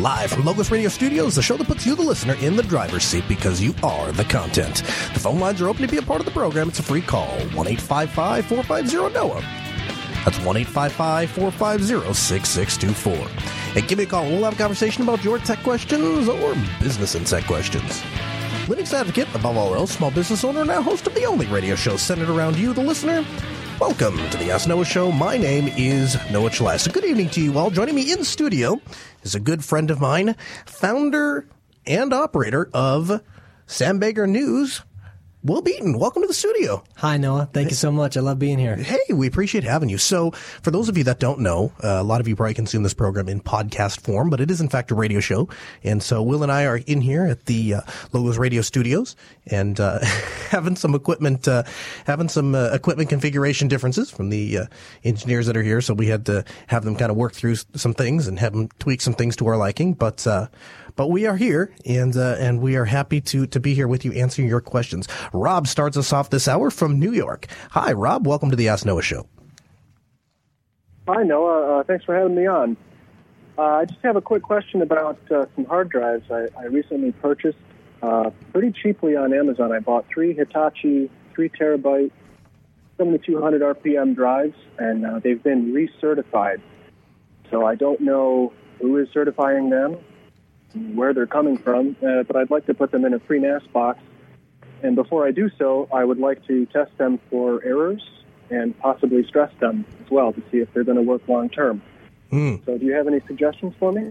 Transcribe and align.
Live 0.00 0.30
from 0.30 0.46
Logos 0.46 0.70
Radio 0.70 0.88
Studios, 0.88 1.34
the 1.34 1.42
show 1.42 1.58
that 1.58 1.66
puts 1.66 1.84
you, 1.84 1.94
the 1.94 2.00
listener, 2.00 2.32
in 2.40 2.56
the 2.56 2.62
driver's 2.62 3.04
seat 3.04 3.22
because 3.28 3.60
you 3.60 3.74
are 3.82 4.10
the 4.12 4.24
content. 4.24 4.76
The 5.12 5.20
phone 5.20 5.38
lines 5.38 5.60
are 5.60 5.68
open 5.68 5.82
to 5.82 5.88
be 5.88 5.98
a 5.98 6.02
part 6.02 6.20
of 6.20 6.24
the 6.24 6.32
program. 6.32 6.70
It's 6.70 6.78
a 6.78 6.82
free 6.82 7.02
call 7.02 7.28
1 7.28 7.66
855 7.66 8.46
450 8.46 8.96
NOAH. 8.96 9.42
That's 10.24 10.38
1 10.38 10.56
855 10.56 11.30
450 11.32 12.14
6624. 12.14 13.76
And 13.76 13.86
give 13.86 13.98
me 13.98 14.04
a 14.04 14.06
call. 14.06 14.24
We'll 14.24 14.44
have 14.44 14.54
a 14.54 14.56
conversation 14.56 15.02
about 15.02 15.22
your 15.22 15.36
tech 15.38 15.62
questions 15.62 16.30
or 16.30 16.54
business 16.80 17.14
and 17.14 17.26
tech 17.26 17.44
questions. 17.44 18.00
Linux 18.68 18.94
advocate, 18.94 19.28
above 19.34 19.58
all 19.58 19.74
else, 19.74 19.92
small 19.92 20.10
business 20.10 20.44
owner, 20.44 20.60
and 20.60 20.68
now 20.68 20.80
host 20.80 21.06
of 21.08 21.14
the 21.14 21.24
only 21.24 21.46
radio 21.48 21.74
show 21.74 21.98
centered 21.98 22.30
around 22.30 22.56
you, 22.56 22.72
the 22.72 22.82
listener. 22.82 23.22
Welcome 23.80 24.18
to 24.28 24.36
the 24.36 24.50
Ask 24.50 24.68
Noah 24.68 24.84
Show. 24.84 25.10
My 25.10 25.38
name 25.38 25.66
is 25.68 26.18
Noah 26.30 26.50
Chalais. 26.50 26.92
Good 26.92 27.06
evening 27.06 27.30
to 27.30 27.40
you 27.40 27.56
all. 27.56 27.70
Joining 27.70 27.94
me 27.94 28.12
in 28.12 28.24
studio 28.24 28.78
is 29.22 29.34
a 29.34 29.40
good 29.40 29.64
friend 29.64 29.90
of 29.90 30.02
mine, 30.02 30.36
founder 30.66 31.48
and 31.86 32.12
operator 32.12 32.68
of 32.74 33.22
Sam 33.66 33.98
Baker 33.98 34.26
News, 34.26 34.82
Will 35.42 35.62
Beaton. 35.62 35.98
Welcome 35.98 36.20
to 36.20 36.28
the 36.28 36.34
studio. 36.34 36.84
Hi, 36.96 37.16
Noah. 37.16 37.48
Thank 37.50 37.70
you 37.70 37.74
so 37.74 37.90
much. 37.90 38.18
I 38.18 38.20
love 38.20 38.38
being 38.38 38.58
here. 38.58 38.76
Hey, 38.76 39.00
we 39.10 39.26
appreciate 39.26 39.64
having 39.64 39.88
you. 39.88 39.96
So, 39.96 40.32
for 40.32 40.70
those 40.70 40.90
of 40.90 40.98
you 40.98 41.04
that 41.04 41.18
don't 41.18 41.40
know, 41.40 41.72
uh, 41.82 41.96
a 41.98 42.02
lot 42.02 42.20
of 42.20 42.28
you 42.28 42.36
probably 42.36 42.52
consume 42.52 42.82
this 42.82 42.92
program 42.92 43.26
in 43.26 43.40
podcast 43.40 44.00
form, 44.02 44.28
but 44.28 44.42
it 44.42 44.50
is 44.50 44.60
in 44.60 44.68
fact 44.68 44.90
a 44.90 44.94
radio 44.94 45.18
show. 45.18 45.48
And 45.82 46.02
so, 46.02 46.22
Will 46.22 46.42
and 46.42 46.52
I 46.52 46.66
are 46.66 46.76
in 46.76 47.00
here 47.00 47.24
at 47.24 47.46
the 47.46 47.76
uh, 47.76 47.80
Logos 48.12 48.36
Radio 48.36 48.60
Studios 48.60 49.16
and 49.46 49.80
uh, 49.80 50.00
having 50.50 50.76
some 50.76 50.94
equipment, 50.94 51.48
uh, 51.48 51.62
having 52.04 52.28
some 52.28 52.54
uh, 52.54 52.72
equipment 52.74 53.08
configuration 53.08 53.66
differences 53.66 54.10
from 54.10 54.28
the 54.28 54.58
uh, 54.58 54.66
engineers 55.04 55.46
that 55.46 55.56
are 55.56 55.62
here. 55.62 55.80
So, 55.80 55.94
we 55.94 56.08
had 56.08 56.26
to 56.26 56.44
have 56.66 56.84
them 56.84 56.96
kind 56.96 57.10
of 57.10 57.16
work 57.16 57.32
through 57.32 57.56
some 57.76 57.94
things 57.94 58.26
and 58.26 58.38
have 58.38 58.52
them 58.52 58.68
tweak 58.78 59.00
some 59.00 59.14
things 59.14 59.36
to 59.36 59.46
our 59.46 59.56
liking. 59.56 59.94
But 59.94 60.26
but 60.96 61.08
we 61.08 61.26
are 61.26 61.36
here, 61.36 61.74
and 61.84 62.16
uh, 62.16 62.36
and 62.38 62.60
we 62.60 62.76
are 62.76 62.84
happy 62.84 63.20
to 63.22 63.46
to 63.46 63.60
be 63.60 63.74
here 63.74 63.88
with 63.88 64.04
you, 64.04 64.12
answering 64.12 64.48
your 64.48 64.60
questions. 64.60 65.08
Rob 65.32 65.66
starts 65.66 65.96
us 65.96 66.12
off 66.12 66.30
this 66.30 66.48
hour 66.48 66.70
from 66.70 66.98
New 66.98 67.12
York. 67.12 67.46
Hi, 67.70 67.92
Rob. 67.92 68.26
Welcome 68.26 68.50
to 68.50 68.56
the 68.56 68.68
Ask 68.68 68.84
Noah 68.84 69.02
Show. 69.02 69.26
Hi, 71.08 71.22
Noah. 71.22 71.80
Uh, 71.80 71.84
thanks 71.84 72.04
for 72.04 72.14
having 72.14 72.34
me 72.34 72.46
on. 72.46 72.76
Uh, 73.58 73.62
I 73.62 73.84
just 73.84 74.00
have 74.02 74.16
a 74.16 74.20
quick 74.20 74.42
question 74.42 74.80
about 74.80 75.18
uh, 75.30 75.46
some 75.54 75.64
hard 75.66 75.90
drives 75.90 76.30
I, 76.30 76.46
I 76.58 76.64
recently 76.66 77.12
purchased 77.12 77.58
uh, 78.02 78.30
pretty 78.52 78.72
cheaply 78.72 79.16
on 79.16 79.34
Amazon. 79.34 79.72
I 79.72 79.80
bought 79.80 80.06
three 80.08 80.34
Hitachi 80.34 81.10
three 81.34 81.48
terabyte 81.48 82.10
7200 82.98 83.62
RPM 83.62 84.14
drives, 84.14 84.56
and 84.78 85.06
uh, 85.06 85.18
they've 85.20 85.42
been 85.42 85.72
recertified. 85.72 86.60
So 87.50 87.64
I 87.64 87.74
don't 87.74 88.00
know 88.00 88.52
who 88.80 88.96
is 88.98 89.08
certifying 89.12 89.70
them 89.70 89.96
where 90.74 91.12
they're 91.12 91.26
coming 91.26 91.58
from, 91.58 91.96
uh, 92.02 92.22
but 92.24 92.36
I'd 92.36 92.50
like 92.50 92.66
to 92.66 92.74
put 92.74 92.90
them 92.90 93.04
in 93.04 93.14
a 93.14 93.18
FreeNAS 93.20 93.70
box. 93.72 93.98
And 94.82 94.96
before 94.96 95.26
I 95.26 95.30
do 95.30 95.50
so, 95.58 95.88
I 95.92 96.04
would 96.04 96.18
like 96.18 96.46
to 96.46 96.66
test 96.66 96.96
them 96.98 97.20
for 97.28 97.62
errors 97.64 98.02
and 98.50 98.78
possibly 98.78 99.26
stress 99.26 99.52
them 99.60 99.84
as 100.04 100.10
well 100.10 100.32
to 100.32 100.42
see 100.50 100.58
if 100.58 100.72
they're 100.72 100.84
going 100.84 100.96
to 100.96 101.02
work 101.02 101.22
long 101.28 101.48
term. 101.48 101.82
Mm. 102.32 102.64
So, 102.64 102.78
do 102.78 102.86
you 102.86 102.94
have 102.94 103.06
any 103.06 103.20
suggestions 103.26 103.74
for 103.78 103.92
me? 103.92 104.10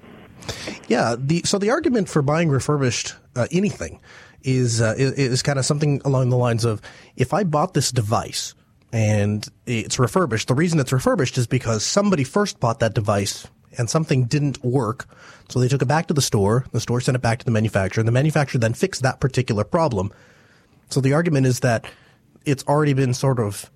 Yeah. 0.87 1.15
The, 1.17 1.42
so 1.45 1.58
the 1.58 1.69
argument 1.69 2.09
for 2.09 2.21
buying 2.21 2.49
refurbished 2.49 3.15
uh, 3.36 3.48
anything 3.52 3.99
is, 4.43 4.81
uh, 4.81 4.95
is 4.98 5.14
is 5.14 5.42
kind 5.42 5.59
of 5.59 5.65
something 5.65 6.02
along 6.05 6.30
the 6.30 6.37
lines 6.37 6.65
of 6.65 6.81
if 7.15 7.33
I 7.33 7.43
bought 7.43 7.73
this 7.73 7.92
device 7.92 8.55
and 8.92 9.45
it's 9.65 9.99
refurbished, 9.99 10.48
the 10.48 10.55
reason 10.55 10.80
it's 10.80 10.93
refurbished 10.93 11.37
is 11.37 11.48
because 11.48 11.86
somebody 11.86 12.23
first 12.23 12.59
bought 12.59 12.80
that 12.80 12.93
device 12.93 13.48
and 13.77 13.89
something 13.89 14.25
didn't 14.25 14.63
work. 14.63 15.05
So 15.49 15.59
they 15.59 15.67
took 15.67 15.81
it 15.81 15.87
back 15.87 16.07
to 16.07 16.13
the 16.13 16.21
store. 16.21 16.65
The 16.71 16.80
store 16.80 17.02
sent 17.02 17.15
it 17.15 17.21
back 17.21 17.39
to 17.39 17.45
the 17.45 17.52
manufacturer 17.52 18.02
and 18.02 18.07
the 18.07 18.13
manufacturer 18.13 18.59
then 18.59 18.73
fixed 18.73 19.02
that 19.03 19.19
particular 19.19 19.63
problem. 19.63 20.11
So 20.89 21.02
the 21.02 21.13
argument 21.13 21.45
is 21.45 21.59
that 21.61 21.85
it's 22.45 22.63
already 22.65 22.93
been 22.93 23.13
sort 23.13 23.39
of 23.39 23.69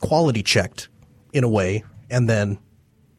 quality 0.00 0.42
checked 0.42 0.88
in 1.32 1.44
a 1.44 1.48
way 1.48 1.84
and 2.10 2.28
then 2.28 2.58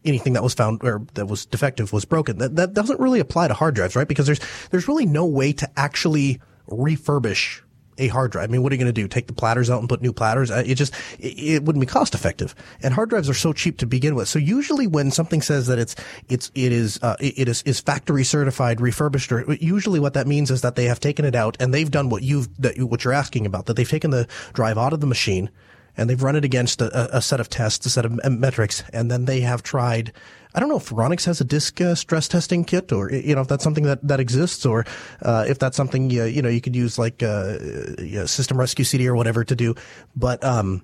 anything 0.06 0.34
that 0.34 0.44
was 0.44 0.54
found 0.54 0.84
or 0.84 1.06
that 1.16 1.26
was 1.26 1.46
defective 1.46 1.92
was 1.92 2.06
broken. 2.06 2.38
That, 2.38 2.56
that 2.56 2.74
doesn't 2.74 3.00
really 3.00 3.20
apply 3.20 3.48
to 3.48 3.54
hard 3.54 3.76
drives, 3.76 3.96
right? 3.96 4.08
Because 4.08 4.26
there's, 4.26 4.40
there's 4.72 4.88
really 4.88 5.06
no 5.06 5.26
way 5.26 5.54
to 5.54 5.70
actually 5.78 6.42
refurbish 6.70 7.62
a 7.98 8.08
hard 8.08 8.32
drive. 8.32 8.50
I 8.50 8.52
mean, 8.52 8.64
what 8.64 8.72
are 8.72 8.76
you 8.76 8.80
going 8.80 8.94
to 8.94 9.02
do? 9.02 9.08
Take 9.08 9.28
the 9.28 9.34
platters 9.34 9.70
out 9.70 9.80
and 9.80 9.90
put 9.90 10.02
new 10.02 10.14
platters? 10.14 10.52
Uh, 10.52 10.64
it 10.66 10.76
just, 10.76 10.94
it, 11.20 11.38
it, 11.40 11.64
wouldn't 11.64 11.82
be 11.82 11.88
cost 11.88 12.14
effective. 12.14 12.56
And 12.82 12.94
hard 12.94 13.10
drives 13.10 13.30
are 13.30 13.34
so 13.34 13.54
cheap 13.54 13.78
to 13.80 13.86
begin 13.86 14.16
with. 14.16 14.28
So 14.28 14.40
usually 14.40 14.88
when 14.88 15.12
something 15.12 15.42
says 15.42 15.68
that 15.68 15.80
it's, 15.80 15.96
it's, 16.30 16.52
it 16.56 16.72
is, 16.72 17.00
uh, 17.02 17.16
it 17.20 17.48
is, 17.48 17.62
is 17.64 17.80
factory 17.80 18.24
certified, 18.24 18.82
refurbished, 18.82 19.32
or 19.32 19.54
usually 19.56 20.00
what 20.00 20.14
that 20.14 20.28
means 20.28 20.52
is 20.52 20.62
that 20.62 20.76
they 20.76 20.86
have 20.86 21.00
taken 21.00 21.26
it 21.26 21.36
out 21.36 21.58
and 21.60 21.74
they've 21.74 21.92
done 21.92 22.10
what 22.10 22.24
you've, 22.24 22.50
that, 22.62 22.80
what 22.80 23.04
you're 23.04 23.14
asking 23.14 23.46
about, 23.46 23.66
that 23.66 23.76
they've 23.76 23.90
taken 23.90 24.12
the 24.12 24.28
drive 24.54 24.78
out 24.78 24.94
of 24.94 25.02
the 25.02 25.08
machine 25.08 25.50
and 25.98 26.10
they've 26.10 26.22
run 26.22 26.36
it 26.36 26.46
against 26.46 26.82
a, 26.82 27.18
a 27.18 27.22
set 27.22 27.40
of 27.40 27.50
tests, 27.50 27.86
a 27.86 27.90
set 27.90 28.06
of 28.06 28.20
metrics, 28.32 28.84
and 28.94 29.10
then 29.12 29.26
they 29.26 29.42
have 29.42 29.64
tried 29.64 30.14
I 30.58 30.60
don't 30.60 30.70
know 30.70 30.78
if 30.78 30.90
Phoronix 30.90 31.26
has 31.26 31.40
a 31.40 31.44
disk 31.44 31.80
uh, 31.82 31.94
stress 31.94 32.28
testing 32.28 32.66
kit, 32.66 32.92
or 32.92 33.12
you 33.12 33.36
know 33.36 33.42
if 33.42 33.48
that's 33.48 33.64
something 33.64 33.84
that, 33.84 34.06
that 34.08 34.20
exists, 34.20 34.66
or 34.66 34.86
uh, 35.22 35.46
if 35.48 35.60
that's 35.60 35.78
something 35.78 36.10
you, 36.10 36.24
you 36.24 36.42
know 36.42 36.50
you 36.50 36.62
could 36.62 36.76
use 36.76 36.98
like 36.98 37.22
uh, 37.22 38.26
System 38.26 38.60
Rescue 38.60 38.84
CD 38.84 39.08
or 39.08 39.16
whatever 39.16 39.44
to 39.44 39.56
do. 39.56 39.76
But 40.16 40.44
um, 40.44 40.82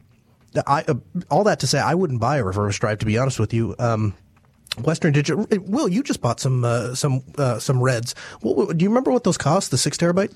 I 0.68 0.84
uh, 0.88 0.94
all 1.32 1.44
that 1.46 1.62
to 1.62 1.68
say, 1.68 1.80
I 1.80 1.96
wouldn't 1.96 2.20
buy 2.20 2.38
a 2.38 2.44
reverse 2.44 2.78
drive 2.78 3.00
to 3.00 3.08
be 3.08 3.18
honest 3.18 3.40
with 3.40 3.52
you. 3.52 3.74
Um, 3.80 4.14
Western 4.84 5.12
Digital. 5.12 5.48
Will 5.62 5.88
you 5.88 6.04
just 6.04 6.22
bought 6.22 6.40
some 6.40 6.64
uh, 6.64 6.94
some 6.94 7.24
uh, 7.40 7.58
some 7.58 7.82
Reds? 7.82 8.14
What, 8.42 8.78
do 8.78 8.84
you 8.84 8.90
remember 8.90 9.12
what 9.12 9.24
those 9.24 9.40
cost? 9.40 9.72
The 9.72 9.80
six 9.80 9.98
terabyte. 9.98 10.36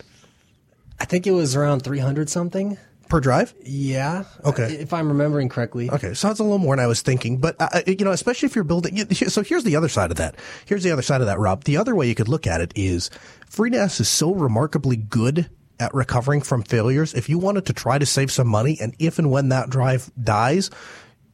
I 1.00 1.06
think 1.06 1.28
it 1.28 1.32
was 1.32 1.56
around 1.56 1.82
three 1.82 2.00
hundred 2.00 2.28
something 2.32 2.80
per 3.10 3.20
drive? 3.20 3.54
Yeah. 3.64 4.26
Okay. 4.46 4.74
If 4.74 4.94
I'm 4.94 5.08
remembering 5.08 5.50
correctly. 5.50 5.90
Okay. 5.90 6.14
So 6.14 6.28
that's 6.28 6.40
a 6.40 6.44
little 6.44 6.58
more 6.58 6.76
than 6.76 6.84
I 6.84 6.88
was 6.88 7.02
thinking. 7.02 7.38
But, 7.38 7.56
uh, 7.60 7.82
you 7.88 8.06
know, 8.06 8.12
especially 8.12 8.48
if 8.48 8.56
you're 8.56 8.64
building. 8.64 8.98
So 9.14 9.44
here's 9.44 9.64
the 9.64 9.76
other 9.76 9.90
side 9.90 10.12
of 10.12 10.18
that. 10.18 10.36
Here's 10.66 10.84
the 10.84 10.92
other 10.92 11.02
side 11.02 11.22
of 11.22 11.28
that, 11.28 11.40
Rob. 11.40 11.64
The 11.64 11.78
other 11.78 11.96
way 11.96 12.08
you 12.08 12.16
could 12.16 12.28
look 12.28 12.48
at 12.48 12.62
it 12.62 12.72
is 12.76 13.10
FreeNAS 13.50 14.00
is 14.02 14.10
so 14.10 14.34
remarkably 14.34 14.96
good 14.96 15.50
at 15.80 15.94
recovering 15.94 16.42
from 16.42 16.64
failures. 16.64 17.14
If 17.14 17.30
you 17.30 17.38
wanted 17.38 17.66
to 17.68 17.74
try 17.74 17.98
to 17.98 18.06
save 18.06 18.32
some 18.32 18.48
money 18.48 18.78
and 18.82 18.96
if 19.00 19.20
and 19.20 19.32
when 19.32 19.50
that 19.50 19.70
drive 19.70 20.12
dies, 20.22 20.70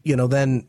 you 0.03 0.15
know, 0.15 0.27
then 0.27 0.67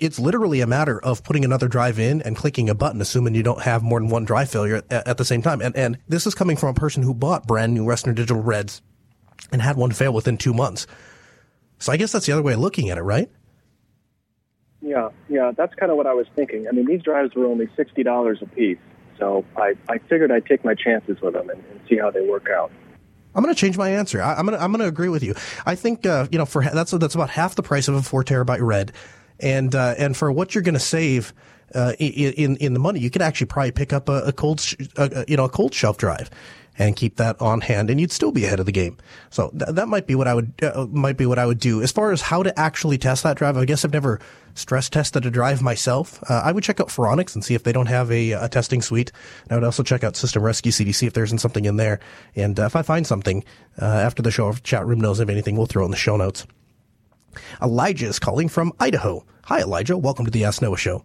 it's 0.00 0.18
literally 0.18 0.62
a 0.62 0.66
matter 0.66 0.98
of 0.98 1.22
putting 1.22 1.44
another 1.44 1.68
drive 1.68 1.98
in 1.98 2.22
and 2.22 2.36
clicking 2.36 2.70
a 2.70 2.74
button, 2.74 3.02
assuming 3.02 3.34
you 3.34 3.42
don't 3.42 3.60
have 3.62 3.82
more 3.82 4.00
than 4.00 4.08
one 4.08 4.24
drive 4.24 4.50
failure 4.50 4.82
at, 4.90 5.06
at 5.06 5.18
the 5.18 5.24
same 5.24 5.42
time. 5.42 5.60
And, 5.60 5.76
and 5.76 5.98
this 6.08 6.26
is 6.26 6.34
coming 6.34 6.56
from 6.56 6.70
a 6.70 6.74
person 6.74 7.02
who 7.02 7.12
bought 7.12 7.46
brand 7.46 7.74
new 7.74 7.84
Western 7.84 8.14
Digital 8.14 8.42
Reds 8.42 8.80
and 9.52 9.62
had 9.62 9.76
one 9.76 9.90
fail 9.90 10.12
within 10.12 10.36
two 10.36 10.54
months. 10.54 10.86
So 11.78 11.92
I 11.92 11.96
guess 11.96 12.12
that's 12.12 12.26
the 12.26 12.32
other 12.32 12.42
way 12.42 12.54
of 12.54 12.60
looking 12.60 12.90
at 12.90 12.98
it, 12.98 13.02
right? 13.02 13.30
Yeah, 14.80 15.08
yeah, 15.28 15.52
that's 15.56 15.74
kind 15.74 15.90
of 15.90 15.96
what 15.96 16.06
I 16.06 16.14
was 16.14 16.26
thinking. 16.36 16.68
I 16.68 16.72
mean, 16.72 16.86
these 16.86 17.02
drives 17.02 17.34
were 17.34 17.46
only 17.46 17.68
sixty 17.74 18.02
dollars 18.02 18.38
a 18.42 18.46
piece, 18.46 18.78
so 19.18 19.44
I, 19.56 19.74
I 19.88 19.98
figured 19.98 20.30
I'd 20.30 20.44
take 20.44 20.64
my 20.64 20.74
chances 20.74 21.20
with 21.22 21.32
them 21.32 21.48
and, 21.48 21.62
and 21.70 21.80
see 21.88 21.96
how 21.96 22.10
they 22.10 22.20
work 22.20 22.48
out. 22.50 22.70
I'm 23.34 23.42
going 23.42 23.54
to 23.54 23.58
change 23.58 23.76
my 23.76 23.90
answer. 23.90 24.22
I, 24.22 24.38
am 24.38 24.46
going 24.46 24.58
to 24.58 24.62
I'm 24.62 24.70
going 24.72 24.82
to 24.82 24.86
agree 24.86 25.08
with 25.08 25.22
you. 25.22 25.34
I 25.64 25.74
think 25.74 26.04
uh, 26.04 26.26
you 26.30 26.38
know 26.38 26.44
for 26.44 26.62
that's 26.62 26.90
that's 26.90 27.14
about 27.14 27.30
half 27.30 27.54
the 27.54 27.62
price 27.62 27.88
of 27.88 27.94
a 27.94 28.02
four 28.02 28.22
terabyte 28.22 28.60
red, 28.60 28.92
and 29.40 29.74
uh, 29.74 29.94
and 29.96 30.16
for 30.16 30.30
what 30.30 30.54
you're 30.54 30.62
going 30.62 30.74
to 30.74 30.80
save 30.80 31.32
uh, 31.74 31.94
in 31.98 32.56
in 32.56 32.74
the 32.74 32.80
money, 32.80 33.00
you 33.00 33.10
could 33.10 33.22
actually 33.22 33.46
probably 33.46 33.72
pick 33.72 33.92
up 33.92 34.08
a, 34.08 34.22
a 34.24 34.32
cold 34.32 34.60
sh- 34.60 34.76
a, 34.96 35.24
you 35.26 35.36
know 35.36 35.44
a 35.44 35.48
cold 35.48 35.74
shelf 35.74 35.96
drive 35.96 36.30
and 36.78 36.96
keep 36.96 37.16
that 37.16 37.40
on 37.40 37.60
hand 37.60 37.90
and 37.90 38.00
you'd 38.00 38.12
still 38.12 38.32
be 38.32 38.44
ahead 38.44 38.60
of 38.60 38.66
the 38.66 38.72
game. 38.72 38.96
So 39.30 39.50
th- 39.50 39.74
that 39.74 39.88
might 39.88 40.06
be 40.06 40.14
what 40.14 40.26
I 40.26 40.34
would, 40.34 40.52
uh, 40.62 40.86
might 40.90 41.16
be 41.16 41.26
what 41.26 41.38
I 41.38 41.46
would 41.46 41.58
do. 41.58 41.82
As 41.82 41.92
far 41.92 42.10
as 42.12 42.22
how 42.22 42.42
to 42.42 42.58
actually 42.58 42.98
test 42.98 43.22
that 43.22 43.36
drive, 43.36 43.56
I 43.56 43.64
guess 43.64 43.84
I've 43.84 43.92
never 43.92 44.20
stress 44.54 44.88
tested 44.88 45.26
a 45.26 45.30
drive 45.30 45.62
myself. 45.62 46.22
Uh, 46.28 46.42
I 46.44 46.52
would 46.52 46.64
check 46.64 46.80
out 46.80 46.88
Phoronix 46.88 47.34
and 47.34 47.44
see 47.44 47.54
if 47.54 47.62
they 47.62 47.72
don't 47.72 47.86
have 47.86 48.10
a, 48.10 48.32
a 48.32 48.48
testing 48.48 48.82
suite. 48.82 49.12
And 49.44 49.52
I 49.52 49.54
would 49.56 49.64
also 49.64 49.82
check 49.82 50.04
out 50.04 50.16
System 50.16 50.42
Rescue 50.42 50.72
CDC 50.72 51.06
if 51.06 51.12
there 51.12 51.24
isn't 51.24 51.38
something 51.38 51.64
in 51.64 51.76
there. 51.76 52.00
And 52.34 52.58
uh, 52.58 52.66
if 52.66 52.76
I 52.76 52.82
find 52.82 53.06
something, 53.06 53.44
uh, 53.80 53.84
after 53.84 54.22
the 54.22 54.30
show, 54.30 54.48
if 54.48 54.62
chat 54.62 54.86
room 54.86 55.00
knows 55.00 55.20
of 55.20 55.30
anything, 55.30 55.56
we'll 55.56 55.66
throw 55.66 55.82
it 55.82 55.86
in 55.86 55.90
the 55.90 55.96
show 55.96 56.16
notes. 56.16 56.46
Elijah 57.62 58.06
is 58.06 58.18
calling 58.18 58.48
from 58.48 58.72
Idaho. 58.78 59.24
Hi, 59.44 59.60
Elijah. 59.60 59.96
Welcome 59.98 60.24
to 60.24 60.30
the 60.30 60.44
Ask 60.44 60.62
Noah 60.62 60.76
show. 60.76 61.04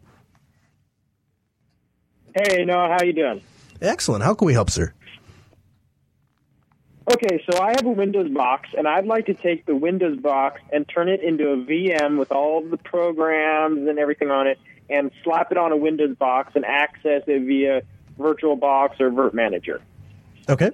Hey, 2.36 2.64
Noah. 2.66 2.90
How 2.90 3.04
you 3.04 3.14
doing? 3.14 3.42
Excellent. 3.82 4.24
How 4.24 4.34
can 4.34 4.46
we 4.46 4.54
help, 4.54 4.70
sir? 4.70 4.94
Okay, 7.12 7.44
so 7.50 7.60
I 7.60 7.70
have 7.70 7.86
a 7.86 7.92
Windows 7.92 8.30
box, 8.30 8.70
and 8.78 8.88
I'd 8.88 9.08
like 9.08 9.26
to 9.26 9.34
take 9.34 9.66
the 9.66 9.76
Windows 9.76 10.20
box 10.20 10.62
and 10.72 10.88
turn 10.88 11.10
it 11.10 11.24
into 11.24 11.50
a 11.50 11.58
VM 11.58 12.20
with 12.20 12.32
all 12.32 12.62
the 12.62 12.78
programs 12.78 13.88
and 13.88 13.98
everything 13.98 14.30
on 14.30 14.46
it, 14.46 14.60
and 14.92 15.10
slap 15.24 15.52
it 15.52 15.58
on 15.58 15.72
a 15.72 15.78
Windows 15.78 16.16
box 16.18 16.52
and 16.56 16.64
access 16.66 17.24
it 17.26 17.42
via 17.42 17.82
VirtualBox 18.20 19.00
or 19.00 19.10
Virt 19.10 19.34
Manager. 19.34 19.82
Okay. 20.48 20.70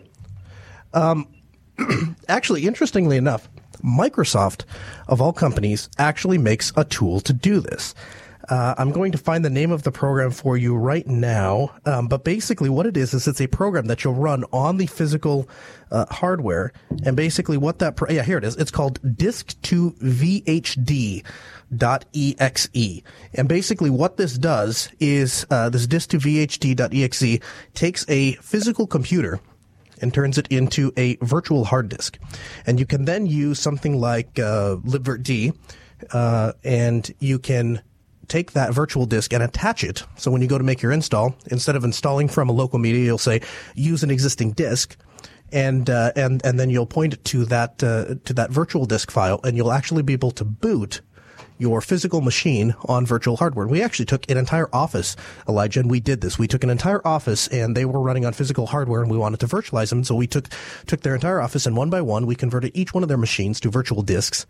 Um, 0.93 1.27
actually, 2.27 2.65
interestingly 2.65 3.15
enough, 3.15 3.47
Microsoft, 3.81 4.65
of 5.07 5.21
all 5.21 5.31
companies, 5.31 5.89
actually 5.97 6.37
makes 6.37 6.73
a 6.75 6.83
tool 6.83 7.21
to 7.21 7.31
do 7.31 7.61
this. 7.61 7.95
Uh, 8.49 8.75
I'm 8.77 8.91
going 8.91 9.11
to 9.11 9.17
find 9.17 9.43
the 9.43 9.49
name 9.49 9.71
of 9.71 9.83
the 9.83 9.91
program 9.91 10.31
for 10.31 10.57
you 10.57 10.75
right 10.75 11.05
now. 11.07 11.75
Um, 11.85 12.07
but 12.07 12.23
basically, 12.23 12.69
what 12.69 12.85
it 12.85 12.95
is 12.95 13.13
is 13.13 13.27
it's 13.27 13.41
a 13.41 13.47
program 13.47 13.87
that 13.87 14.03
you'll 14.03 14.13
run 14.13 14.43
on 14.51 14.77
the 14.77 14.85
physical 14.85 15.49
uh, 15.91 16.05
hardware, 16.11 16.71
and 17.03 17.15
basically 17.15 17.57
what 17.57 17.79
that 17.79 17.95
pro- 17.95 18.11
yeah 18.11 18.23
here 18.23 18.37
it 18.37 18.43
is. 18.43 18.55
It's 18.55 18.71
called 18.71 18.99
Disk 19.17 19.59
to 19.63 19.91
VHD 19.91 21.23
dot 21.75 22.05
exe 22.13 22.69
and 23.33 23.49
basically 23.49 23.89
what 23.89 24.17
this 24.17 24.37
does 24.37 24.89
is 24.99 25.45
uh, 25.49 25.67
this 25.69 25.87
disk 25.87 26.09
to 26.09 26.17
vhd.exe 26.17 27.39
takes 27.73 28.05
a 28.07 28.33
physical 28.33 28.85
computer 28.85 29.39
and 30.01 30.13
turns 30.13 30.37
it 30.37 30.47
into 30.49 30.93
a 30.95 31.15
virtual 31.17 31.65
hard 31.65 31.89
disk 31.89 32.19
and 32.67 32.79
you 32.79 32.85
can 32.85 33.05
then 33.05 33.25
use 33.25 33.59
something 33.59 33.99
like 33.99 34.37
uh, 34.37 34.75
libvirtd 34.85 35.57
uh, 36.11 36.53
and 36.63 37.13
you 37.19 37.39
can 37.39 37.81
take 38.27 38.51
that 38.53 38.73
virtual 38.73 39.05
disk 39.05 39.33
and 39.33 39.43
attach 39.43 39.83
it. 39.83 40.03
So 40.17 40.31
when 40.31 40.41
you 40.41 40.47
go 40.47 40.57
to 40.57 40.63
make 40.63 40.81
your 40.81 40.91
install, 40.91 41.35
instead 41.47 41.75
of 41.75 41.83
installing 41.83 42.27
from 42.27 42.49
a 42.49 42.51
local 42.51 42.79
media, 42.79 43.03
you'll 43.03 43.17
say 43.17 43.41
use 43.75 44.03
an 44.03 44.11
existing 44.11 44.51
disk. 44.51 44.97
And 45.51 45.89
uh, 45.89 46.11
and 46.15 46.43
and 46.43 46.59
then 46.59 46.69
you'll 46.71 46.87
point 46.87 47.23
to 47.25 47.45
that 47.45 47.83
uh, 47.83 48.15
to 48.25 48.33
that 48.33 48.49
virtual 48.49 48.85
disk 48.85 49.11
file, 49.11 49.39
and 49.43 49.55
you'll 49.55 49.71
actually 49.71 50.01
be 50.01 50.13
able 50.13 50.31
to 50.31 50.43
boot 50.43 51.01
your 51.57 51.81
physical 51.81 52.21
machine 52.21 52.75
on 52.85 53.05
virtual 53.05 53.37
hardware. 53.37 53.67
We 53.67 53.81
actually 53.81 54.05
took 54.05 54.29
an 54.29 54.37
entire 54.37 54.69
office, 54.73 55.15
Elijah, 55.47 55.79
and 55.79 55.89
we 55.89 55.99
did 55.99 56.21
this. 56.21 56.37
We 56.37 56.47
took 56.47 56.63
an 56.63 56.69
entire 56.69 57.05
office 57.07 57.47
and 57.47 57.75
they 57.77 57.85
were 57.85 58.01
running 58.01 58.25
on 58.25 58.33
physical 58.33 58.67
hardware 58.67 59.01
and 59.01 59.09
we 59.09 59.17
wanted 59.17 59.39
to 59.41 59.47
virtualize 59.47 59.89
them. 59.89 60.03
So 60.03 60.15
we 60.15 60.27
took, 60.27 60.49
took 60.85 61.01
their 61.01 61.15
entire 61.15 61.39
office 61.39 61.65
and 61.65 61.77
one 61.77 61.89
by 61.89 62.01
one, 62.01 62.25
we 62.25 62.35
converted 62.35 62.71
each 62.73 62.93
one 62.93 63.03
of 63.03 63.09
their 63.09 63.17
machines 63.17 63.59
to 63.61 63.69
virtual 63.69 64.01
disks 64.01 64.45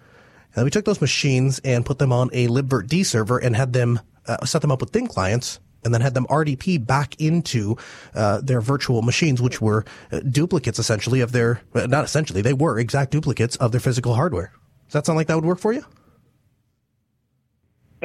and 0.55 0.63
we 0.63 0.71
took 0.71 0.85
those 0.85 1.01
machines 1.01 1.59
and 1.59 1.85
put 1.85 1.99
them 1.99 2.11
on 2.11 2.29
a 2.33 2.47
libvirt 2.47 3.05
server 3.05 3.37
and 3.37 3.55
had 3.55 3.73
them 3.73 3.99
uh, 4.27 4.45
set 4.45 4.61
them 4.61 4.71
up 4.71 4.81
with 4.81 4.91
thin 4.91 5.07
clients 5.07 5.59
and 5.83 5.93
then 5.93 6.01
had 6.01 6.15
them 6.15 6.25
RDP 6.27 6.85
back 6.85 7.19
into 7.21 7.77
uh, 8.15 8.41
their 8.41 8.59
virtual 8.59 9.03
machines, 9.03 9.41
which 9.41 9.61
were 9.61 9.85
uh, 10.11 10.19
duplicates 10.21 10.79
essentially 10.79 11.21
of 11.21 11.31
their, 11.31 11.61
uh, 11.75 11.85
not 11.85 12.03
essentially, 12.03 12.41
they 12.41 12.53
were 12.53 12.79
exact 12.79 13.11
duplicates 13.11 13.55
of 13.57 13.71
their 13.71 13.79
physical 13.79 14.15
hardware. 14.15 14.51
Does 14.87 14.93
that 14.93 15.05
sound 15.05 15.17
like 15.17 15.27
that 15.27 15.35
would 15.35 15.45
work 15.45 15.59
for 15.59 15.71
you? 15.71 15.85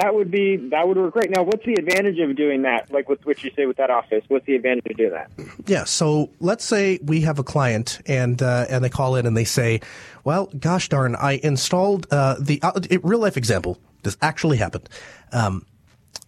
That 0.01 0.15
would 0.15 0.31
be 0.31 0.57
that 0.71 0.89
would 0.89 0.97
work 0.97 1.13
great. 1.13 1.31
Now, 1.31 1.43
what's 1.43 1.65
the 1.67 1.75
advantage 1.75 2.19
of 2.21 2.35
doing 2.35 2.63
that? 2.63 2.91
Like 2.91 3.09
with 3.09 3.25
what 3.27 3.43
you 3.45 3.51
say 3.55 3.67
with 3.67 3.77
that 3.77 3.91
office, 3.91 4.25
what's 4.29 4.47
the 4.47 4.55
advantage 4.55 4.87
of 4.87 4.97
doing 4.97 5.11
that? 5.11 5.31
Yeah. 5.67 5.85
So 5.85 6.31
let's 6.41 6.65
say 6.65 6.99
we 7.03 7.21
have 7.23 7.39
a 7.39 7.45
client 7.45 8.01
and 8.07 8.41
uh, 8.41 8.67
and 8.71 8.83
they 8.83 8.89
call 8.89 9.17
in 9.17 9.27
and 9.27 9.37
they 9.37 9.45
say, 9.45 9.81
"Well, 10.25 10.47
gosh 10.59 10.89
darn, 10.89 11.17
I 11.17 11.41
installed 11.43 12.07
uh, 12.11 12.37
the 12.41 12.63
uh, 12.63 12.81
real 13.03 13.19
life 13.19 13.37
example. 13.37 13.79
This 14.03 14.17
actually 14.23 14.57
happened. 14.57 14.89
Um, 15.33 15.67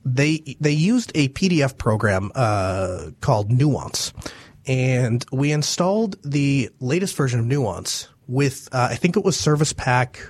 they 0.04 0.56
they 0.60 0.72
used 0.72 1.12
a 1.14 1.28
PDF 1.30 1.78
program 1.78 2.30
uh, 2.34 3.10
called 3.20 3.50
Nuance, 3.50 4.12
and 4.66 5.24
we 5.32 5.52
installed 5.52 6.16
the 6.22 6.68
latest 6.80 7.16
version 7.16 7.40
of 7.40 7.46
Nuance 7.46 8.08
with 8.26 8.68
uh, 8.72 8.88
I 8.90 8.96
think 8.96 9.16
it 9.16 9.24
was 9.24 9.38
Service 9.38 9.72
Pack 9.72 10.20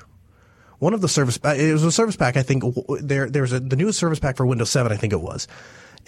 one 0.82 0.94
of 0.94 1.00
the 1.00 1.08
service 1.08 1.38
it 1.44 1.73
was 1.73 1.84
a 1.84 1.93
service 1.93 2.17
pack 2.17 2.37
I 2.37 2.43
think 2.43 2.64
there 3.00 3.31
there's 3.31 3.52
a 3.52 3.61
the 3.61 3.76
newest 3.76 4.00
service 4.00 4.19
pack 4.19 4.37
for 4.37 4.44
Windows 4.44 4.70
7 4.70 4.90
I 4.90 4.96
think 4.96 5.12
it 5.12 5.20
was. 5.20 5.46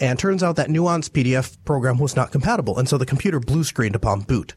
And 0.01 0.19
turns 0.19 0.43
out 0.43 0.57
that 0.57 0.69
Nuance 0.69 1.07
PDF 1.07 1.57
program 1.63 1.97
was 1.97 2.17
not 2.17 2.33
compatible 2.33 2.77
and 2.77 2.89
so 2.89 2.97
the 2.97 3.05
computer 3.05 3.39
blue 3.39 3.63
screened 3.63 3.95
upon 3.95 4.21
boot. 4.21 4.53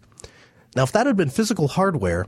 Now 0.74 0.82
if 0.82 0.90
that 0.90 1.06
had 1.06 1.16
been 1.16 1.30
physical 1.30 1.68
hardware, 1.68 2.26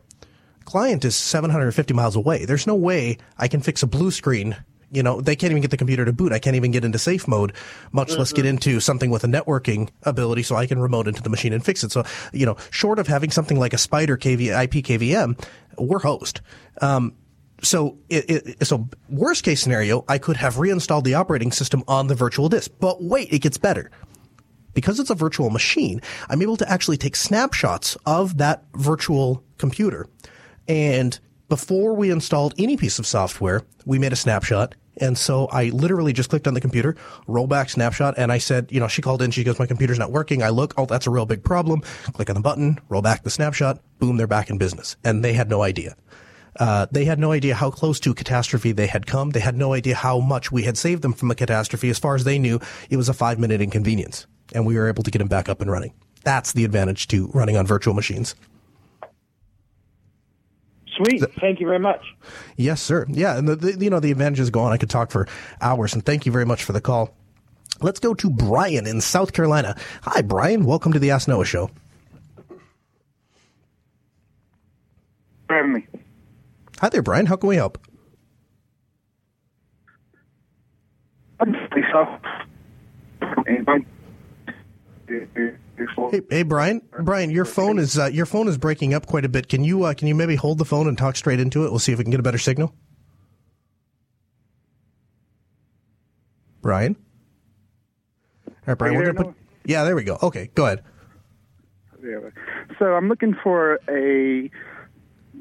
client 0.65 1.05
is 1.05 1.17
750 1.17 1.93
miles 1.93 2.15
away. 2.15 2.45
There's 2.45 2.65
no 2.65 2.77
way 2.77 3.19
I 3.37 3.49
can 3.49 3.61
fix 3.61 3.83
a 3.83 3.89
blue 3.89 4.13
screen 4.13 4.57
you 4.93 5.05
know, 5.05 5.21
they 5.21 5.37
can't 5.37 5.53
even 5.53 5.63
get 5.63 5.71
the 5.71 5.77
computer 5.77 6.05
to 6.05 6.13
boot. 6.13 6.33
I 6.33 6.41
can't 6.41 6.57
even 6.57 6.73
get 6.73 6.85
into 6.85 6.99
safe 6.99 7.29
mode, 7.29 7.53
much 7.93 8.09
mm-hmm. 8.09 8.19
less 8.19 8.33
get 8.33 8.41
mm-hmm. 8.41 8.49
into 8.49 8.81
something 8.81 9.09
with 9.09 9.23
a 9.23 9.29
networking 9.29 9.89
ability 10.03 10.43
so 10.43 10.57
I 10.57 10.67
can 10.67 10.81
remote 10.81 11.07
into 11.07 11.23
the 11.23 11.31
machine 11.31 11.53
and 11.53 11.65
fix 11.65 11.85
it. 11.85 11.93
So, 11.93 12.03
you 12.33 12.45
know, 12.45 12.57
short 12.71 12.99
of 12.99 13.07
having 13.07 13.31
something 13.31 13.57
like 13.57 13.73
a 13.73 13.79
Spider 13.79 14.17
KV, 14.17 14.49
IP 14.65 14.85
KVM, 14.85 15.41
we're 15.79 16.01
host. 16.01 16.41
Um, 16.81 17.15
so 17.63 17.99
it, 18.09 18.57
it, 18.61 18.67
so 18.67 18.89
worst 19.09 19.45
case 19.45 19.61
scenario, 19.61 20.05
I 20.09 20.19
could 20.19 20.37
have 20.37 20.59
reinstalled 20.59 21.05
the 21.05 21.15
operating 21.15 21.53
system 21.53 21.83
on 21.89 22.07
the 22.07 22.15
virtual 22.15 22.49
disk. 22.49 22.71
But 22.81 23.03
wait, 23.03 23.33
it 23.33 23.41
gets 23.41 23.59
better. 23.59 23.91
Because 24.73 25.01
it's 25.01 25.11
a 25.11 25.15
virtual 25.15 25.51
machine, 25.51 26.01
I'm 26.29 26.43
able 26.43 26.57
to 26.59 26.71
actually 26.71 26.97
take 26.97 27.17
snapshots 27.17 27.97
of 28.07 28.39
that 28.39 28.65
virtual 28.75 29.43
computer. 29.59 30.07
And 30.69 31.19
before 31.49 31.95
we 31.95 32.11
installed 32.11 32.55
any 32.57 32.77
piece 32.77 33.01
of 33.01 33.07
software, 33.07 33.63
we 33.85 33.99
made 33.99 34.13
a 34.13 34.17
snapshot. 34.17 34.77
And 34.99 35.19
so 35.19 35.47
I 35.47 35.71
literally 35.71 36.13
just 36.13 36.31
clicked 36.31 36.47
on 36.47 36.55
the 36.55 36.61
computer, 36.61 36.95
rollback 37.27 37.71
snapshot, 37.71 38.15
and 38.19 38.31
I 38.31 38.39
said, 38.39 38.71
you 38.71 38.79
know, 38.79 38.87
she 38.87 39.03
called 39.03 39.23
in, 39.23 39.31
she 39.31 39.45
goes, 39.45 39.59
my 39.59 39.67
computer's 39.67 39.99
not 39.99 40.13
working. 40.13 40.43
I 40.43 40.51
look, 40.51 40.75
oh, 40.77 40.87
that's 40.87 41.07
a 41.07 41.11
real 41.11 41.27
big 41.27 41.43
problem. 41.43 41.81
Click 42.13 42.29
on 42.29 42.35
the 42.35 42.41
button, 42.41 42.79
roll 42.89 43.03
back 43.03 43.23
the 43.23 43.31
snapshot, 43.31 43.81
boom, 43.99 44.17
they're 44.17 44.27
back 44.27 44.51
in 44.51 44.59
business. 44.59 44.97
And 45.03 45.25
they 45.25 45.33
had 45.33 45.49
no 45.49 45.63
idea. 45.63 45.97
Uh, 46.59 46.87
they 46.91 47.05
had 47.05 47.19
no 47.19 47.33
idea 47.33 47.55
how 47.55 47.71
close 47.71 48.01
to 48.01 48.15
catastrophe 48.15 48.73
they 48.73 48.87
had 48.87 49.07
come. 49.07 49.31
They 49.31 49.41
had 49.41 49.57
no 49.57 49.73
idea 49.73 49.95
how 49.95 50.19
much 50.19 50.51
we 50.51 50.65
had 50.65 50.77
saved 50.77 51.03
them 51.03 51.13
from 51.13 51.31
a 51.31 51.35
catastrophe. 51.35 51.91
As 51.91 51.99
far 51.99 52.15
as 52.15 52.25
they 52.25 52.39
knew, 52.39 52.61
it 52.89 52.97
was 52.97 53.09
a 53.09 53.15
five 53.15 53.39
minute 53.39 53.61
inconvenience, 53.61 54.27
and 54.55 54.67
we 54.67 54.77
were 54.77 54.89
able 54.89 55.03
to 55.03 55.11
get 55.11 55.19
them 55.19 55.29
back 55.29 55.49
up 55.49 55.61
and 55.61 55.71
running. 55.71 55.93
That's 56.25 56.53
the 56.53 56.65
advantage 56.65 57.09
to 57.09 57.29
running 57.29 57.57
on 57.57 57.67
virtual 57.67 57.95
machines. 57.95 58.35
Sweet. 60.97 61.23
Thank 61.41 61.61
you 61.61 61.67
very 61.67 61.79
much. 61.79 62.05
Yes, 62.57 62.83
sir. 62.83 63.07
Yeah, 63.09 63.39
and 63.39 63.49
the, 63.49 63.57
the, 63.57 63.77
you 63.79 63.91
know 63.91 64.01
the 64.01 64.11
advantages 64.11 64.51
go 64.51 64.61
on. 64.61 64.73
I 64.73 64.77
could 64.77 64.91
talk 64.91 65.11
for 65.11 65.27
hours, 65.61 65.95
and 65.95 66.05
thank 66.05 66.27
you 66.27 66.33
very 66.33 66.45
much 66.45 66.65
for 66.65 66.73
the 66.73 66.81
call. 66.81 67.15
Let's 67.81 68.01
go 68.01 68.13
to 68.15 68.29
Brian 68.29 68.87
in 68.87 69.01
South 69.01 69.33
Carolina. 69.33 69.77
Hi, 70.03 70.21
Brian. 70.21 70.65
Welcome 70.65 70.93
to 70.93 70.99
the 70.99 71.13
Ask 71.13 71.29
Noah 71.29 71.47
Show. 71.47 71.71
For 75.47 75.57
having 75.57 75.73
me. 75.73 75.87
Hi 76.81 76.89
there, 76.89 77.03
Brian. 77.03 77.27
How 77.27 77.37
can 77.37 77.49
we 77.51 77.57
help? 77.57 77.79
Hey, 86.11 86.21
hey, 86.31 86.43
Brian. 86.43 86.81
Brian, 87.01 87.31
your 87.31 87.45
phone 87.45 87.79
is 87.79 87.99
uh, 87.99 88.07
your 88.07 88.25
phone 88.25 88.49
is 88.49 88.57
breaking 88.57 88.95
up 88.95 89.07
quite 89.07 89.27
a 89.27 89.29
bit. 89.29 89.49
Can 89.49 89.63
you 89.63 89.85
uh, 89.85 89.93
can 89.93 90.09
you 90.09 90.15
maybe 90.15 90.37
hold 90.37 90.57
the 90.57 90.65
phone 90.65 90.89
and 90.89 90.97
talk 90.97 91.17
straight 91.17 91.39
into 91.39 91.67
it? 91.67 91.71
We'll 91.71 91.81
see 91.81 91.93
if 91.93 91.99
we 91.99 92.05
can 92.05 92.11
get 92.11 92.21
a 92.21 92.23
better 92.23 92.39
signal. 92.39 92.75
Brian. 96.63 96.97
All 98.47 98.55
right, 98.67 98.79
Brian. 98.79 98.95
We're 98.95 99.13
gonna 99.13 99.25
put. 99.25 99.35
Yeah, 99.67 99.85
there 99.85 99.97
we 99.97 100.05
go. 100.05 100.19
Okay, 100.23 100.51
go 100.55 100.65
ahead. 100.65 100.83
So 102.79 102.95
I'm 102.95 103.09
looking 103.09 103.37
for 103.43 103.79
a 103.89 104.51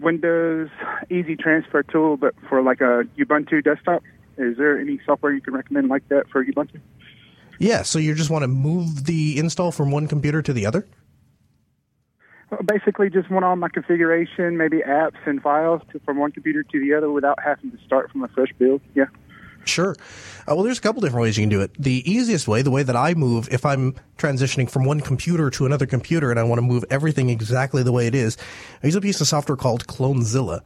Windows 0.02 0.70
Easy 1.10 1.36
Transfer 1.36 1.84
tool, 1.84 2.18
but 2.18 2.34
for 2.48 2.62
like 2.62 2.82
a 2.82 3.04
Ubuntu 3.18 3.64
desktop. 3.64 4.04
Is 4.38 4.58
there 4.58 4.80
any 4.80 5.00
software 5.06 5.34
you 5.34 5.42
can 5.42 5.54
recommend 5.54 5.90
like 5.90 6.08
that 6.10 6.30
for 6.30 6.44
Ubuntu? 6.44 6.80
Yeah, 7.60 7.82
so 7.82 8.00
you 8.00 8.16
just 8.16 8.30
want 8.30 8.44
to 8.44 8.48
move 8.48 9.06
the 9.06 9.38
install 9.38 9.72
from 9.72 9.92
one 9.92 10.08
computer 10.08 10.42
to 10.42 10.54
the 10.54 10.66
other? 10.66 10.88
Well, 12.50 12.62
basically, 12.66 13.10
just 13.10 13.30
want 13.30 13.46
all 13.46 13.56
my 13.58 13.70
configuration, 13.70 14.58
maybe 14.58 14.78
apps 14.78 15.18
and 15.26 15.42
files 15.42 15.82
to, 15.92 16.00
from 16.00 16.18
one 16.18 16.32
computer 16.32 16.64
to 16.64 16.80
the 16.80 16.94
other 16.94 17.12
without 17.12 17.38
having 17.44 17.72
to 17.72 17.78
start 17.86 18.12
from 18.12 18.24
a 18.24 18.28
fresh 18.30 18.54
build. 18.58 18.82
Yeah. 18.96 19.06
Sure. 19.66 19.96
Uh, 20.48 20.56
well, 20.56 20.64
there's 20.64 20.80
a 20.80 20.82
couple 20.82 21.02
different 21.02 21.22
ways 21.22 21.38
you 21.38 21.44
can 21.44 21.50
do 21.50 21.62
it. 21.62 21.72
The 21.78 22.10
easiest 22.10 22.48
way, 22.48 22.62
the 22.62 22.72
way 22.72 22.84
that 22.84 22.96
I 22.96 23.14
move, 23.14 23.48
if 23.52 23.66
I'm 23.66 23.96
transitioning 24.18 24.70
from 24.70 24.86
one 24.86 25.00
computer 25.02 25.50
to 25.52 25.66
another 25.66 25.86
computer 25.86 26.32
and 26.32 26.40
I 26.40 26.44
want 26.44 26.58
to 26.58 26.64
move 26.64 26.86
everything 26.90 27.30
exactly 27.30 27.84
the 27.84 27.92
way 27.92 28.08
it 28.08 28.16
is, 28.16 28.38
I 28.84 28.88
use 28.88 28.96
a 28.96 29.02
piece 29.02 29.22
of 29.22 29.28
software 29.28 29.56
called 29.56 29.86
Clonezilla. 29.88 30.62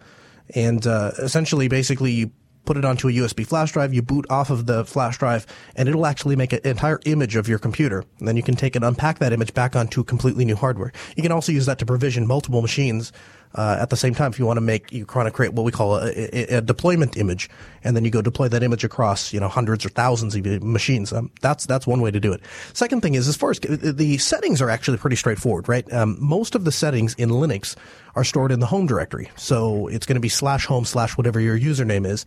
And 0.56 0.86
uh, 0.86 1.12
essentially, 1.20 1.68
basically, 1.68 2.12
you 2.12 2.32
put 2.66 2.78
it 2.78 2.86
onto 2.86 3.10
a 3.10 3.12
USB 3.12 3.46
flash 3.46 3.72
drive, 3.72 3.94
you 3.94 4.02
boot 4.02 4.26
off 4.30 4.50
of 4.50 4.66
the 4.66 4.86
flash 4.86 5.18
drive, 5.18 5.46
and 5.76 5.90
it'll 5.90 6.06
actually 6.06 6.36
make 6.36 6.54
an 6.54 6.60
entire 6.64 7.00
image 7.06 7.36
of 7.36 7.48
your 7.48 7.60
computer. 7.60 8.04
And 8.20 8.28
then 8.28 8.38
you 8.38 8.44
can 8.44 8.56
take 8.56 8.76
and 8.76 8.86
unpack 8.86 9.20
that 9.20 9.34
image 9.34 9.54
back 9.54 9.76
onto 9.76 10.04
completely 10.04 10.46
new 10.46 10.56
hardware. 10.56 10.92
You 11.16 11.24
can 11.24 11.32
also 11.32 11.52
use 11.52 11.66
that 11.66 11.80
to 11.80 11.86
provision 11.86 12.26
multiple 12.26 12.62
machines 12.62 13.12
uh, 13.56 13.78
at 13.80 13.90
the 13.90 13.98
same 13.98 14.16
time, 14.16 14.32
if 14.32 14.40
you 14.40 14.46
want 14.46 14.58
to 14.58 14.62
make, 14.62 14.92
you 14.92 15.06
want 15.16 15.28
to 15.28 15.32
create 15.32 15.54
what 15.54 15.64
we 15.64 15.72
call 15.72 15.98
a, 15.98 16.10
a, 16.10 16.58
a, 16.58 16.62
deployment 16.62 17.18
image, 17.18 17.50
and 17.84 17.96
then 17.96 18.04
you 18.04 18.10
go 18.10 18.22
deploy 18.22 18.48
that 18.48 18.64
image 18.64 18.84
across, 18.84 19.32
you 19.32 19.40
know, 19.40 19.48
hundreds 19.48 19.86
or 19.86 19.90
thousands 19.90 20.36
of 20.36 20.46
machines. 20.64 21.14
Um, 21.14 21.32
that's 21.42 21.66
that's 21.66 21.86
one 21.86 22.02
way 22.02 22.10
to 22.10 22.20
do 22.20 22.34
it. 22.34 22.42
Second 22.74 23.02
thing 23.02 23.14
is, 23.14 23.28
as 23.28 23.36
far 23.36 23.52
as 23.52 23.60
the 23.60 24.18
settings 24.18 24.62
are 24.62 24.70
actually 24.70 24.98
pretty 24.98 25.16
straightforward, 25.16 25.70
right? 25.70 25.92
Um, 25.94 26.18
most 26.20 26.56
of 26.56 26.66
the 26.66 26.72
settings 26.72 27.14
in 27.16 27.30
Linux 27.30 27.76
are 28.16 28.24
stored 28.24 28.52
in 28.52 28.60
the 28.60 28.66
home 28.66 28.88
directory, 28.88 29.30
so 29.36 29.88
it's 29.88 30.06
going 30.06 30.16
to 30.16 30.22
be 30.22 30.30
slash 30.30 30.66
home 30.66 30.86
slash 30.86 31.16
whatever 31.18 31.40
your 31.40 31.58
username 31.58 32.08
is 32.08 32.26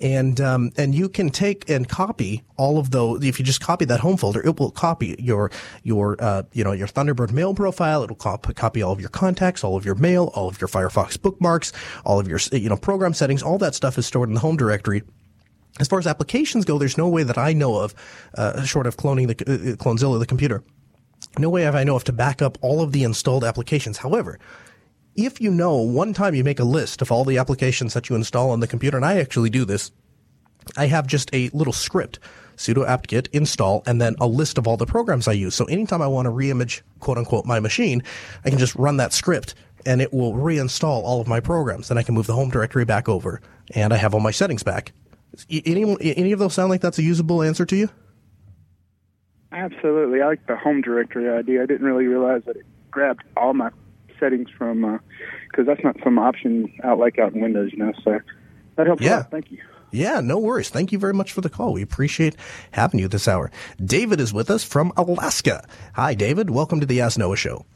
and 0.00 0.40
um, 0.40 0.72
and 0.76 0.94
you 0.94 1.08
can 1.08 1.30
take 1.30 1.68
and 1.68 1.88
copy 1.88 2.42
all 2.56 2.78
of 2.78 2.90
those. 2.90 3.24
If 3.24 3.38
you 3.38 3.44
just 3.44 3.60
copy 3.60 3.84
that 3.86 4.00
home 4.00 4.16
folder, 4.16 4.40
it 4.40 4.58
will 4.58 4.70
copy 4.70 5.16
your 5.18 5.50
your 5.82 6.16
uh, 6.20 6.42
you 6.52 6.64
know 6.64 6.72
your 6.72 6.86
Thunderbird 6.86 7.32
mail 7.32 7.54
profile. 7.54 8.02
It'll 8.02 8.16
cop- 8.16 8.54
copy 8.54 8.82
all 8.82 8.92
of 8.92 9.00
your 9.00 9.10
contacts, 9.10 9.64
all 9.64 9.76
of 9.76 9.84
your 9.84 9.94
mail, 9.96 10.30
all 10.34 10.48
of 10.48 10.60
your 10.60 10.68
Firefox 10.68 11.20
bookmarks, 11.20 11.72
all 12.04 12.18
of 12.20 12.28
your 12.28 12.38
you 12.52 12.68
know 12.68 12.76
program 12.76 13.14
settings. 13.14 13.42
All 13.42 13.58
that 13.58 13.74
stuff 13.74 13.98
is 13.98 14.06
stored 14.06 14.28
in 14.28 14.34
the 14.34 14.40
home 14.40 14.56
directory. 14.56 15.02
As 15.78 15.88
far 15.88 15.98
as 15.98 16.06
applications 16.06 16.64
go, 16.64 16.78
there's 16.78 16.98
no 16.98 17.08
way 17.08 17.22
that 17.22 17.38
I 17.38 17.52
know 17.52 17.76
of, 17.76 17.94
uh, 18.34 18.64
short 18.64 18.86
of 18.86 18.96
cloning 18.96 19.28
the 19.28 19.52
uh, 19.52 19.76
Clonezilla, 19.76 20.18
the 20.18 20.26
computer. 20.26 20.62
No 21.38 21.48
way 21.48 21.62
have 21.62 21.74
I 21.74 21.84
know 21.84 21.96
of 21.96 22.04
to 22.04 22.12
back 22.12 22.42
up 22.42 22.58
all 22.60 22.82
of 22.82 22.92
the 22.92 23.04
installed 23.04 23.44
applications. 23.44 23.98
However, 23.98 24.38
if 25.26 25.40
you 25.40 25.50
know 25.50 25.76
one 25.76 26.12
time 26.12 26.34
you 26.34 26.44
make 26.44 26.60
a 26.60 26.64
list 26.64 27.02
of 27.02 27.10
all 27.10 27.24
the 27.24 27.38
applications 27.38 27.94
that 27.94 28.08
you 28.08 28.16
install 28.16 28.50
on 28.50 28.60
the 28.60 28.66
computer, 28.66 28.96
and 28.96 29.06
I 29.06 29.18
actually 29.18 29.50
do 29.50 29.64
this, 29.64 29.90
I 30.76 30.86
have 30.86 31.06
just 31.06 31.34
a 31.34 31.48
little 31.52 31.72
script, 31.72 32.18
sudo 32.56 32.86
apt-get 32.86 33.28
install, 33.32 33.82
and 33.86 34.00
then 34.00 34.14
a 34.20 34.26
list 34.26 34.58
of 34.58 34.66
all 34.66 34.76
the 34.76 34.86
programs 34.86 35.26
I 35.26 35.32
use. 35.32 35.54
So 35.54 35.64
anytime 35.66 36.02
I 36.02 36.06
want 36.06 36.26
to 36.26 36.30
reimage, 36.30 36.82
quote 37.00 37.18
unquote, 37.18 37.46
my 37.46 37.60
machine, 37.60 38.02
I 38.44 38.50
can 38.50 38.58
just 38.58 38.74
run 38.74 38.98
that 38.98 39.12
script 39.12 39.54
and 39.86 40.02
it 40.02 40.12
will 40.12 40.34
reinstall 40.34 41.02
all 41.02 41.20
of 41.20 41.26
my 41.26 41.40
programs. 41.40 41.88
Then 41.88 41.98
I 41.98 42.02
can 42.02 42.14
move 42.14 42.26
the 42.26 42.34
home 42.34 42.50
directory 42.50 42.84
back 42.84 43.08
over 43.08 43.40
and 43.74 43.92
I 43.92 43.96
have 43.96 44.14
all 44.14 44.20
my 44.20 44.30
settings 44.30 44.62
back. 44.62 44.92
Any, 45.48 45.96
any 46.00 46.32
of 46.32 46.38
those 46.38 46.54
sound 46.54 46.70
like 46.70 46.80
that's 46.80 46.98
a 46.98 47.02
usable 47.02 47.42
answer 47.42 47.64
to 47.64 47.76
you? 47.76 47.88
Absolutely. 49.52 50.20
I 50.20 50.26
like 50.26 50.46
the 50.46 50.56
home 50.56 50.80
directory 50.80 51.28
idea. 51.28 51.62
I 51.62 51.66
didn't 51.66 51.86
really 51.86 52.06
realize 52.06 52.42
that 52.44 52.56
it 52.56 52.66
grabbed 52.90 53.22
all 53.36 53.54
my 53.54 53.70
settings 54.20 54.48
from 54.56 55.00
because 55.50 55.66
uh, 55.66 55.74
that's 55.74 55.82
not 55.82 55.96
some 56.04 56.18
option 56.18 56.72
out 56.84 56.98
like 56.98 57.18
out 57.18 57.34
in 57.34 57.40
Windows, 57.40 57.72
you 57.72 57.78
know. 57.78 57.92
So 58.04 58.20
that 58.76 58.86
helps. 58.86 59.02
Yeah. 59.02 59.20
Out. 59.20 59.30
Thank 59.30 59.50
you. 59.50 59.58
Yeah, 59.92 60.20
no 60.20 60.38
worries. 60.38 60.68
Thank 60.68 60.92
you 60.92 60.98
very 60.98 61.14
much 61.14 61.32
for 61.32 61.40
the 61.40 61.50
call. 61.50 61.72
We 61.72 61.82
appreciate 61.82 62.36
having 62.70 63.00
you 63.00 63.08
this 63.08 63.26
hour. 63.26 63.50
David 63.84 64.20
is 64.20 64.32
with 64.32 64.50
us 64.50 64.62
from 64.62 64.92
Alaska. 64.96 65.66
Hi, 65.94 66.14
David. 66.14 66.50
Welcome 66.50 66.80
to 66.80 66.86
the 66.86 67.00
Ask 67.00 67.18
Noah 67.18 67.36
Show. 67.36 67.66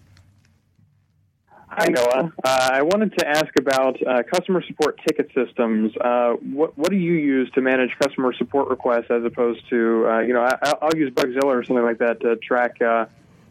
Hi, 1.77 1.89
Noah. 1.89 2.33
Uh, 2.45 2.71
I 2.73 2.83
wanted 2.83 3.19
to 3.19 3.29
ask 3.29 3.49
about 3.59 3.97
uh, 4.07 4.23
customer 4.33 4.63
support 4.63 5.01
ticket 5.09 5.29
systems. 5.35 5.93
Uh, 5.97 6.35
what, 6.53 6.79
what 6.79 6.91
do 6.91 6.97
you 6.97 7.15
use 7.15 7.51
to 7.57 7.61
manage 7.61 7.91
customer 8.01 8.33
support 8.33 8.69
requests 8.69 9.11
as 9.11 9.25
opposed 9.25 9.69
to, 9.71 10.07
uh, 10.09 10.21
you 10.21 10.35
know, 10.35 10.43
I, 10.43 10.75
will 10.83 10.97
use 10.97 11.11
Bugzilla 11.13 11.47
or 11.47 11.65
something 11.65 11.85
like 11.85 11.99
that 11.99 12.21
to 12.21 12.37
track 12.37 12.81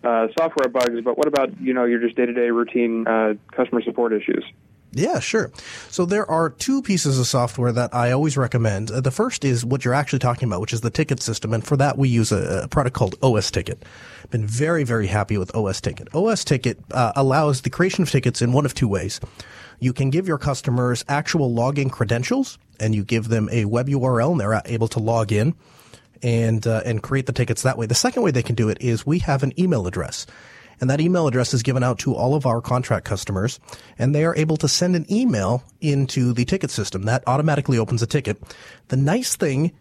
uh, 0.04 0.28
software 0.38 0.70
bugs, 0.70 1.02
but 1.04 1.18
what 1.18 1.28
about 1.28 1.60
you 1.62 1.74
know 1.74 1.86
your 1.86 2.00
just 2.00 2.16
day 2.16 2.26
to 2.26 2.34
day 2.34 2.50
routine 2.50 3.08
uh, 3.08 3.34
customer 3.56 3.82
support 3.82 4.14
issues? 4.14 4.44
Yeah, 4.96 5.20
sure. 5.20 5.52
So 5.90 6.06
there 6.06 6.30
are 6.30 6.52
two 6.52 6.84
pieces 6.84 7.20
of 7.20 7.26
software 7.26 7.72
that 7.72 7.96
I 7.96 8.12
always 8.12 8.38
recommend. 8.38 8.92
Uh, 8.92 9.02
the 9.02 9.10
first 9.10 9.44
is 9.44 9.66
what 9.66 9.84
you're 9.84 9.94
actually 9.94 10.20
talking 10.20 10.48
about, 10.48 10.62
which 10.62 10.74
is 10.74 10.82
the 10.82 10.92
ticket 10.92 11.20
system, 11.20 11.52
and 11.52 11.66
for 11.66 11.76
that 11.78 11.98
we 11.98 12.10
use 12.10 12.32
a, 12.32 12.64
a 12.64 12.68
product 12.68 12.96
called 12.96 13.16
OS 13.24 13.50
Ticket. 13.50 13.84
Been 14.30 14.46
very, 14.46 14.84
very 14.84 15.08
happy 15.08 15.38
with 15.38 15.56
OS 15.56 15.82
Ticket. 15.82 16.14
OS 16.14 16.44
Ticket 16.44 16.80
uh, 16.92 17.12
allows 17.16 17.62
the 17.62 17.72
creation 17.72 18.04
of 18.04 18.12
tickets 18.12 18.42
in 18.42 18.54
one 18.54 18.66
of 18.66 18.76
two 18.76 18.88
ways. 18.88 19.20
You 19.80 19.94
can 19.94 20.12
give 20.12 20.28
your 20.28 20.38
customers 20.38 21.04
actual 21.10 21.52
login 21.52 21.92
credentials, 21.92 22.60
and 22.80 22.94
you 22.94 23.04
give 23.04 23.30
them 23.30 23.50
a 23.52 23.66
web 23.66 23.88
URL, 23.88 24.32
and 24.32 24.40
they're 24.40 24.62
able 24.66 24.88
to 24.90 25.00
log 25.00 25.32
in 25.32 25.56
and 26.24 26.66
uh, 26.66 26.82
and 26.86 27.04
create 27.04 27.28
the 27.28 27.34
tickets 27.34 27.62
that 27.62 27.78
way. 27.78 27.86
The 27.86 27.96
second 27.96 28.24
way 28.24 28.32
they 28.32 28.42
can 28.42 28.56
do 28.56 28.70
it 28.70 28.82
is 28.82 29.06
we 29.06 29.20
have 29.20 29.44
an 29.44 29.54
email 29.60 29.86
address. 29.86 30.26
And 30.82 30.90
that 30.90 31.00
email 31.00 31.28
address 31.28 31.54
is 31.54 31.62
given 31.64 31.84
out 31.84 32.00
to 32.00 32.16
all 32.16 32.34
of 32.36 32.46
our 32.46 32.60
contract 32.60 33.06
customers, 33.06 33.60
and 33.98 34.14
they 34.14 34.26
are 34.26 34.36
able 34.36 34.58
to 34.58 34.68
send 34.68 34.96
an 34.96 35.06
email 35.12 35.64
into 35.82 36.34
the 36.34 36.46
ticket 36.46 36.72
system. 36.72 37.04
That 37.04 37.24
automatically 37.28 37.78
opens 37.78 38.02
a 38.02 38.08
ticket. 38.08 38.42
The 38.88 38.98
nice 38.98 39.36
thing, 39.36 39.72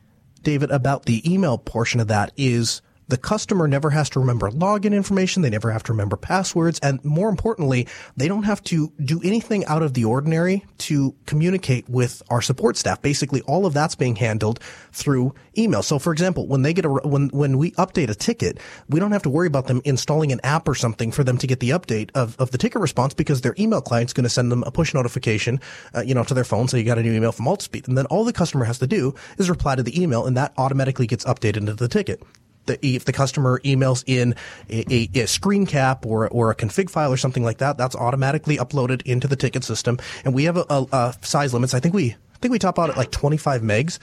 David, 0.42 0.70
about 0.70 1.06
the 1.06 1.22
email 1.32 1.56
portion 1.56 1.99
of 1.99 2.08
that 2.08 2.32
is 2.37 2.82
the 3.12 3.19
customer 3.19 3.69
never 3.69 3.90
has 3.90 4.09
to 4.09 4.19
remember 4.19 4.50
login 4.50 4.95
information. 4.95 5.42
They 5.42 5.50
never 5.50 5.71
have 5.71 5.83
to 5.83 5.92
remember 5.92 6.16
passwords. 6.16 6.78
And 6.78 7.04
more 7.04 7.28
importantly, 7.28 7.87
they 8.16 8.26
don't 8.26 8.45
have 8.45 8.64
to 8.64 8.90
do 9.04 9.21
anything 9.23 9.66
out 9.66 9.83
of 9.83 9.92
the 9.92 10.07
ordinary 10.07 10.64
to 10.78 11.14
communicate 11.26 11.87
with 11.90 12.23
our 12.31 12.40
support 12.40 12.78
staff. 12.78 13.02
Basically, 13.02 13.42
all 13.42 13.66
of 13.66 13.75
that's 13.75 13.95
being 13.95 14.16
handled 14.16 14.61
through 14.92 15.35
email. 15.59 15.83
So 15.83 15.99
for 15.99 16.11
example, 16.11 16.47
when 16.49 16.62
they 16.62 16.73
get 16.73 16.87
a, 16.87 16.88
when, 16.88 17.28
when 17.28 17.59
we 17.59 17.73
update 17.73 18.09
a 18.09 18.14
ticket, 18.14 18.59
we 18.88 18.99
don't 18.99 19.12
have 19.12 19.25
to 19.25 19.31
worry 19.31 19.47
about 19.47 19.66
them 19.66 19.83
installing 19.85 20.33
an 20.33 20.40
app 20.42 20.66
or 20.66 20.75
something 20.75 21.12
for 21.12 21.23
them 21.23 21.37
to 21.37 21.47
get 21.47 21.61
the 21.61 21.69
update 21.69 22.09
of, 22.14 22.35
of 22.40 22.50
the 22.50 22.57
ticket 22.57 22.81
response 22.81 23.12
because 23.12 23.42
their 23.42 23.54
email 23.59 23.83
client's 23.83 24.14
going 24.14 24.25
to 24.25 24.31
send 24.31 24.50
them 24.50 24.62
a 24.62 24.71
push 24.71 24.95
notification, 24.95 25.61
uh, 25.95 26.00
you 26.00 26.14
know, 26.14 26.25
to 26.25 26.33
their 26.33 26.45
phone. 26.45 26.66
So 26.66 26.78
you 26.78 26.85
got 26.85 26.97
a 26.97 27.02
new 27.02 27.12
email 27.12 27.33
from 27.33 27.45
Altispeed. 27.45 27.88
And 27.88 27.99
then 27.99 28.07
all 28.07 28.25
the 28.25 28.33
customer 28.33 28.64
has 28.64 28.78
to 28.78 28.87
do 28.87 29.14
is 29.37 29.50
reply 29.50 29.76
to 29.76 29.83
the 29.83 30.02
email 30.02 30.25
and 30.25 30.35
that 30.38 30.54
automatically 30.57 31.07
gets 31.07 31.26
updated 31.26 31.59
into 31.59 31.75
the 31.75 31.88
ticket 31.88 32.23
the, 32.66 32.85
if 32.85 33.04
the 33.04 33.12
customer 33.12 33.61
emails 33.64 34.04
in 34.07 34.35
a, 34.69 34.85
a, 34.92 35.23
a, 35.23 35.26
screen 35.26 35.66
cap 35.66 36.07
or, 36.07 36.28
or 36.28 36.50
a 36.50 36.54
config 36.54 36.90
file 36.90 37.12
or 37.12 37.16
something 37.16 37.45
like 37.45 37.59
that, 37.59 37.76
that's 37.76 37.97
automatically 37.97 38.57
uploaded 38.57 39.02
into 39.02 39.26
the 39.26 39.37
ticket 39.37 39.64
system. 39.64 39.99
And 40.25 40.35
we 40.35 40.45
have 40.45 40.57
a, 40.57 40.64
a, 40.69 40.87
a 40.92 41.14
size 41.23 41.52
limits. 41.52 41.75
I 41.75 41.81
think 41.81 41.95
we, 41.95 42.11
I 42.12 42.38
think 42.40 42.52
we 42.52 42.59
top 42.59 42.78
out 42.78 42.90
at 42.90 42.97
like 42.97 43.11
25 43.11 43.62
megs, 43.62 43.99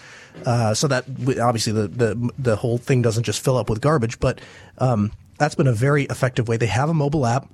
uh, 0.46 0.74
so 0.74 0.88
that 0.88 1.08
we, 1.10 1.40
obviously 1.40 1.74
the, 1.74 1.88
the 1.88 2.30
the 2.38 2.56
whole 2.56 2.78
thing 2.78 3.02
doesn't 3.02 3.24
just 3.24 3.44
fill 3.44 3.58
up 3.58 3.70
with 3.70 3.82
garbage. 3.82 4.20
But 4.20 4.40
um, 4.78 5.12
that's 5.38 5.56
been 5.56 5.68
a 5.68 5.74
very 5.74 6.04
effective 6.06 6.48
way. 6.48 6.58
They 6.58 6.68
have 6.68 6.90
a 6.90 6.94
mobile 6.94 7.26
app 7.26 7.50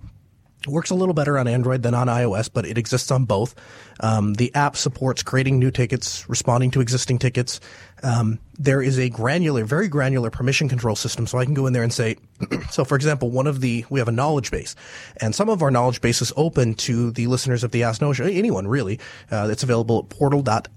works 0.67 0.89
a 0.89 0.95
little 0.95 1.13
better 1.13 1.37
on 1.37 1.47
Android 1.47 1.83
than 1.83 1.93
on 1.93 2.07
iOS, 2.07 2.49
but 2.51 2.65
it 2.65 2.77
exists 2.77 3.11
on 3.11 3.25
both. 3.25 3.55
Um, 3.99 4.33
the 4.33 4.53
app 4.55 4.75
supports 4.75 5.23
creating 5.23 5.59
new 5.59 5.71
tickets, 5.71 6.27
responding 6.29 6.71
to 6.71 6.81
existing 6.81 7.19
tickets. 7.19 7.59
Um, 8.03 8.39
there 8.57 8.81
is 8.81 8.99
a 8.99 9.09
granular, 9.09 9.63
very 9.63 9.87
granular 9.87 10.29
permission 10.29 10.69
control 10.69 10.95
system, 10.95 11.27
so 11.27 11.37
I 11.37 11.45
can 11.45 11.53
go 11.53 11.65
in 11.65 11.73
there 11.73 11.83
and 11.83 11.93
say, 11.93 12.17
so 12.69 12.85
for 12.85 12.95
example, 12.95 13.31
one 13.31 13.47
of 13.47 13.61
the 13.61 13.85
we 13.89 13.99
have 13.99 14.07
a 14.07 14.13
knowledge 14.13 14.51
base, 14.51 14.75
and 15.21 15.33
some 15.33 15.49
of 15.49 15.61
our 15.61 15.71
knowledge 15.71 16.01
base 16.01 16.21
is 16.21 16.33
open 16.35 16.73
to 16.75 17.11
the 17.11 17.27
listeners 17.27 17.63
of 17.63 17.71
the 17.71 17.83
Ask 17.83 18.01
Noah 18.01 18.13
Show, 18.13 18.25
anyone 18.25 18.67
really. 18.67 18.99
Uh, 19.31 19.47
it's 19.51 19.63
available 19.63 19.99
at 19.99 20.67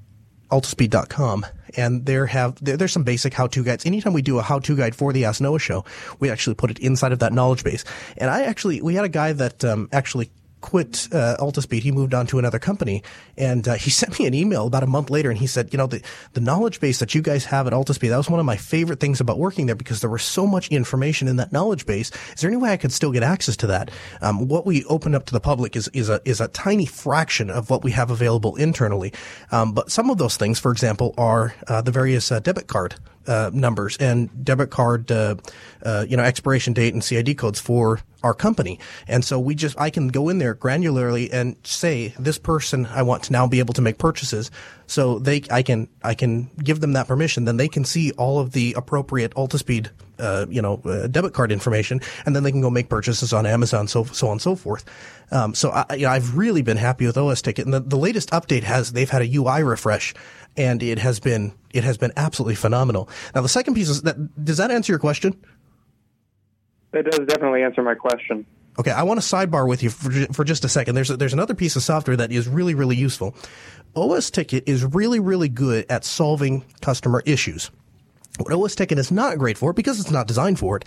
portal.altispeed.com 0.49 1.47
and 1.77 2.07
there 2.07 2.27
have 2.27 2.63
there, 2.65 2.77
there's 2.77 2.93
some 2.93 3.05
basic 3.05 3.35
how-to 3.35 3.63
guides. 3.63 3.85
Anytime 3.85 4.13
we 4.13 4.23
do 4.23 4.39
a 4.39 4.43
how-to 4.43 4.77
guide 4.77 4.95
for 4.95 5.13
the 5.13 5.25
Ask 5.25 5.41
Noah 5.41 5.59
show, 5.59 5.85
we 6.19 6.31
actually 6.31 6.55
put 6.55 6.71
it 6.71 6.79
inside 6.79 7.13
of 7.13 7.19
that 7.21 7.33
knowledge 7.33 7.65
base. 7.65 7.85
And 8.17 8.31
I 8.31 8.45
actually 8.45 8.81
we 8.81 8.95
had 8.95 9.05
a 9.05 9.09
guy 9.11 9.33
that 9.33 9.65
um, 9.65 9.89
actually 9.93 10.31
quit 10.61 11.09
uh, 11.13 11.37
Altispeed. 11.39 11.83
He 11.83 11.93
moved 11.93 12.15
on 12.15 12.27
to 12.29 12.39
another 12.39 12.59
company, 12.59 13.03
and 13.37 13.67
uh, 13.67 13.75
he 13.75 13.91
sent 14.01 14.19
me 14.19 14.27
an 14.27 14.35
email 14.35 14.67
about 14.67 14.83
a 14.83 14.87
month 14.87 15.11
later, 15.11 15.31
and 15.31 15.39
he 15.39 15.47
said, 15.47 15.73
"You 15.73 15.79
know, 15.79 15.87
the 15.87 16.03
the 16.33 16.41
knowledge 16.41 16.81
base 16.81 16.99
that 16.99 17.15
you 17.15 17.23
guys 17.23 17.45
have 17.47 17.67
at 17.67 17.73
Altispeed, 17.73 18.11
that 18.11 18.17
was 18.17 18.31
one 18.31 18.41
of 18.41 18.47
my 18.47 18.57
favorite 18.57 19.01
things 19.01 19.21
about 19.21 19.39
working 19.39 19.67
there 19.67 19.75
because 19.75 20.01
there 20.01 20.11
was 20.11 20.23
so 20.23 20.47
much 20.47 20.69
information 20.69 21.29
in 21.29 21.37
that 21.37 21.53
knowledge 21.53 21.87
base. 21.87 22.11
Is 22.35 22.41
there 22.41 22.51
any 22.51 22.57
way 22.57 22.71
I 22.71 22.77
could 22.77 22.93
still 22.93 23.13
get 23.13 23.23
access 23.23 23.57
to 23.59 23.67
that? 23.69 23.91
Um, 24.21 24.49
what 24.49 24.67
we 24.67 24.85
opened 24.85 25.15
up 25.15 25.27
to 25.27 25.33
the 25.33 25.41
public 25.41 25.77
is 25.77 25.89
is 25.89 26.09
a 26.09 26.21
is 26.25 26.41
a 26.41 26.49
tiny 26.49 26.87
fraction 26.87 27.51
of 27.51 27.71
what 27.71 27.85
we 27.85 27.93
have 27.93 28.11
available 28.11 28.57
internally, 28.57 29.13
um, 29.51 29.73
but 29.73 29.91
some 29.91 30.11
of 30.11 30.19
those 30.19 30.37
things, 30.37 30.59
for 30.59 30.73
example, 30.73 31.15
are 31.19 31.55
uh, 31.67 31.81
the 31.81 31.91
various 31.91 32.31
uh, 32.33 32.41
debit 32.41 32.67
card 32.67 32.97
uh, 33.29 33.51
numbers 33.53 33.97
and 33.99 34.45
debit 34.45 34.71
card, 34.71 35.13
uh, 35.13 35.37
uh, 35.83 36.07
you 36.09 36.17
know, 36.17 36.23
expiration 36.23 36.73
date 36.73 36.95
and 36.95 37.05
CID 37.05 37.37
codes 37.37 37.61
for 37.61 38.01
our 38.23 38.35
company. 38.35 38.81
And 39.07 39.25
so 39.25 39.39
we 39.39 39.55
just, 39.55 39.79
I 39.79 39.91
can 39.91 40.09
go 40.09 40.29
in 40.29 40.39
there 40.39 40.55
granularly 40.55 41.33
and 41.33 41.57
say, 41.63 42.15
this 42.19 42.39
person, 42.39 42.87
I 42.87 43.03
want 43.03 43.25
to 43.25 43.33
now 43.33 43.47
be 43.47 43.61
able 43.61 43.75
to 43.75 43.83
make 43.83 43.99
purchases. 43.99 44.51
So 44.87 45.19
they, 45.19 45.43
I 45.51 45.63
can, 45.63 45.89
I 46.03 46.15
can 46.15 46.51
give 46.63 46.81
them 46.81 46.95
that 46.95 47.07
permission. 47.07 47.45
Then 47.45 47.59
they 47.59 47.69
can 47.69 47.85
see 47.85 48.11
all 48.13 48.41
of 48.41 48.53
the 48.53 48.75
appropriate 48.77 49.35
Altispeed, 49.35 49.91
uh, 50.19 50.47
you 50.49 50.61
know, 50.61 50.81
uh, 50.85 51.07
debit 51.07 51.33
card 51.33 51.53
information, 51.53 52.01
and 52.27 52.35
then 52.35 52.43
they 52.43 52.51
can 52.51 52.61
go 52.61 52.71
make 52.71 52.89
purchases 52.89 53.33
on 53.33 53.47
Amazon, 53.47 53.87
so, 53.87 54.05
so 54.05 54.29
on 54.29 54.33
and 54.33 54.43
so 54.43 54.57
forth. 54.57 54.85
Um, 55.31 55.55
so 55.55 55.71
I, 55.71 55.95
you 55.95 56.07
know, 56.07 56.11
I've 56.11 56.37
really 56.37 56.63
been 56.63 56.79
happy 56.79 57.07
with 57.07 57.17
OS 57.17 57.43
Ticket. 57.43 57.67
And 57.67 57.75
the, 57.75 57.81
the 57.81 57.99
latest 57.99 58.31
update 58.31 58.65
has, 58.65 58.93
they've 58.93 59.11
had 59.11 59.23
a 59.23 59.37
UI 59.37 59.63
refresh 59.63 60.15
and 60.59 60.83
it 60.83 60.99
has 60.99 61.21
been, 61.21 61.55
it 61.73 61.85
has 61.85 61.97
been 61.97 62.13
absolutely 62.17 62.57
phenomenal. 62.57 63.09
Now 63.35 63.41
the 63.41 63.49
second 63.49 63.75
piece 63.75 63.89
is 63.89 64.03
that, 64.03 64.45
does 64.45 64.59
that 64.59 64.71
answer 64.71 64.93
your 64.93 64.99
question? 64.99 65.35
That 66.91 67.05
does 67.05 67.27
definitely 67.27 67.63
answer 67.63 67.83
my 67.83 67.95
question. 67.95 68.45
Okay, 68.79 68.91
I 68.93 69.03
want 69.03 69.21
to 69.21 69.27
sidebar 69.27 69.67
with 69.67 69.83
you 69.83 69.91
for, 69.91 70.11
for 70.33 70.45
just 70.45 70.65
a 70.65 70.69
second. 70.69 70.95
There's 70.95 71.11
a, 71.11 71.17
there's 71.17 71.33
another 71.33 71.55
piece 71.55 71.75
of 71.77 71.83
software 71.83 72.17
that 72.17 72.31
is 72.31 72.47
really 72.47 72.75
really 72.75 72.97
useful. 72.97 73.35
OS 73.97 74.31
Ticket 74.31 74.65
is 74.69 74.85
really 74.85 75.21
really 75.21 75.49
good 75.49 75.87
at 75.89 76.05
solving 76.05 76.65
customer 76.81 77.23
issues. 77.27 77.71
What 78.39 78.53
OS 78.53 78.77
Ticket 78.77 78.99
is 78.99 79.11
not 79.11 79.37
great 79.39 79.59
for, 79.59 79.73
because 79.73 79.99
it's 79.99 80.13
not 80.13 80.29
designed 80.29 80.61
for 80.61 80.77
it, 80.77 80.85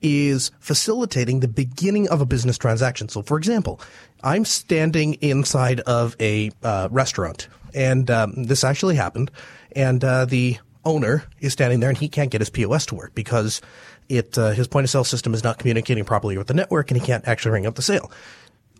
is 0.00 0.50
facilitating 0.58 1.40
the 1.40 1.48
beginning 1.48 2.08
of 2.08 2.22
a 2.22 2.26
business 2.26 2.56
transaction. 2.56 3.10
So, 3.10 3.20
for 3.20 3.36
example, 3.36 3.78
I'm 4.22 4.46
standing 4.46 5.14
inside 5.14 5.80
of 5.80 6.16
a 6.18 6.50
uh, 6.62 6.88
restaurant, 6.90 7.48
and 7.74 8.10
um, 8.10 8.44
this 8.44 8.64
actually 8.64 8.96
happened, 8.96 9.30
and 9.72 10.02
uh, 10.04 10.24
the 10.24 10.58
owner 10.84 11.24
is 11.40 11.52
standing 11.52 11.80
there, 11.80 11.88
and 11.88 11.98
he 11.98 12.08
can't 12.08 12.30
get 12.30 12.40
his 12.40 12.50
POS 12.50 12.86
to 12.86 12.94
work 12.94 13.14
because 13.14 13.60
it 14.08 14.36
uh, 14.38 14.50
his 14.50 14.68
point 14.68 14.84
of 14.84 14.90
sale 14.90 15.04
system 15.04 15.34
is 15.34 15.42
not 15.42 15.58
communicating 15.58 16.04
properly 16.04 16.36
with 16.38 16.46
the 16.46 16.54
network, 16.54 16.90
and 16.90 17.00
he 17.00 17.06
can't 17.06 17.26
actually 17.26 17.52
ring 17.52 17.66
up 17.66 17.74
the 17.74 17.82
sale. 17.82 18.10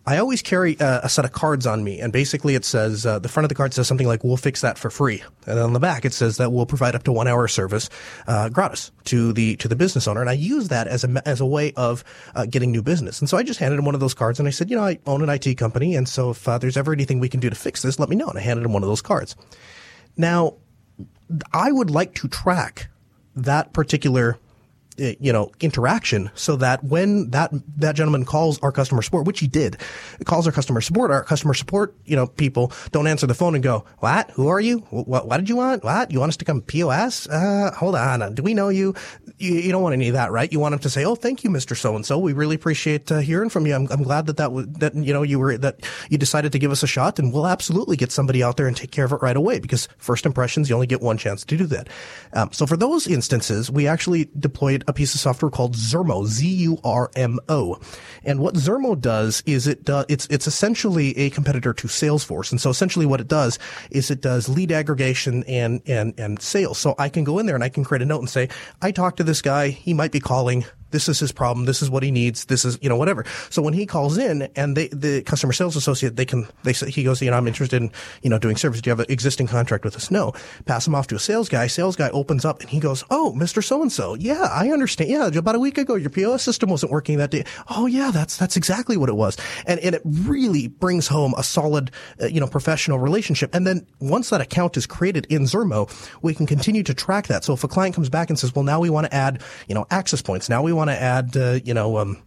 I 0.07 0.17
always 0.17 0.43
carry 0.43 0.77
a, 0.79 1.09
set 1.09 1.25
of 1.25 1.31
cards 1.31 1.65
on 1.65 1.83
me, 1.83 1.99
and 1.99 2.13
basically 2.13 2.53
it 2.53 2.63
says 2.63 3.07
uh, 3.07 3.17
the 3.17 3.27
front 3.27 3.45
of 3.45 3.49
the 3.49 3.55
card 3.55 3.73
says 3.73 3.87
something 3.87 4.07
like 4.07 4.23
"We'll 4.23 4.37
fix 4.37 4.61
that 4.61 4.77
for 4.77 4.91
free," 4.91 5.23
and 5.47 5.57
on 5.57 5.73
the 5.73 5.79
back 5.79 6.05
it 6.05 6.13
says 6.13 6.37
that 6.37 6.51
we'll 6.51 6.67
provide 6.67 6.93
up 6.93 7.03
to 7.03 7.11
one 7.11 7.27
hour 7.27 7.47
service 7.47 7.89
uh, 8.27 8.49
gratis 8.49 8.91
to 9.05 9.33
the 9.33 9.55
to 9.57 9.67
the 9.67 9.75
business 9.75 10.07
owner. 10.07 10.21
And 10.21 10.29
I 10.29 10.33
use 10.33 10.67
that 10.67 10.87
as 10.87 11.03
a 11.03 11.27
as 11.27 11.41
a 11.41 11.45
way 11.45 11.73
of 11.73 12.03
uh, 12.35 12.45
getting 12.45 12.71
new 12.71 12.83
business. 12.83 13.19
And 13.19 13.27
so 13.27 13.37
I 13.37 13.41
just 13.43 13.59
handed 13.59 13.79
him 13.79 13.85
one 13.85 13.95
of 13.95 14.01
those 14.01 14.13
cards, 14.13 14.37
and 14.37 14.47
I 14.47 14.51
said, 14.51 14.69
you 14.69 14.75
know, 14.75 14.83
I 14.83 14.99
own 15.07 15.23
an 15.23 15.29
IT 15.29 15.55
company, 15.55 15.95
and 15.95 16.07
so 16.07 16.29
if 16.29 16.47
uh, 16.47 16.59
there's 16.59 16.77
ever 16.77 16.93
anything 16.93 17.19
we 17.19 17.29
can 17.29 17.39
do 17.39 17.49
to 17.49 17.55
fix 17.55 17.81
this, 17.81 17.97
let 17.97 18.09
me 18.09 18.15
know. 18.15 18.27
And 18.27 18.37
I 18.37 18.41
handed 18.41 18.63
him 18.63 18.73
one 18.73 18.83
of 18.83 18.89
those 18.89 19.01
cards. 19.01 19.35
Now, 20.17 20.55
I 21.51 21.71
would 21.71 21.89
like 21.89 22.13
to 22.15 22.27
track 22.27 22.89
that 23.35 23.73
particular 23.73 24.37
you 24.97 25.33
know, 25.33 25.51
interaction 25.59 26.31
so 26.35 26.55
that 26.55 26.83
when 26.83 27.29
that, 27.31 27.51
that 27.77 27.95
gentleman 27.95 28.25
calls 28.25 28.59
our 28.59 28.71
customer 28.71 29.01
support, 29.01 29.25
which 29.25 29.39
he 29.39 29.47
did, 29.47 29.77
calls 30.25 30.47
our 30.47 30.53
customer 30.53 30.81
support, 30.81 31.11
our 31.11 31.23
customer 31.23 31.53
support, 31.53 31.95
you 32.05 32.15
know, 32.15 32.27
people 32.27 32.71
don't 32.91 33.07
answer 33.07 33.27
the 33.27 33.33
phone 33.33 33.55
and 33.55 33.63
go, 33.63 33.85
what? 33.99 34.31
Who 34.31 34.47
are 34.47 34.59
you? 34.59 34.79
What, 34.89 35.27
what 35.27 35.37
did 35.37 35.49
you 35.49 35.55
want? 35.55 35.83
What? 35.83 36.11
You 36.11 36.19
want 36.19 36.29
us 36.29 36.37
to 36.37 36.45
come 36.45 36.61
POS? 36.61 37.27
Uh, 37.27 37.71
hold 37.75 37.95
on. 37.95 38.33
Do 38.35 38.43
we 38.43 38.53
know 38.53 38.69
you? 38.69 38.95
you? 39.37 39.55
You 39.55 39.71
don't 39.71 39.83
want 39.83 39.93
any 39.93 40.07
of 40.07 40.13
that, 40.13 40.31
right? 40.31 40.51
You 40.51 40.59
want 40.59 40.71
them 40.71 40.79
to 40.79 40.89
say, 40.89 41.03
oh, 41.03 41.15
thank 41.15 41.43
you, 41.43 41.49
Mr. 41.49 41.75
So-and-so. 41.75 42.17
We 42.17 42.33
really 42.33 42.55
appreciate 42.55 43.11
uh, 43.11 43.19
hearing 43.19 43.49
from 43.49 43.65
you. 43.67 43.75
I'm, 43.75 43.87
I'm 43.91 44.03
glad 44.03 44.27
that 44.27 44.37
that 44.37 44.51
was, 44.51 44.67
that, 44.79 44.95
you 44.95 45.13
know, 45.13 45.23
you 45.23 45.39
were, 45.39 45.57
that 45.57 45.81
you 46.09 46.17
decided 46.17 46.51
to 46.53 46.59
give 46.59 46.71
us 46.71 46.83
a 46.83 46.87
shot 46.87 47.19
and 47.19 47.33
we'll 47.33 47.47
absolutely 47.47 47.97
get 47.97 48.11
somebody 48.11 48.41
out 48.41 48.57
there 48.57 48.67
and 48.67 48.77
take 48.77 48.91
care 48.91 49.05
of 49.05 49.11
it 49.11 49.21
right 49.21 49.35
away 49.35 49.59
because 49.59 49.89
first 49.97 50.25
impressions, 50.25 50.69
you 50.69 50.75
only 50.75 50.87
get 50.87 51.01
one 51.01 51.17
chance 51.17 51.43
to 51.45 51.57
do 51.57 51.65
that. 51.67 51.89
Um, 52.33 52.51
so 52.51 52.65
for 52.65 52.77
those 52.77 53.07
instances, 53.07 53.69
we 53.69 53.87
actually 53.87 54.29
deployed 54.39 54.84
a 54.87 54.93
piece 54.93 55.13
of 55.13 55.19
software 55.19 55.51
called 55.51 55.75
Zurmo, 55.75 56.25
Z-U-R-M-O. 56.25 57.79
And 58.23 58.39
what 58.39 58.55
Zurmo 58.55 58.99
does 58.99 59.43
is 59.45 59.67
it 59.67 59.83
does, 59.83 60.05
it's, 60.09 60.27
it's 60.27 60.47
essentially 60.47 61.17
a 61.17 61.29
competitor 61.29 61.73
to 61.73 61.87
Salesforce. 61.87 62.51
And 62.51 62.59
so 62.59 62.69
essentially 62.69 63.05
what 63.05 63.21
it 63.21 63.27
does 63.27 63.59
is 63.91 64.11
it 64.11 64.21
does 64.21 64.49
lead 64.49 64.71
aggregation 64.71 65.43
and, 65.43 65.81
and, 65.85 66.13
and 66.19 66.41
sales. 66.41 66.77
So 66.77 66.95
I 66.97 67.09
can 67.09 67.23
go 67.23 67.39
in 67.39 67.45
there 67.45 67.55
and 67.55 67.63
I 67.63 67.69
can 67.69 67.83
create 67.83 68.01
a 68.01 68.05
note 68.05 68.19
and 68.19 68.29
say, 68.29 68.49
I 68.81 68.91
talked 68.91 69.17
to 69.17 69.23
this 69.23 69.41
guy. 69.41 69.69
He 69.69 69.93
might 69.93 70.11
be 70.11 70.19
calling 70.19 70.65
this 70.95 71.09
is 71.09 71.19
his 71.19 71.33
problem. 71.33 71.65
This 71.65 71.81
is 71.81 71.89
what 71.89 72.03
he 72.03 72.09
needs. 72.09 72.45
This 72.45 72.63
is, 72.63 72.79
you 72.81 72.87
know, 72.87 72.95
whatever. 72.95 73.25
So 73.49 73.61
when 73.61 73.73
he 73.73 73.85
calls 73.85 74.17
in 74.17 74.43
and 74.55 74.77
they, 74.77 74.87
the 74.87 75.23
customer 75.23 75.51
sales 75.51 75.75
associate, 75.75 76.15
they 76.15 76.25
can, 76.25 76.47
they 76.63 76.71
say, 76.71 76.89
he 76.89 77.03
goes, 77.03 77.21
you 77.21 77.29
know, 77.29 77.35
I'm 77.35 77.47
interested 77.47 77.81
in, 77.81 77.91
you 78.21 78.29
know, 78.29 78.39
doing 78.39 78.55
service. 78.55 78.79
Do 78.79 78.89
you 78.89 78.91
have 78.91 79.01
an 79.01 79.07
existing 79.09 79.47
contract 79.47 79.83
with 79.83 79.97
us? 79.97 80.09
No. 80.09 80.31
Pass 80.63 80.87
him 80.87 80.95
off 80.95 81.07
to 81.07 81.15
a 81.15 81.19
sales 81.19 81.49
guy. 81.49 81.67
Sales 81.67 81.97
guy 81.97 82.09
opens 82.11 82.45
up 82.45 82.61
and 82.61 82.69
he 82.69 82.79
goes, 82.79 83.03
Oh, 83.09 83.33
Mr. 83.35 83.61
So 83.61 83.81
and 83.81 83.91
so. 83.91 84.13
Yeah, 84.13 84.47
I 84.49 84.69
understand. 84.69 85.09
Yeah. 85.09 85.27
About 85.27 85.55
a 85.55 85.59
week 85.59 85.77
ago, 85.77 85.95
your 85.95 86.09
POS 86.09 86.43
system 86.43 86.69
wasn't 86.69 86.93
working 86.93 87.17
that 87.17 87.31
day. 87.31 87.43
Oh, 87.69 87.87
yeah, 87.87 88.11
that's, 88.11 88.37
that's 88.37 88.55
exactly 88.55 88.95
what 88.95 89.09
it 89.09 89.17
was. 89.17 89.35
And, 89.67 89.81
and 89.81 89.95
it 89.95 90.01
really 90.05 90.69
brings 90.69 91.09
home 91.09 91.33
a 91.37 91.43
solid, 91.43 91.91
uh, 92.21 92.27
you 92.27 92.39
know, 92.39 92.47
professional 92.47 92.99
relationship. 92.99 93.53
And 93.53 93.67
then 93.67 93.85
once 93.99 94.29
that 94.29 94.39
account 94.39 94.77
is 94.77 94.87
created 94.87 95.25
in 95.29 95.43
Zurmo, 95.43 95.91
we 96.21 96.33
can 96.33 96.45
continue 96.45 96.83
to 96.83 96.93
track 96.93 97.27
that. 97.27 97.43
So 97.43 97.53
if 97.53 97.65
a 97.65 97.67
client 97.67 97.95
comes 97.95 98.09
back 98.09 98.29
and 98.29 98.39
says, 98.39 98.55
well, 98.55 98.63
now 98.63 98.79
we 98.79 98.89
want 98.89 99.07
to 99.07 99.13
add, 99.13 99.41
you 99.67 99.75
know, 99.75 99.85
access 99.91 100.21
points. 100.21 100.47
Now 100.47 100.61
we 100.61 100.71
want 100.71 100.84
to 100.89 101.01
add, 101.01 101.35
uh, 101.37 101.59
you 101.63 101.73
know, 101.73 101.97
um, 101.97 102.21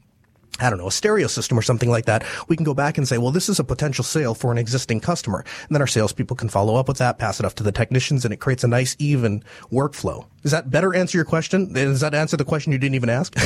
I 0.61 0.71
don't 0.71 0.79
know, 0.79 0.89
a 0.89 0.93
stereo 0.93 1.29
system 1.29 1.59
or 1.59 1.63
something 1.63 1.89
like 1.89 2.07
that, 2.07 2.25
we 2.49 2.57
can 2.57 2.65
go 2.65 2.75
back 2.75 2.99
and 2.99 3.07
say, 3.07 3.19
well, 3.19 3.31
this 3.31 3.49
is 3.49 3.61
a 3.61 3.65
potential 3.65 4.03
sale 4.03 4.35
for 4.35 4.51
an 4.51 4.59
existing 4.59 5.01
customer. 5.01 5.45
And 5.69 5.75
then 5.75 5.81
our 5.81 5.87
salespeople 5.87 6.37
can 6.37 6.49
follow 6.49 6.75
up 6.75 6.89
with 6.89 6.99
that, 6.99 7.19
pass 7.19 7.39
it 7.39 7.47
off 7.47 7.55
to 7.57 7.63
the 7.63 7.73
technicians, 7.73 8.25
and 8.25 8.35
it 8.35 8.39
creates 8.39 8.65
a 8.65 8.69
nice, 8.69 8.97
even 8.99 9.45
workflow. 9.71 10.27
Does 10.43 10.53
that 10.53 10.71
better 10.71 10.95
answer 10.95 11.17
your 11.17 11.25
question? 11.25 11.73
Does 11.73 12.01
that 12.01 12.15
answer 12.15 12.37
the 12.37 12.45
question 12.45 12.73
you 12.73 12.79
didn't 12.79 12.97
even 12.97 13.11
ask? 13.11 13.35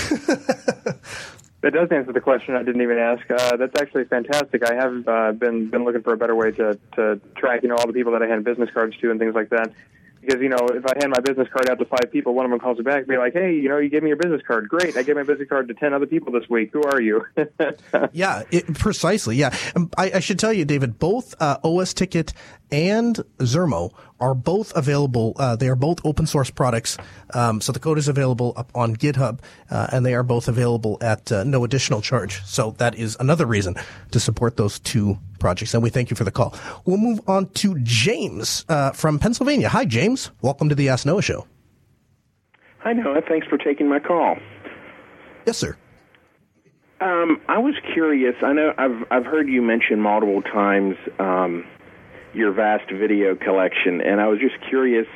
That 1.63 1.75
does 1.75 1.91
answer 1.93 2.13
the 2.13 2.21
question 2.21 2.57
I 2.57 2.65
didn't 2.65 2.83
even 2.83 2.99
ask. 2.99 3.23
Uh, 3.31 3.57
that's 3.57 3.81
actually 3.81 4.05
fantastic. 4.07 4.69
I 4.69 4.75
have 4.75 5.07
uh, 5.07 5.31
been 5.31 5.71
been 5.71 5.85
looking 5.85 6.03
for 6.03 6.13
a 6.13 6.17
better 6.17 6.35
way 6.35 6.51
to 6.51 6.77
to 6.97 7.21
track, 7.37 7.63
you 7.63 7.69
know, 7.69 7.77
all 7.77 7.87
the 7.87 7.93
people 7.93 8.11
that 8.15 8.23
I 8.23 8.27
hand 8.27 8.45
business 8.45 8.69
cards 8.75 8.97
to 8.97 9.13
and 9.13 9.21
things 9.21 9.33
like 9.33 9.51
that 9.51 9.73
because 10.23 10.41
you 10.41 10.49
know 10.49 10.69
if 10.73 10.87
I 10.87 10.93
hand 10.99 11.13
my 11.13 11.21
business 11.21 11.49
card 11.53 11.69
out 11.69 11.79
to 11.79 11.85
five 11.85 12.11
people, 12.11 12.35
one 12.35 12.45
of 12.45 12.51
them 12.51 12.61
calls 12.61 12.79
me 12.79 12.85
back 12.85 12.99
and 12.99 13.07
be 13.09 13.17
like, 13.17 13.33
"Hey, 13.33 13.55
you 13.55 13.69
know, 13.69 13.79
you 13.79 13.89
gave 13.89 14.03
me 14.03 14.09
your 14.09 14.17
business 14.17 14.41
card. 14.47 14.69
Great, 14.69 14.97
I 14.97 15.03
gave 15.03 15.17
my 15.17 15.23
business 15.25 15.49
card 15.49 15.69
to 15.69 15.75
ten 15.75 15.93
other 15.93 16.07
people 16.07 16.33
this 16.33 16.49
week. 16.49 16.71
Who 16.73 16.83
are 16.85 17.01
you?" 17.01 17.27
yeah, 18.13 18.43
it, 18.51 18.73
precisely. 18.75 19.37
Yeah, 19.37 19.55
um, 19.75 19.91
I, 19.99 20.13
I, 20.15 20.21
should 20.21 20.39
tell 20.39 20.53
you, 20.53 20.65
David. 20.65 20.99
Both 20.99 21.35
uh, 21.41 21.59
OS 21.65 21.93
Ticket 21.93 22.33
and 22.71 23.17
Zurmo 23.39 23.93
are 24.23 24.35
both 24.35 24.75
available. 24.77 25.35
Uh, 25.37 25.57
they 25.57 25.69
are 25.69 25.77
both 25.77 25.99
open 26.07 26.27
source 26.27 26.49
products. 26.49 26.97
Um, 27.35 27.61
so 27.61 27.73
the 27.73 27.81
code 27.81 27.99
is 27.99 28.07
available 28.07 28.55
up 28.57 28.71
on 28.75 28.95
GitHub, 28.95 29.41
uh, 29.69 29.89
and 29.93 30.07
they 30.07 30.15
are 30.15 30.23
both 30.23 30.47
available 30.47 30.97
at 31.01 31.31
uh, 31.33 31.43
no 31.45 31.65
additional 31.65 32.01
charge. 32.01 32.43
So 32.45 32.71
that 32.79 32.95
is 32.95 33.17
another 33.19 33.45
reason 33.45 33.75
to 34.13 34.21
support 34.21 34.57
those 34.57 34.79
two 34.79 35.19
projects. 35.41 35.75
And 35.75 35.83
we 35.83 35.91
thank 35.91 36.09
you 36.09 36.17
for 36.17 36.25
the 36.25 36.31
call. 36.31 36.55
We'll 36.85 36.99
move 36.99 37.21
on 37.27 37.49
to 37.51 37.79
James 37.81 38.65
uh, 38.69 38.93
from 38.93 39.19
Pennsylvania. 39.19 39.69
Hi, 39.69 39.85
James. 39.85 40.31
Welcome 40.41 40.69
to 40.69 40.77
the 40.77 40.89
Ask 40.89 41.05
Noah 41.05 41.23
Show. 41.23 41.47
Hi, 42.79 42.93
Noah. 42.93 43.23
Thanks 43.29 43.49
for 43.49 43.59
taking 43.59 43.89
my 43.89 43.99
call. 43.99 44.37
Yes, 45.47 45.59
sir. 45.59 45.77
Um, 47.01 47.41
I 47.49 47.59
was 47.59 47.75
curious. 47.93 48.37
I 48.43 48.53
know 48.53 48.73
I've 48.79 49.05
I've 49.11 49.25
heard 49.25 49.49
you 49.49 49.61
mention 49.61 49.99
multiple 49.99 50.41
times 50.41 50.95
um, 51.19 51.65
your 52.35 52.53
vast 52.53 52.91
video 52.91 53.35
collection, 53.35 54.01
and 54.01 54.21
I 54.21 54.29
was 54.29 54.39
just 54.39 54.55
curious 54.69 55.07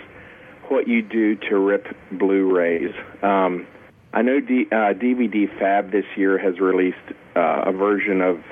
what 0.68 0.88
you 0.88 1.02
do 1.02 1.36
to 1.48 1.56
rip 1.58 1.86
Blu-rays. 2.12 2.94
Um, 3.22 3.66
I 4.12 4.22
know 4.22 4.40
D, 4.40 4.66
uh, 4.70 4.94
DVD 4.94 5.46
Fab 5.58 5.92
this 5.92 6.04
year 6.16 6.38
has 6.38 6.58
released 6.58 6.96
uh, 7.34 7.64
a 7.66 7.72
version 7.72 8.20
of 8.20 8.42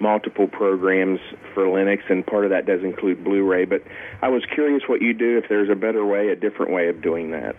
multiple 0.00 0.46
programs 0.46 1.20
for 1.54 1.64
Linux, 1.64 2.08
and 2.08 2.24
part 2.26 2.44
of 2.44 2.50
that 2.50 2.66
does 2.66 2.82
include 2.82 3.24
Blu-ray. 3.24 3.64
But 3.64 3.82
I 4.22 4.28
was 4.28 4.44
curious 4.54 4.82
what 4.86 5.02
you 5.02 5.12
do 5.12 5.38
if 5.38 5.48
there's 5.48 5.70
a 5.70 5.74
better 5.74 6.04
way, 6.04 6.28
a 6.28 6.36
different 6.36 6.72
way 6.72 6.88
of 6.88 7.02
doing 7.02 7.30
that. 7.32 7.56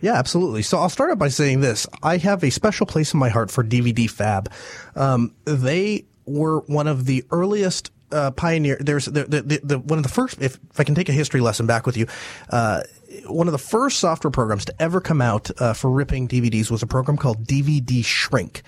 Yeah, 0.00 0.14
absolutely. 0.14 0.62
So 0.62 0.78
I'll 0.78 0.88
start 0.88 1.10
out 1.10 1.18
by 1.18 1.28
saying 1.28 1.60
this: 1.60 1.86
I 2.02 2.16
have 2.18 2.42
a 2.42 2.50
special 2.50 2.86
place 2.86 3.14
in 3.14 3.20
my 3.20 3.28
heart 3.28 3.50
for 3.50 3.62
DVD 3.62 4.10
Fab. 4.10 4.52
Um, 4.96 5.34
they 5.44 6.06
were 6.26 6.60
one 6.60 6.88
of 6.88 7.06
the 7.06 7.24
earliest 7.30 7.90
uh, 8.12 8.30
pioneer. 8.32 8.76
There's 8.80 9.06
the, 9.06 9.24
the, 9.24 9.60
the, 9.62 9.78
one 9.78 9.98
of 9.98 10.02
the 10.02 10.10
first. 10.10 10.40
If, 10.40 10.58
if 10.70 10.80
I 10.80 10.84
can 10.84 10.94
take 10.94 11.08
a 11.08 11.12
history 11.12 11.40
lesson 11.40 11.66
back 11.66 11.86
with 11.86 11.96
you, 11.96 12.06
uh, 12.50 12.82
one 13.26 13.48
of 13.48 13.52
the 13.52 13.58
first 13.58 13.98
software 13.98 14.30
programs 14.30 14.64
to 14.66 14.74
ever 14.82 15.00
come 15.00 15.20
out 15.20 15.50
uh, 15.60 15.72
for 15.72 15.90
ripping 15.90 16.28
DVDs 16.28 16.70
was 16.70 16.82
a 16.82 16.86
program 16.86 17.16
called 17.16 17.46
DVD 17.46 18.04
Shrink. 18.04 18.62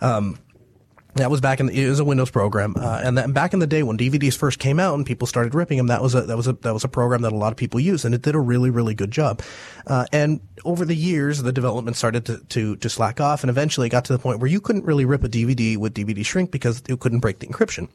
Um, 0.00 0.38
that 1.14 1.30
was 1.30 1.40
back 1.40 1.58
in 1.58 1.66
the, 1.66 1.84
it 1.84 1.88
was 1.88 2.00
a 2.00 2.04
Windows 2.04 2.30
program, 2.30 2.74
uh, 2.78 3.00
and 3.02 3.34
back 3.34 3.52
in 3.52 3.58
the 3.58 3.66
day 3.66 3.82
when 3.82 3.98
DVDs 3.98 4.36
first 4.36 4.58
came 4.58 4.78
out 4.78 4.94
and 4.94 5.04
people 5.04 5.26
started 5.26 5.54
ripping 5.54 5.78
them, 5.78 5.88
that 5.88 6.02
was 6.02 6.14
a 6.14 6.22
that 6.22 6.36
was 6.36 6.46
a 6.46 6.52
that 6.52 6.72
was 6.72 6.84
a 6.84 6.88
program 6.88 7.22
that 7.22 7.32
a 7.32 7.36
lot 7.36 7.52
of 7.52 7.56
people 7.56 7.80
used, 7.80 8.04
and 8.04 8.14
it 8.14 8.22
did 8.22 8.34
a 8.34 8.40
really 8.40 8.70
really 8.70 8.94
good 8.94 9.10
job. 9.10 9.42
Uh, 9.86 10.06
and 10.12 10.40
over 10.64 10.84
the 10.84 10.94
years, 10.94 11.42
the 11.42 11.52
development 11.52 11.96
started 11.96 12.24
to, 12.26 12.38
to 12.50 12.76
to 12.76 12.88
slack 12.88 13.20
off, 13.20 13.42
and 13.42 13.50
eventually 13.50 13.86
it 13.88 13.90
got 13.90 14.04
to 14.04 14.12
the 14.12 14.18
point 14.18 14.38
where 14.38 14.50
you 14.50 14.60
couldn't 14.60 14.84
really 14.84 15.04
rip 15.04 15.24
a 15.24 15.28
DVD 15.28 15.76
with 15.76 15.94
DVD 15.94 16.24
Shrink 16.24 16.50
because 16.50 16.82
it 16.88 17.00
couldn't 17.00 17.20
break 17.20 17.40
the 17.40 17.46
encryption. 17.46 17.88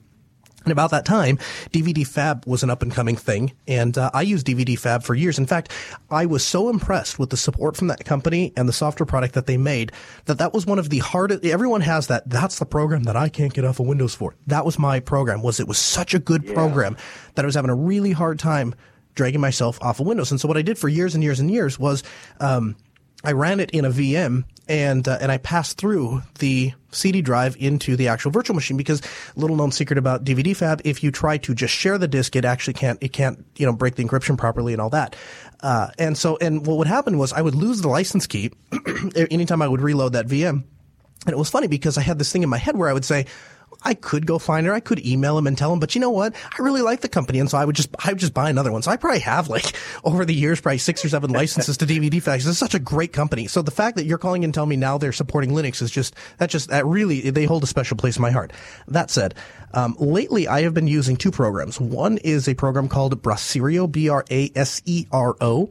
And 0.63 0.71
about 0.71 0.91
that 0.91 1.05
time, 1.05 1.37
DVD 1.71 2.05
Fab 2.05 2.45
was 2.45 2.63
an 2.63 2.69
up 2.69 2.81
and 2.81 2.91
coming 2.91 3.15
thing, 3.15 3.53
and 3.67 3.97
uh, 3.97 4.09
I 4.13 4.21
used 4.21 4.47
DVD 4.47 4.77
Fab 4.77 5.03
for 5.03 5.13
years. 5.13 5.37
In 5.37 5.45
fact, 5.45 5.71
I 6.09 6.25
was 6.25 6.45
so 6.45 6.69
impressed 6.69 7.19
with 7.19 7.29
the 7.29 7.37
support 7.37 7.75
from 7.75 7.87
that 7.87 8.05
company 8.05 8.53
and 8.55 8.67
the 8.67 8.73
software 8.73 9.05
product 9.05 9.33
that 9.33 9.45
they 9.45 9.57
made 9.57 9.91
that 10.25 10.37
that 10.37 10.53
was 10.53 10.65
one 10.65 10.79
of 10.79 10.89
the 10.89 10.99
hardest. 10.99 11.43
Everyone 11.45 11.81
has 11.81 12.07
that. 12.07 12.29
That's 12.29 12.59
the 12.59 12.65
program 12.65 13.03
that 13.03 13.15
I 13.15 13.29
can't 13.29 13.53
get 13.53 13.65
off 13.65 13.79
of 13.79 13.87
Windows 13.87 14.15
for. 14.15 14.35
That 14.47 14.65
was 14.65 14.79
my 14.79 14.99
program. 14.99 15.41
Was 15.41 15.59
it 15.59 15.67
was 15.67 15.77
such 15.77 16.13
a 16.13 16.19
good 16.19 16.43
yeah. 16.43 16.53
program 16.53 16.97
that 17.35 17.43
I 17.43 17.45
was 17.45 17.55
having 17.55 17.71
a 17.71 17.75
really 17.75 18.11
hard 18.11 18.39
time 18.39 18.73
dragging 19.15 19.41
myself 19.41 19.77
off 19.81 19.99
of 19.99 20.07
Windows. 20.07 20.31
And 20.31 20.39
so 20.39 20.47
what 20.47 20.57
I 20.57 20.61
did 20.61 20.77
for 20.77 20.87
years 20.87 21.13
and 21.13 21.23
years 21.23 21.39
and 21.39 21.51
years 21.51 21.77
was. 21.77 22.03
Um, 22.39 22.75
I 23.25 23.31
ran 23.31 23.61
it 23.61 23.71
in 23.71 23.85
a 23.85 23.89
VM 23.89 24.43
and 24.67 25.07
uh, 25.07 25.17
and 25.19 25.31
I 25.31 25.37
passed 25.37 25.77
through 25.77 26.21
the 26.39 26.73
CD 26.91 27.21
drive 27.21 27.55
into 27.59 27.95
the 27.95 28.07
actual 28.07 28.31
virtual 28.31 28.55
machine 28.55 28.77
because 28.77 29.01
little 29.35 29.55
known 29.55 29.71
secret 29.71 29.97
about 29.97 30.23
DVD 30.23 30.55
Fab, 30.55 30.81
if 30.85 31.03
you 31.03 31.11
try 31.11 31.37
to 31.39 31.53
just 31.53 31.73
share 31.73 31.97
the 31.97 32.07
disk, 32.07 32.35
it 32.35 32.45
actually 32.45 32.75
can't 32.75 33.01
it 33.01 33.13
can't 33.13 33.45
you 33.57 33.65
know 33.65 33.73
break 33.73 33.95
the 33.95 34.03
encryption 34.03 34.37
properly 34.37 34.73
and 34.73 34.81
all 34.81 34.89
that. 34.89 35.15
Uh, 35.61 35.89
and 35.97 36.17
so 36.17 36.37
and 36.39 36.65
what 36.65 36.77
would 36.77 36.87
happen 36.87 37.17
was 37.17 37.33
I 37.33 37.41
would 37.41 37.55
lose 37.55 37.81
the 37.81 37.89
license 37.89 38.27
key 38.27 38.51
anytime 39.15 39.61
I 39.61 39.67
would 39.67 39.81
reload 39.81 40.13
that 40.13 40.27
VM. 40.27 40.63
And 41.25 41.33
it 41.33 41.37
was 41.37 41.49
funny 41.49 41.67
because 41.67 41.97
I 41.97 42.01
had 42.01 42.19
this 42.19 42.31
thing 42.31 42.43
in 42.43 42.49
my 42.49 42.57
head 42.57 42.75
where 42.75 42.89
I 42.89 42.93
would 42.93 43.05
say, 43.05 43.27
I 43.83 43.93
could 43.93 44.25
go 44.25 44.39
find 44.39 44.65
her. 44.65 44.73
I 44.73 44.79
could 44.79 45.05
email 45.05 45.37
him 45.37 45.47
and 45.47 45.57
tell 45.57 45.73
him, 45.73 45.79
but 45.79 45.95
you 45.95 46.01
know 46.01 46.09
what? 46.09 46.33
I 46.35 46.61
really 46.61 46.81
like 46.81 47.01
the 47.01 47.09
company. 47.09 47.39
And 47.39 47.49
so 47.49 47.57
I 47.57 47.65
would 47.65 47.75
just, 47.75 47.89
I 48.03 48.09
would 48.09 48.19
just 48.19 48.33
buy 48.33 48.49
another 48.49 48.71
one. 48.71 48.81
So 48.81 48.91
I 48.91 48.97
probably 48.97 49.19
have 49.19 49.49
like 49.49 49.75
over 50.03 50.25
the 50.25 50.33
years, 50.33 50.61
probably 50.61 50.77
six 50.77 51.03
or 51.03 51.09
seven 51.09 51.31
licenses 51.33 51.77
to 51.77 51.85
DVD 51.85 52.21
Fab. 52.21 52.39
It's 52.39 52.57
such 52.57 52.75
a 52.75 52.79
great 52.79 53.13
company. 53.13 53.47
So 53.47 53.61
the 53.61 53.71
fact 53.71 53.97
that 53.97 54.05
you're 54.05 54.17
calling 54.17 54.43
and 54.43 54.53
telling 54.53 54.69
me 54.69 54.77
now 54.77 54.97
they're 54.97 55.11
supporting 55.11 55.51
Linux 55.51 55.81
is 55.81 55.91
just, 55.91 56.15
that 56.37 56.49
just, 56.49 56.69
that 56.69 56.85
really, 56.85 57.29
they 57.29 57.45
hold 57.45 57.63
a 57.63 57.67
special 57.67 57.97
place 57.97 58.15
in 58.15 58.21
my 58.21 58.31
heart. 58.31 58.53
That 58.87 59.11
said, 59.11 59.35
um, 59.73 59.95
lately 59.99 60.47
I 60.47 60.61
have 60.61 60.73
been 60.73 60.87
using 60.87 61.17
two 61.17 61.31
programs. 61.31 61.79
One 61.79 62.17
is 62.19 62.47
a 62.47 62.53
program 62.53 62.87
called 62.87 63.21
Brasero, 63.21 63.91
B-R-A-S-E-R-O. 63.91 65.69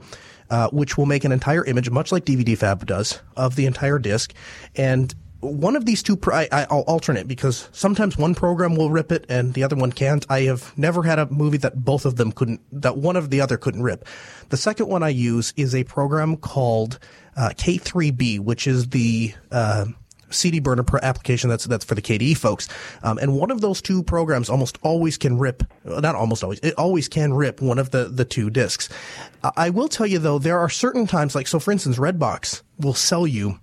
Uh, 0.50 0.68
which 0.68 0.98
will 0.98 1.06
make 1.06 1.24
an 1.24 1.32
entire 1.32 1.64
image, 1.64 1.88
much 1.88 2.12
like 2.12 2.26
DVD 2.26 2.58
Fab 2.58 2.84
does, 2.84 3.22
of 3.38 3.56
the 3.56 3.64
entire 3.64 3.98
disk. 3.98 4.34
And 4.76 5.14
one 5.42 5.74
of 5.74 5.84
these 5.84 6.02
two, 6.02 6.18
I, 6.32 6.66
will 6.70 6.82
alternate 6.82 7.26
because 7.26 7.68
sometimes 7.72 8.16
one 8.16 8.34
program 8.34 8.76
will 8.76 8.90
rip 8.90 9.10
it 9.10 9.26
and 9.28 9.54
the 9.54 9.64
other 9.64 9.74
one 9.74 9.90
can't. 9.90 10.24
I 10.30 10.42
have 10.42 10.76
never 10.78 11.02
had 11.02 11.18
a 11.18 11.26
movie 11.26 11.58
that 11.58 11.84
both 11.84 12.04
of 12.04 12.16
them 12.16 12.30
couldn't, 12.30 12.60
that 12.70 12.96
one 12.96 13.16
of 13.16 13.30
the 13.30 13.40
other 13.40 13.56
couldn't 13.56 13.82
rip. 13.82 14.06
The 14.50 14.56
second 14.56 14.86
one 14.88 15.02
I 15.02 15.08
use 15.08 15.52
is 15.56 15.74
a 15.74 15.82
program 15.84 16.36
called 16.36 17.00
uh, 17.36 17.50
K3B, 17.56 18.38
which 18.38 18.68
is 18.68 18.90
the 18.90 19.34
uh, 19.50 19.86
CD 20.30 20.60
burner 20.60 20.84
application 21.02 21.50
that's 21.50 21.64
that's 21.64 21.84
for 21.84 21.96
the 21.96 22.02
KDE 22.02 22.36
folks. 22.36 22.68
Um, 23.02 23.18
and 23.18 23.36
one 23.36 23.50
of 23.50 23.60
those 23.60 23.82
two 23.82 24.02
programs 24.04 24.48
almost 24.48 24.78
always 24.82 25.18
can 25.18 25.38
rip, 25.38 25.64
not 25.84 26.14
almost 26.14 26.44
always, 26.44 26.60
it 26.60 26.74
always 26.74 27.08
can 27.08 27.34
rip 27.34 27.60
one 27.60 27.78
of 27.78 27.90
the 27.90 28.04
the 28.04 28.24
two 28.24 28.48
discs. 28.48 28.88
I 29.56 29.70
will 29.70 29.88
tell 29.88 30.06
you 30.06 30.18
though, 30.18 30.38
there 30.38 30.58
are 30.58 30.68
certain 30.68 31.06
times, 31.06 31.34
like 31.34 31.48
so, 31.48 31.58
for 31.58 31.72
instance, 31.72 31.98
Redbox 31.98 32.62
will 32.78 32.94
sell 32.94 33.26
you 33.26 33.58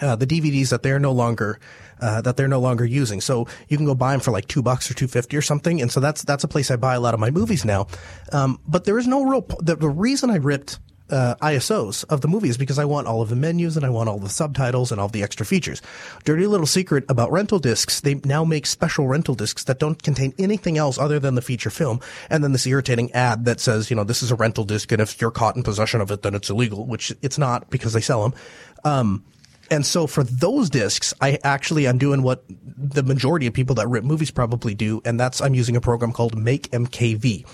uh, 0.00 0.16
the 0.16 0.26
DVDs 0.26 0.70
that 0.70 0.82
they're 0.82 0.98
no 0.98 1.12
longer 1.12 1.58
uh, 2.00 2.20
that 2.20 2.36
they're 2.36 2.48
no 2.48 2.60
longer 2.60 2.84
using. 2.84 3.20
So 3.20 3.46
you 3.68 3.76
can 3.76 3.86
go 3.86 3.94
buy 3.94 4.12
them 4.12 4.20
for 4.20 4.30
like 4.30 4.48
two 4.48 4.62
bucks 4.62 4.90
or 4.90 4.94
two 4.94 5.08
fifty 5.08 5.36
or 5.36 5.42
something. 5.42 5.80
And 5.80 5.90
so 5.90 6.00
that's 6.00 6.22
that's 6.22 6.44
a 6.44 6.48
place 6.48 6.70
I 6.70 6.76
buy 6.76 6.94
a 6.94 7.00
lot 7.00 7.14
of 7.14 7.20
my 7.20 7.30
movies 7.30 7.64
now. 7.64 7.86
Um, 8.32 8.60
but 8.66 8.84
there 8.84 8.98
is 8.98 9.06
no 9.06 9.24
real 9.24 9.46
the, 9.60 9.76
the 9.76 9.88
reason 9.88 10.30
I 10.30 10.36
ripped 10.36 10.78
uh, 11.10 11.36
ISOs 11.36 12.04
of 12.06 12.20
the 12.20 12.28
movie 12.28 12.48
is 12.48 12.58
because 12.58 12.78
I 12.78 12.84
want 12.84 13.06
all 13.06 13.22
of 13.22 13.28
the 13.28 13.36
menus 13.36 13.76
and 13.76 13.86
I 13.86 13.90
want 13.90 14.08
all 14.08 14.18
the 14.18 14.28
subtitles 14.28 14.90
and 14.90 15.00
all 15.00 15.08
the 15.08 15.22
extra 15.22 15.46
features. 15.46 15.80
Dirty 16.24 16.46
little 16.46 16.66
secret 16.66 17.04
about 17.08 17.30
rental 17.30 17.58
discs: 17.58 18.00
they 18.00 18.14
now 18.24 18.44
make 18.44 18.66
special 18.66 19.06
rental 19.06 19.34
discs 19.34 19.64
that 19.64 19.78
don't 19.78 20.02
contain 20.02 20.34
anything 20.38 20.78
else 20.78 20.98
other 20.98 21.18
than 21.18 21.34
the 21.34 21.42
feature 21.42 21.70
film, 21.70 22.00
and 22.30 22.42
then 22.42 22.52
this 22.52 22.66
irritating 22.66 23.12
ad 23.12 23.44
that 23.44 23.60
says, 23.60 23.90
you 23.90 23.96
know, 23.96 24.04
this 24.04 24.22
is 24.22 24.30
a 24.30 24.36
rental 24.36 24.64
disc, 24.64 24.90
and 24.92 25.00
if 25.00 25.20
you're 25.20 25.30
caught 25.30 25.56
in 25.56 25.62
possession 25.62 26.00
of 26.00 26.10
it, 26.10 26.22
then 26.22 26.34
it's 26.34 26.50
illegal, 26.50 26.86
which 26.86 27.12
it's 27.22 27.38
not 27.38 27.70
because 27.70 27.92
they 27.92 28.00
sell 28.00 28.22
them. 28.22 28.38
Um, 28.84 29.24
and 29.70 29.84
so 29.84 30.06
for 30.06 30.22
those 30.22 30.70
discs, 30.70 31.12
I 31.20 31.38
actually 31.42 31.88
I'm 31.88 31.98
doing 31.98 32.22
what 32.22 32.44
the 32.48 33.02
majority 33.02 33.46
of 33.46 33.54
people 33.54 33.74
that 33.76 33.88
rip 33.88 34.04
movies 34.04 34.30
probably 34.30 34.74
do, 34.74 35.00
and 35.04 35.18
that's 35.18 35.40
I'm 35.40 35.54
using 35.54 35.76
a 35.76 35.80
program 35.80 36.12
called 36.12 36.36
Make 36.36 36.70
MKV, 36.70 37.46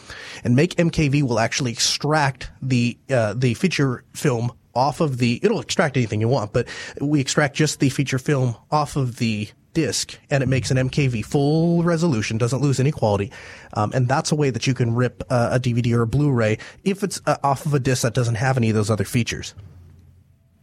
and 0.44 0.56
Make 0.56 0.76
MKV 0.76 1.22
will 1.22 1.38
actually 1.38 1.72
extract 1.72 2.50
the 2.60 2.98
uh, 3.10 3.34
the 3.34 3.54
feature 3.54 4.04
film 4.14 4.52
off 4.74 5.00
of 5.00 5.18
the. 5.18 5.40
It'll 5.42 5.60
extract 5.60 5.96
anything 5.96 6.20
you 6.20 6.28
want, 6.28 6.52
but 6.52 6.68
we 7.00 7.20
extract 7.20 7.56
just 7.56 7.80
the 7.80 7.88
feature 7.88 8.18
film 8.18 8.56
off 8.70 8.96
of 8.96 9.16
the 9.16 9.48
disc 9.74 10.18
and 10.30 10.42
it 10.42 10.48
makes 10.48 10.70
an 10.70 10.76
MKV 10.76 11.24
full 11.24 11.82
resolution, 11.82 12.38
doesn't 12.38 12.60
lose 12.60 12.78
any 12.78 12.90
quality. 12.90 13.32
Um, 13.74 13.90
and 13.94 14.08
that's 14.08 14.32
a 14.32 14.34
way 14.34 14.50
that 14.50 14.66
you 14.66 14.74
can 14.74 14.94
rip 14.94 15.22
uh, 15.30 15.50
a 15.52 15.60
DVD 15.60 15.96
or 15.96 16.02
a 16.02 16.06
Blu-ray 16.06 16.58
if 16.84 17.02
it's 17.02 17.20
uh, 17.26 17.36
off 17.42 17.66
of 17.66 17.74
a 17.74 17.80
disc 17.80 18.02
that 18.02 18.14
doesn't 18.14 18.34
have 18.36 18.56
any 18.56 18.68
of 18.68 18.74
those 18.74 18.90
other 18.90 19.04
features. 19.04 19.54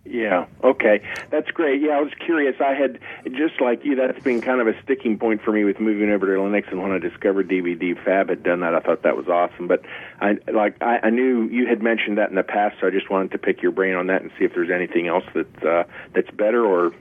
Yeah. 0.10 0.48
Okay. 0.64 1.02
That's 1.30 1.52
great. 1.52 1.82
Yeah, 1.82 1.92
I 1.92 2.02
was 2.02 2.12
curious. 2.20 2.56
I 2.60 2.74
had 2.74 3.00
just 3.26 3.62
like 3.62 3.86
you. 3.86 3.96
That's 3.96 4.20
been 4.24 4.42
kind 4.42 4.60
of 4.60 4.68
a 4.68 4.82
sticking 4.82 5.20
point 5.20 5.44
for 5.44 5.52
me 5.52 5.64
with 5.64 5.80
moving 5.80 6.10
over 6.10 6.26
to 6.26 6.42
Linux. 6.42 6.72
And 6.72 6.82
when 6.82 6.92
I 6.92 6.98
discovered 6.98 7.48
DVD 7.48 7.96
Fab 8.04 8.30
had 8.30 8.42
done 8.42 8.62
that, 8.62 8.74
I 8.74 8.80
thought 8.80 9.04
that 9.04 9.16
was 9.16 9.28
awesome. 9.28 9.68
But 9.68 9.84
I 10.20 10.38
like 10.52 10.82
I, 10.82 11.00
I 11.04 11.10
knew 11.12 11.48
you 11.50 11.68
had 11.68 11.84
mentioned 11.84 12.18
that 12.18 12.30
in 12.30 12.36
the 12.36 12.44
past, 12.44 12.78
so 12.82 12.88
I 12.88 12.90
just 12.90 13.12
wanted 13.12 13.32
to 13.32 13.38
pick 13.38 13.62
your 13.62 13.72
brain 13.72 13.94
on 13.94 14.08
that 14.08 14.24
and 14.24 14.32
see 14.40 14.46
if 14.46 14.54
there's 14.56 14.72
anything 14.72 15.08
else 15.08 15.26
that 15.36 15.64
uh, 15.64 15.84
that's 16.14 16.32
better 16.32 16.66
or 16.66 16.92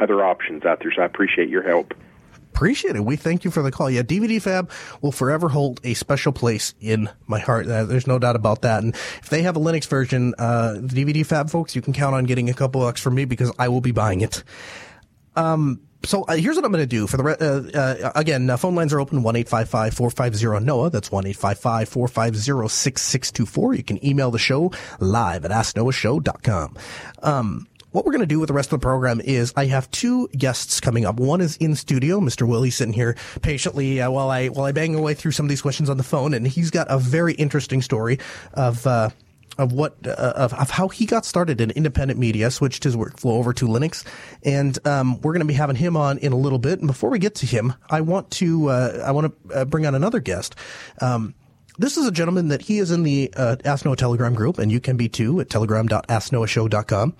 other 0.00 0.24
options 0.24 0.64
out 0.64 0.80
there. 0.80 0.92
So 0.92 1.02
I 1.02 1.04
appreciate 1.04 1.48
your 1.48 1.62
help 1.62 1.94
appreciate 2.52 2.96
it. 2.96 3.04
We 3.04 3.16
thank 3.16 3.44
you 3.44 3.50
for 3.50 3.62
the 3.62 3.70
call. 3.70 3.90
Yeah, 3.90 4.02
DVD 4.02 4.40
Fab 4.40 4.70
will 5.00 5.12
forever 5.12 5.48
hold 5.48 5.80
a 5.84 5.94
special 5.94 6.32
place 6.32 6.74
in 6.80 7.08
my 7.26 7.38
heart. 7.38 7.66
Uh, 7.66 7.84
there's 7.84 8.06
no 8.06 8.18
doubt 8.18 8.36
about 8.36 8.62
that. 8.62 8.82
And 8.82 8.94
if 8.94 9.30
they 9.30 9.42
have 9.42 9.56
a 9.56 9.60
Linux 9.60 9.86
version, 9.86 10.34
uh, 10.38 10.76
DVD 10.80 11.24
Fab 11.24 11.50
folks, 11.50 11.74
you 11.74 11.82
can 11.82 11.92
count 11.92 12.14
on 12.14 12.24
getting 12.24 12.50
a 12.50 12.54
couple 12.54 12.80
bucks 12.80 13.00
from 13.00 13.14
me 13.14 13.24
because 13.24 13.52
I 13.58 13.68
will 13.68 13.80
be 13.80 13.92
buying 13.92 14.20
it. 14.20 14.42
Um, 15.36 15.80
so 16.04 16.24
uh, 16.24 16.36
here's 16.36 16.56
what 16.56 16.64
I'm 16.64 16.72
going 16.72 16.82
to 16.82 16.86
do 16.86 17.06
for 17.06 17.16
the 17.16 17.22
re- 17.22 17.36
uh, 17.40 18.06
uh, 18.08 18.12
again. 18.14 18.48
Uh, 18.48 18.56
phone 18.56 18.74
lines 18.74 18.92
are 18.92 19.00
open 19.00 19.22
one 19.22 19.36
eight 19.36 19.48
five 19.48 19.68
five 19.68 19.94
four 19.94 20.10
five 20.10 20.34
zero 20.34 20.58
Noah. 20.58 20.90
That's 20.90 21.12
one 21.12 21.26
eight 21.26 21.36
five 21.36 21.58
five 21.58 21.88
four 21.88 22.08
five 22.08 22.36
zero 22.36 22.68
six 22.68 23.02
six 23.02 23.30
two 23.30 23.46
four. 23.46 23.74
You 23.74 23.82
can 23.82 24.04
email 24.04 24.30
the 24.30 24.38
show 24.38 24.72
live 24.98 25.44
at 25.44 25.50
asknoahshow.com. 25.50 26.76
Um, 27.22 27.66
what 27.92 28.04
we're 28.04 28.12
going 28.12 28.20
to 28.20 28.26
do 28.26 28.38
with 28.38 28.48
the 28.48 28.54
rest 28.54 28.72
of 28.72 28.80
the 28.80 28.84
program 28.84 29.20
is 29.20 29.52
I 29.56 29.66
have 29.66 29.90
two 29.90 30.28
guests 30.28 30.80
coming 30.80 31.04
up. 31.04 31.18
One 31.18 31.40
is 31.40 31.56
in 31.56 31.74
studio, 31.74 32.20
Mr. 32.20 32.46
Willie, 32.46 32.70
sitting 32.70 32.94
here 32.94 33.16
patiently 33.42 34.00
uh, 34.00 34.10
while 34.10 34.30
I 34.30 34.48
while 34.48 34.66
I 34.66 34.72
bang 34.72 34.94
away 34.94 35.14
through 35.14 35.32
some 35.32 35.46
of 35.46 35.50
these 35.50 35.62
questions 35.62 35.90
on 35.90 35.96
the 35.96 36.02
phone, 36.02 36.34
and 36.34 36.46
he's 36.46 36.70
got 36.70 36.86
a 36.90 36.98
very 36.98 37.34
interesting 37.34 37.82
story 37.82 38.18
of. 38.54 38.86
Uh, 38.86 39.10
of 39.58 39.72
what 39.72 39.94
uh, 40.06 40.12
of, 40.12 40.54
of 40.54 40.70
how 40.70 40.88
he 40.88 41.04
got 41.04 41.26
started 41.26 41.60
in 41.60 41.70
independent 41.72 42.18
media, 42.18 42.50
switched 42.50 42.82
his 42.82 42.96
workflow 42.96 43.32
over 43.32 43.52
to 43.52 43.66
Linux, 43.66 44.06
and 44.42 44.78
um, 44.86 45.20
we're 45.20 45.32
going 45.32 45.40
to 45.40 45.46
be 45.46 45.54
having 45.54 45.76
him 45.76 45.96
on 45.98 46.16
in 46.18 46.32
a 46.32 46.36
little 46.36 46.58
bit. 46.58 46.78
And 46.78 46.86
before 46.86 47.10
we 47.10 47.18
get 47.18 47.34
to 47.36 47.46
him, 47.46 47.74
I 47.90 48.00
want 48.00 48.30
to 48.32 48.68
uh, 48.68 49.04
I 49.04 49.10
want 49.10 49.34
to 49.48 49.54
uh, 49.54 49.64
bring 49.66 49.86
on 49.86 49.94
another 49.94 50.20
guest. 50.20 50.56
Um, 51.02 51.34
this 51.80 51.96
is 51.96 52.06
a 52.06 52.12
gentleman 52.12 52.48
that 52.48 52.62
he 52.62 52.78
is 52.78 52.90
in 52.90 53.02
the 53.04 53.32
uh, 53.34 53.56
Noah 53.84 53.96
Telegram 53.96 54.34
group, 54.34 54.58
and 54.58 54.70
you 54.70 54.80
can 54.80 54.98
be 54.98 55.08
too 55.08 55.40
at 55.40 55.48
telegram.asknoahshow.com. 55.48 57.16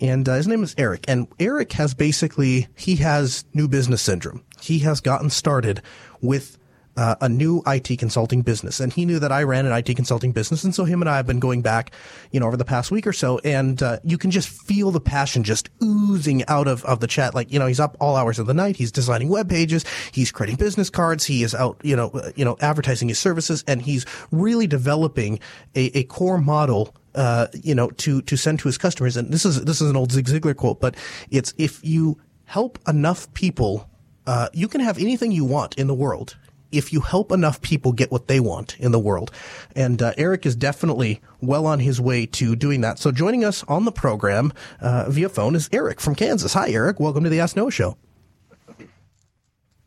And 0.00 0.28
uh, 0.28 0.34
his 0.34 0.48
name 0.48 0.62
is 0.62 0.74
Eric. 0.78 1.04
And 1.06 1.28
Eric 1.38 1.72
has 1.72 1.92
basically, 1.92 2.68
he 2.74 2.96
has 2.96 3.44
new 3.52 3.68
business 3.68 4.00
syndrome. 4.00 4.42
He 4.62 4.78
has 4.80 5.00
gotten 5.00 5.28
started 5.28 5.82
with 6.22 6.58
uh, 6.98 7.14
a 7.20 7.28
new 7.28 7.62
IT 7.64 7.96
consulting 8.00 8.42
business. 8.42 8.80
And 8.80 8.92
he 8.92 9.04
knew 9.04 9.20
that 9.20 9.30
I 9.30 9.44
ran 9.44 9.66
an 9.66 9.72
IT 9.72 9.94
consulting 9.94 10.32
business. 10.32 10.64
And 10.64 10.74
so 10.74 10.84
him 10.84 11.00
and 11.00 11.08
I 11.08 11.14
have 11.14 11.28
been 11.28 11.38
going 11.38 11.62
back, 11.62 11.92
you 12.32 12.40
know, 12.40 12.46
over 12.48 12.56
the 12.56 12.64
past 12.64 12.90
week 12.90 13.06
or 13.06 13.12
so. 13.12 13.38
And, 13.44 13.80
uh, 13.80 14.00
you 14.02 14.18
can 14.18 14.32
just 14.32 14.48
feel 14.48 14.90
the 14.90 15.00
passion 15.00 15.44
just 15.44 15.70
oozing 15.80 16.44
out 16.46 16.66
of, 16.66 16.84
of 16.84 16.98
the 16.98 17.06
chat. 17.06 17.36
Like, 17.36 17.52
you 17.52 17.58
know, 17.60 17.66
he's 17.66 17.78
up 17.78 17.96
all 18.00 18.16
hours 18.16 18.40
of 18.40 18.48
the 18.48 18.54
night. 18.54 18.76
He's 18.76 18.90
designing 18.90 19.28
web 19.28 19.48
pages. 19.48 19.84
He's 20.10 20.32
creating 20.32 20.56
business 20.56 20.90
cards. 20.90 21.24
He 21.24 21.44
is 21.44 21.54
out, 21.54 21.80
you 21.84 21.94
know, 21.94 22.08
uh, 22.08 22.32
you 22.34 22.44
know, 22.44 22.56
advertising 22.60 23.06
his 23.06 23.20
services 23.20 23.62
and 23.68 23.80
he's 23.80 24.04
really 24.32 24.66
developing 24.66 25.38
a, 25.76 25.96
a 25.96 26.02
core 26.04 26.38
model 26.38 26.96
uh, 27.14 27.46
you 27.54 27.74
know, 27.74 27.90
to 27.90 28.22
to 28.22 28.36
send 28.36 28.60
to 28.60 28.68
his 28.68 28.78
customers. 28.78 29.16
And 29.16 29.32
this 29.32 29.44
is 29.44 29.64
this 29.64 29.80
is 29.80 29.90
an 29.90 29.96
old 29.96 30.12
Zig 30.12 30.26
Ziglar 30.26 30.54
quote, 30.54 30.80
but 30.80 30.94
it's 31.30 31.52
if 31.58 31.84
you 31.84 32.20
help 32.44 32.78
enough 32.86 33.32
people, 33.34 33.88
uh, 34.26 34.48
you 34.52 34.68
can 34.68 34.80
have 34.80 34.98
anything 34.98 35.32
you 35.32 35.44
want 35.44 35.74
in 35.76 35.88
the 35.88 35.94
world 35.94 36.36
if 36.72 36.92
you 36.92 37.00
help 37.00 37.32
enough 37.32 37.60
people 37.60 37.92
get 37.92 38.10
what 38.10 38.28
they 38.28 38.40
want 38.40 38.78
in 38.78 38.92
the 38.92 38.98
world. 38.98 39.30
And 39.74 40.00
uh, 40.02 40.12
Eric 40.16 40.46
is 40.46 40.56
definitely 40.56 41.20
well 41.40 41.66
on 41.66 41.80
his 41.80 42.00
way 42.00 42.26
to 42.26 42.56
doing 42.56 42.80
that. 42.82 42.98
So 42.98 43.10
joining 43.10 43.44
us 43.44 43.64
on 43.68 43.84
the 43.84 43.92
program 43.92 44.52
uh, 44.80 45.08
via 45.08 45.28
phone 45.28 45.54
is 45.54 45.68
Eric 45.72 46.00
from 46.00 46.14
Kansas. 46.14 46.52
Hi, 46.54 46.70
Eric. 46.70 47.00
Welcome 47.00 47.24
to 47.24 47.30
the 47.30 47.40
Ask 47.40 47.56
Noah 47.56 47.70
Show. 47.70 47.96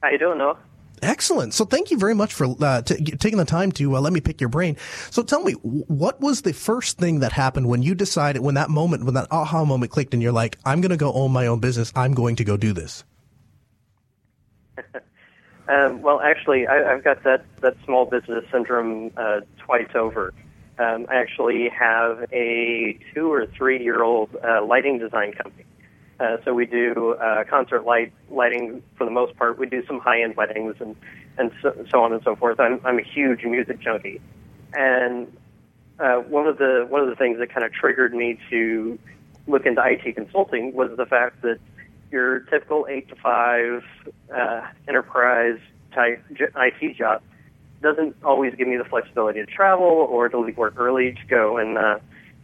How 0.01 0.09
you 0.09 0.17
doing, 0.17 0.39
Noah? 0.39 0.57
Excellent. 1.01 1.53
So 1.53 1.65
thank 1.65 1.89
you 1.89 1.97
very 1.97 2.13
much 2.13 2.33
for 2.33 2.55
uh, 2.61 2.81
t- 2.83 3.03
taking 3.03 3.39
the 3.39 3.45
time 3.45 3.71
to 3.73 3.95
uh, 3.95 4.01
let 4.01 4.13
me 4.13 4.21
pick 4.21 4.39
your 4.39 4.49
brain. 4.49 4.77
So 5.09 5.23
tell 5.23 5.43
me, 5.43 5.53
what 5.53 6.21
was 6.21 6.43
the 6.43 6.53
first 6.53 6.99
thing 6.99 7.21
that 7.21 7.31
happened 7.31 7.67
when 7.67 7.81
you 7.81 7.95
decided, 7.95 8.43
when 8.43 8.53
that 8.55 8.69
moment, 8.69 9.05
when 9.05 9.15
that 9.15 9.27
aha 9.31 9.65
moment 9.65 9.91
clicked 9.91 10.13
and 10.13 10.21
you're 10.21 10.31
like, 10.31 10.59
I'm 10.63 10.79
going 10.79 10.91
to 10.91 10.97
go 10.97 11.11
own 11.13 11.31
my 11.31 11.47
own 11.47 11.59
business. 11.59 11.91
I'm 11.95 12.13
going 12.13 12.35
to 12.35 12.43
go 12.43 12.55
do 12.55 12.71
this. 12.73 13.03
Um, 15.71 16.01
well, 16.01 16.19
actually, 16.19 16.67
I, 16.67 16.91
have 16.91 17.03
got 17.03 17.23
that, 17.23 17.45
that 17.61 17.77
small 17.85 18.05
business 18.05 18.43
syndrome 18.51 19.11
uh, 19.15 19.39
twice 19.57 19.87
over. 19.95 20.33
Um, 20.77 21.05
I 21.09 21.15
actually 21.15 21.69
have 21.69 22.25
a 22.33 22.99
two 23.13 23.31
or 23.31 23.45
three 23.45 23.81
year 23.81 24.03
old 24.03 24.35
uh, 24.43 24.65
lighting 24.65 24.99
design 24.99 25.31
company. 25.31 25.63
Uh, 26.19 26.37
so 26.43 26.53
we 26.53 26.65
do 26.65 27.13
uh, 27.13 27.45
concert 27.45 27.85
light 27.85 28.11
lighting 28.29 28.83
for 28.97 29.05
the 29.05 29.11
most 29.11 29.37
part. 29.37 29.57
We 29.57 29.65
do 29.65 29.85
some 29.85 29.99
high 29.99 30.21
end 30.21 30.35
weddings 30.35 30.75
and 30.79 30.95
and 31.37 31.51
so, 31.61 31.85
so, 31.89 32.03
on 32.03 32.11
and 32.11 32.21
so 32.23 32.35
forth. 32.35 32.59
I'm 32.59 32.81
I'm 32.83 32.99
a 32.99 33.03
huge 33.03 33.45
music 33.45 33.79
junkie, 33.79 34.19
and 34.73 35.25
uh, 35.99 36.17
one 36.17 36.47
of 36.47 36.57
the 36.57 36.85
one 36.89 37.01
of 37.01 37.07
the 37.07 37.15
things 37.15 37.39
that 37.39 37.53
kind 37.53 37.65
of 37.65 37.71
triggered 37.71 38.13
me 38.13 38.37
to 38.49 38.99
look 39.47 39.65
into 39.65 39.81
IT 39.83 40.15
consulting 40.15 40.73
was 40.73 40.91
the 40.97 41.05
fact 41.05 41.41
that 41.43 41.59
your 42.11 42.41
typical 42.41 42.85
eight 42.89 43.09
to 43.09 43.15
five 43.15 43.83
uh, 44.35 44.67
enterprise 44.87 45.59
type 45.93 46.23
IT 46.29 46.97
job 46.97 47.21
doesn't 47.81 48.15
always 48.23 48.53
give 48.55 48.67
me 48.67 48.77
the 48.77 48.83
flexibility 48.83 49.39
to 49.39 49.45
travel 49.45 49.85
or 49.85 50.29
to 50.29 50.39
leave 50.39 50.57
work 50.57 50.75
early 50.77 51.13
to 51.13 51.25
go 51.27 51.57
and 51.57 51.77
uh, 51.77 51.97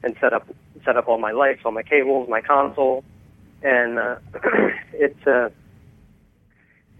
and 0.03 0.15
set 0.19 0.33
up 0.33 0.47
set 0.85 0.97
up 0.97 1.07
all 1.07 1.19
my 1.19 1.31
lights, 1.31 1.61
all 1.65 1.71
my 1.71 1.83
cables, 1.83 2.29
my 2.29 2.41
console, 2.41 3.03
and 3.61 3.99
uh, 3.99 4.15
uh, 5.27 5.49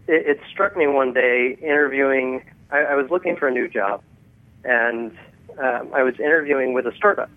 it, 0.07 0.25
it 0.27 0.39
struck 0.51 0.75
me 0.75 0.87
one 0.87 1.13
day 1.13 1.57
interviewing. 1.61 2.43
I, 2.71 2.79
I 2.79 2.95
was 2.95 3.09
looking 3.09 3.35
for 3.35 3.47
a 3.47 3.51
new 3.51 3.67
job, 3.67 4.01
and 4.63 5.11
um, 5.57 5.91
I 5.93 6.03
was 6.03 6.15
interviewing 6.19 6.73
with 6.73 6.85
a 6.85 6.95
startup, 6.95 7.29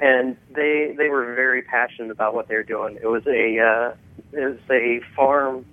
and 0.00 0.36
they 0.54 0.94
they 0.96 1.08
were 1.08 1.34
very 1.34 1.62
passionate 1.62 2.10
about 2.10 2.34
what 2.34 2.48
they 2.48 2.54
were 2.54 2.62
doing. 2.62 2.98
It 3.00 3.06
was 3.06 3.26
a 3.26 3.58
uh, 3.60 3.94
was 4.34 4.58
a 4.70 5.00
farm 5.14 5.64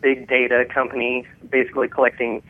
big 0.00 0.28
data 0.28 0.64
company, 0.72 1.26
basically 1.50 1.88
collecting 1.88 2.42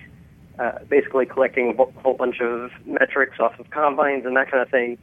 uh, 0.59 0.79
basically 0.89 1.27
collecting 1.27 1.77
a 1.77 2.01
whole 2.01 2.15
bunch 2.15 2.41
of 2.41 2.71
metrics 2.87 3.41
off 3.41 3.59
of 3.59 3.69
combines 3.71 4.25
and 4.25 4.37
that 4.37 4.51
kind 4.51 4.63
of 4.63 4.71
thing, 4.71 4.97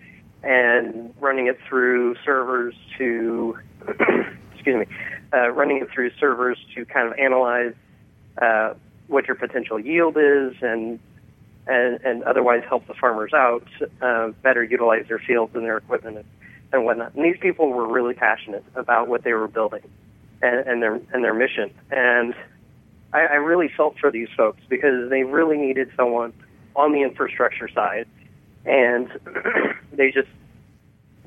and 0.44 1.14
running 1.20 1.48
it 1.48 1.60
through 1.68 2.16
servers 2.24 2.74
to 2.98 3.58
excuse 4.54 4.88
me, 4.88 4.96
uh, 5.34 5.50
running 5.50 5.78
it 5.78 5.90
through 5.92 6.12
servers 6.20 6.58
to 6.76 6.86
kind 6.86 7.08
of 7.08 7.18
analyze 7.20 7.74
uh, 8.42 8.74
what 9.08 9.28
your 9.28 9.36
potential 9.36 9.80
yield 9.80 10.18
is 10.18 10.54
and 10.62 11.00
and, 11.68 12.00
and 12.04 12.24
otherwise 12.24 12.64
help 12.68 12.88
the 12.88 12.94
farmers 12.96 13.34
out 13.34 13.68
uh, 14.02 14.30
better 14.42 14.64
utilize 14.64 15.06
their 15.08 15.20
fields 15.20 15.54
and 15.54 15.64
their 15.64 15.78
equipment 15.78 16.18
and, 16.18 16.26
and 16.74 16.86
whatnot. 16.86 17.14
And 17.14 17.24
these 17.24 17.38
people 17.40 17.70
were 17.70 17.88
really 17.88 18.16
passionate 18.16 18.64
about 18.74 19.08
what 19.08 19.24
they 19.24 19.34
were 19.34 19.48
building 19.48 19.84
and, 20.42 20.68
and 20.68 20.82
their 20.82 20.96
and 21.14 21.24
their 21.24 21.34
mission. 21.34 21.72
And 21.92 22.34
I, 23.14 23.22
I 23.22 23.36
really 23.36 23.70
felt 23.76 23.98
for 24.00 24.12
these 24.12 24.30
folks 24.36 24.62
because 24.70 25.10
they 25.10 25.24
really 25.24 25.58
needed 25.58 25.92
someone 25.96 26.34
on 26.76 26.94
the 26.94 27.02
infrastructure 27.02 27.70
side, 27.70 28.08
and 28.66 29.10
they 29.94 30.12
just 30.12 30.30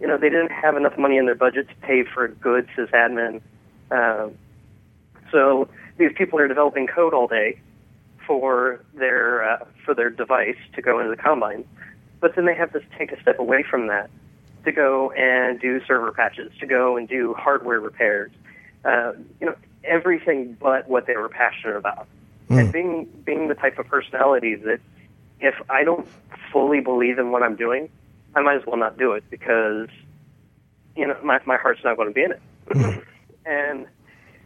you 0.00 0.06
know 0.06 0.16
they 0.16 0.30
didn't 0.30 0.52
have 0.52 0.76
enough 0.76 0.96
money 0.98 1.16
in 1.16 1.26
their 1.26 1.34
budget 1.34 1.68
to 1.68 1.74
pay 1.76 2.04
for 2.04 2.28
good 2.28 2.68
sysadmin. 2.76 3.40
Um, 3.90 4.34
so 5.30 5.68
these 5.98 6.10
people 6.16 6.38
are 6.38 6.48
developing 6.48 6.86
code 6.86 7.14
all 7.14 7.26
day 7.26 7.58
for 8.26 8.84
their 8.94 9.44
uh, 9.48 9.64
for 9.84 9.94
their 9.94 10.10
device 10.10 10.56
to 10.74 10.82
go 10.82 10.98
into 10.98 11.10
the 11.10 11.20
combine, 11.20 11.64
but 12.20 12.34
then 12.34 12.46
they 12.46 12.54
have 12.54 12.72
to 12.72 12.80
take 12.98 13.12
a 13.12 13.20
step 13.20 13.38
away 13.38 13.62
from 13.68 13.88
that 13.88 14.10
to 14.64 14.72
go 14.72 15.10
and 15.12 15.60
do 15.60 15.84
server 15.86 16.10
patches, 16.12 16.50
to 16.58 16.66
go 16.66 16.96
and 16.96 17.08
do 17.08 17.34
hardware 17.34 17.80
repairs, 17.80 18.32
uh, 18.84 19.12
you 19.40 19.46
know, 19.46 19.54
everything 19.84 20.56
but 20.60 20.88
what 20.88 21.06
they 21.06 21.16
were 21.16 21.28
passionate 21.28 21.76
about. 21.76 22.06
Hmm. 22.48 22.58
And 22.58 22.72
being 22.72 23.04
being 23.24 23.48
the 23.48 23.54
type 23.54 23.78
of 23.78 23.86
personality 23.86 24.54
that 24.54 24.80
if 25.40 25.54
I 25.70 25.84
don't 25.84 26.06
fully 26.52 26.80
believe 26.80 27.18
in 27.18 27.30
what 27.30 27.42
I'm 27.42 27.56
doing, 27.56 27.88
I 28.34 28.42
might 28.42 28.56
as 28.56 28.66
well 28.66 28.76
not 28.76 28.98
do 28.98 29.12
it 29.12 29.24
because 29.30 29.88
you 30.96 31.06
know 31.06 31.16
my 31.22 31.40
my 31.46 31.56
heart's 31.56 31.82
not 31.84 31.96
going 31.96 32.08
to 32.08 32.14
be 32.14 32.22
in 32.22 32.32
it. 32.32 32.42
and 33.46 33.86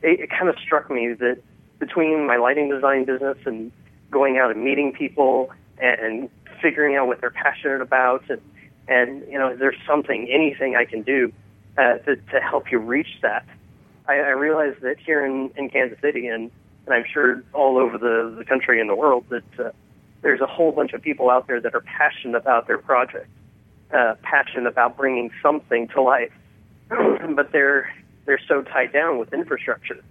it, 0.03 0.21
it 0.21 0.31
kind 0.31 0.49
of 0.49 0.57
struck 0.65 0.91
me 0.91 1.13
that 1.15 1.39
between 1.79 2.27
my 2.27 2.37
lighting 2.37 2.69
design 2.69 3.05
business 3.05 3.39
and 3.45 3.73
going 4.11 4.39
out 4.39 4.51
and 4.51 4.65
meeting 4.65 4.93
people 4.93 5.51
and 5.81 6.29
figuring 6.61 6.97
out 6.97 7.07
what 7.07 7.21
they're 7.21 7.31
passionate 7.31 7.81
about 7.81 8.25
and 8.29 8.41
and 8.89 9.23
you 9.31 9.39
know 9.39 9.51
is 9.51 9.59
there 9.59 9.75
something 9.87 10.29
anything 10.29 10.77
I 10.77 10.85
can 10.85 11.03
do 11.03 11.33
uh, 11.77 11.99
to 11.99 12.17
to 12.17 12.41
help 12.41 12.71
you 12.73 12.79
reach 12.79 13.21
that 13.23 13.45
I, 14.09 14.15
I 14.15 14.31
that 14.81 14.97
here 15.05 15.25
in, 15.25 15.51
in 15.57 15.69
Kansas 15.69 15.99
City 16.01 16.27
and, 16.27 16.51
and 16.87 16.95
I'm 16.95 17.05
sure 17.13 17.43
all 17.53 17.77
over 17.77 17.99
the, 17.99 18.35
the 18.37 18.45
country 18.45 18.81
and 18.81 18.89
the 18.89 18.97
world 18.97 19.27
that 19.29 19.61
uh, 19.61 19.71
there's 20.23 20.41
a 20.41 20.47
whole 20.47 20.73
bunch 20.73 20.93
of 20.95 21.03
people 21.03 21.31
out 21.31 21.47
there 21.47 21.61
that 21.61 21.75
are 21.75 21.83
passionate 21.83 22.37
about 22.37 22.67
their 22.67 22.79
project, 22.79 23.29
uh, 23.93 24.15
passionate 24.23 24.67
about 24.67 24.97
bringing 24.97 25.31
something 25.43 25.89
to 25.89 26.03
life, 26.03 26.33
but 26.89 27.53
they're 27.53 27.93
they're 28.25 28.41
so 28.47 28.63
tied 28.63 28.93
down 28.93 29.19
with 29.19 29.33
infrastructure 29.33 30.03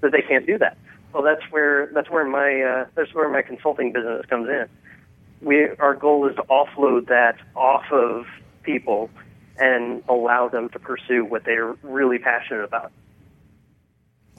that 0.00 0.10
they 0.10 0.22
can't 0.22 0.46
do 0.46 0.58
that. 0.58 0.76
Well, 1.12 1.22
that's 1.22 1.42
where 1.50 1.88
that's 1.92 2.10
where 2.10 2.24
my 2.24 2.62
uh, 2.62 2.86
that's 2.94 3.12
where 3.14 3.28
my 3.28 3.42
consulting 3.42 3.92
business 3.92 4.24
comes 4.26 4.48
in. 4.48 4.68
We 5.42 5.68
our 5.78 5.94
goal 5.94 6.28
is 6.28 6.36
to 6.36 6.42
offload 6.44 7.08
that 7.08 7.36
off 7.54 7.84
of 7.92 8.26
people 8.62 9.10
and 9.58 10.02
allow 10.08 10.48
them 10.48 10.68
to 10.70 10.78
pursue 10.78 11.24
what 11.24 11.44
they're 11.44 11.72
really 11.82 12.18
passionate 12.18 12.64
about. 12.64 12.92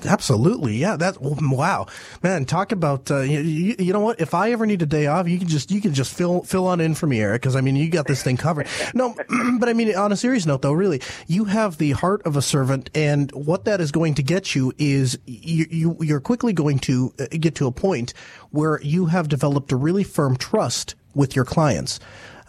Absolutely, 0.05 0.77
yeah. 0.77 0.95
That 0.95 1.17
wow, 1.19 1.87
man. 2.21 2.45
Talk 2.45 2.71
about 2.71 3.09
uh, 3.09 3.21
you, 3.21 3.39
you, 3.39 3.75
you 3.79 3.93
know 3.93 3.99
what? 3.99 4.21
If 4.21 4.35
I 4.35 4.51
ever 4.51 4.67
need 4.67 4.83
a 4.83 4.85
day 4.85 5.07
off, 5.07 5.27
you 5.27 5.39
can 5.39 5.47
just 5.47 5.71
you 5.71 5.81
can 5.81 5.95
just 5.95 6.13
fill 6.15 6.43
fill 6.43 6.67
on 6.67 6.79
in 6.79 6.93
for 6.93 7.07
me, 7.07 7.19
Eric, 7.19 7.41
because 7.41 7.55
I 7.55 7.61
mean 7.61 7.75
you 7.75 7.89
got 7.89 8.05
this 8.05 8.21
thing 8.21 8.37
covered. 8.37 8.67
No, 8.93 9.15
but 9.59 9.69
I 9.69 9.73
mean 9.73 9.95
on 9.95 10.11
a 10.11 10.15
serious 10.15 10.45
note, 10.45 10.61
though, 10.61 10.71
really, 10.71 11.01
you 11.25 11.45
have 11.45 11.79
the 11.79 11.91
heart 11.91 12.21
of 12.27 12.37
a 12.37 12.43
servant, 12.43 12.91
and 12.93 13.31
what 13.31 13.65
that 13.65 13.81
is 13.81 13.91
going 13.91 14.13
to 14.15 14.23
get 14.23 14.53
you 14.53 14.71
is 14.77 15.17
you, 15.25 15.65
you 15.71 15.97
you're 15.99 16.21
quickly 16.21 16.53
going 16.53 16.77
to 16.79 17.11
uh, 17.19 17.25
get 17.31 17.55
to 17.55 17.65
a 17.65 17.71
point 17.71 18.13
where 18.51 18.79
you 18.83 19.07
have 19.07 19.27
developed 19.27 19.71
a 19.71 19.75
really 19.75 20.03
firm 20.03 20.37
trust 20.37 20.93
with 21.15 21.35
your 21.35 21.45
clients, 21.45 21.99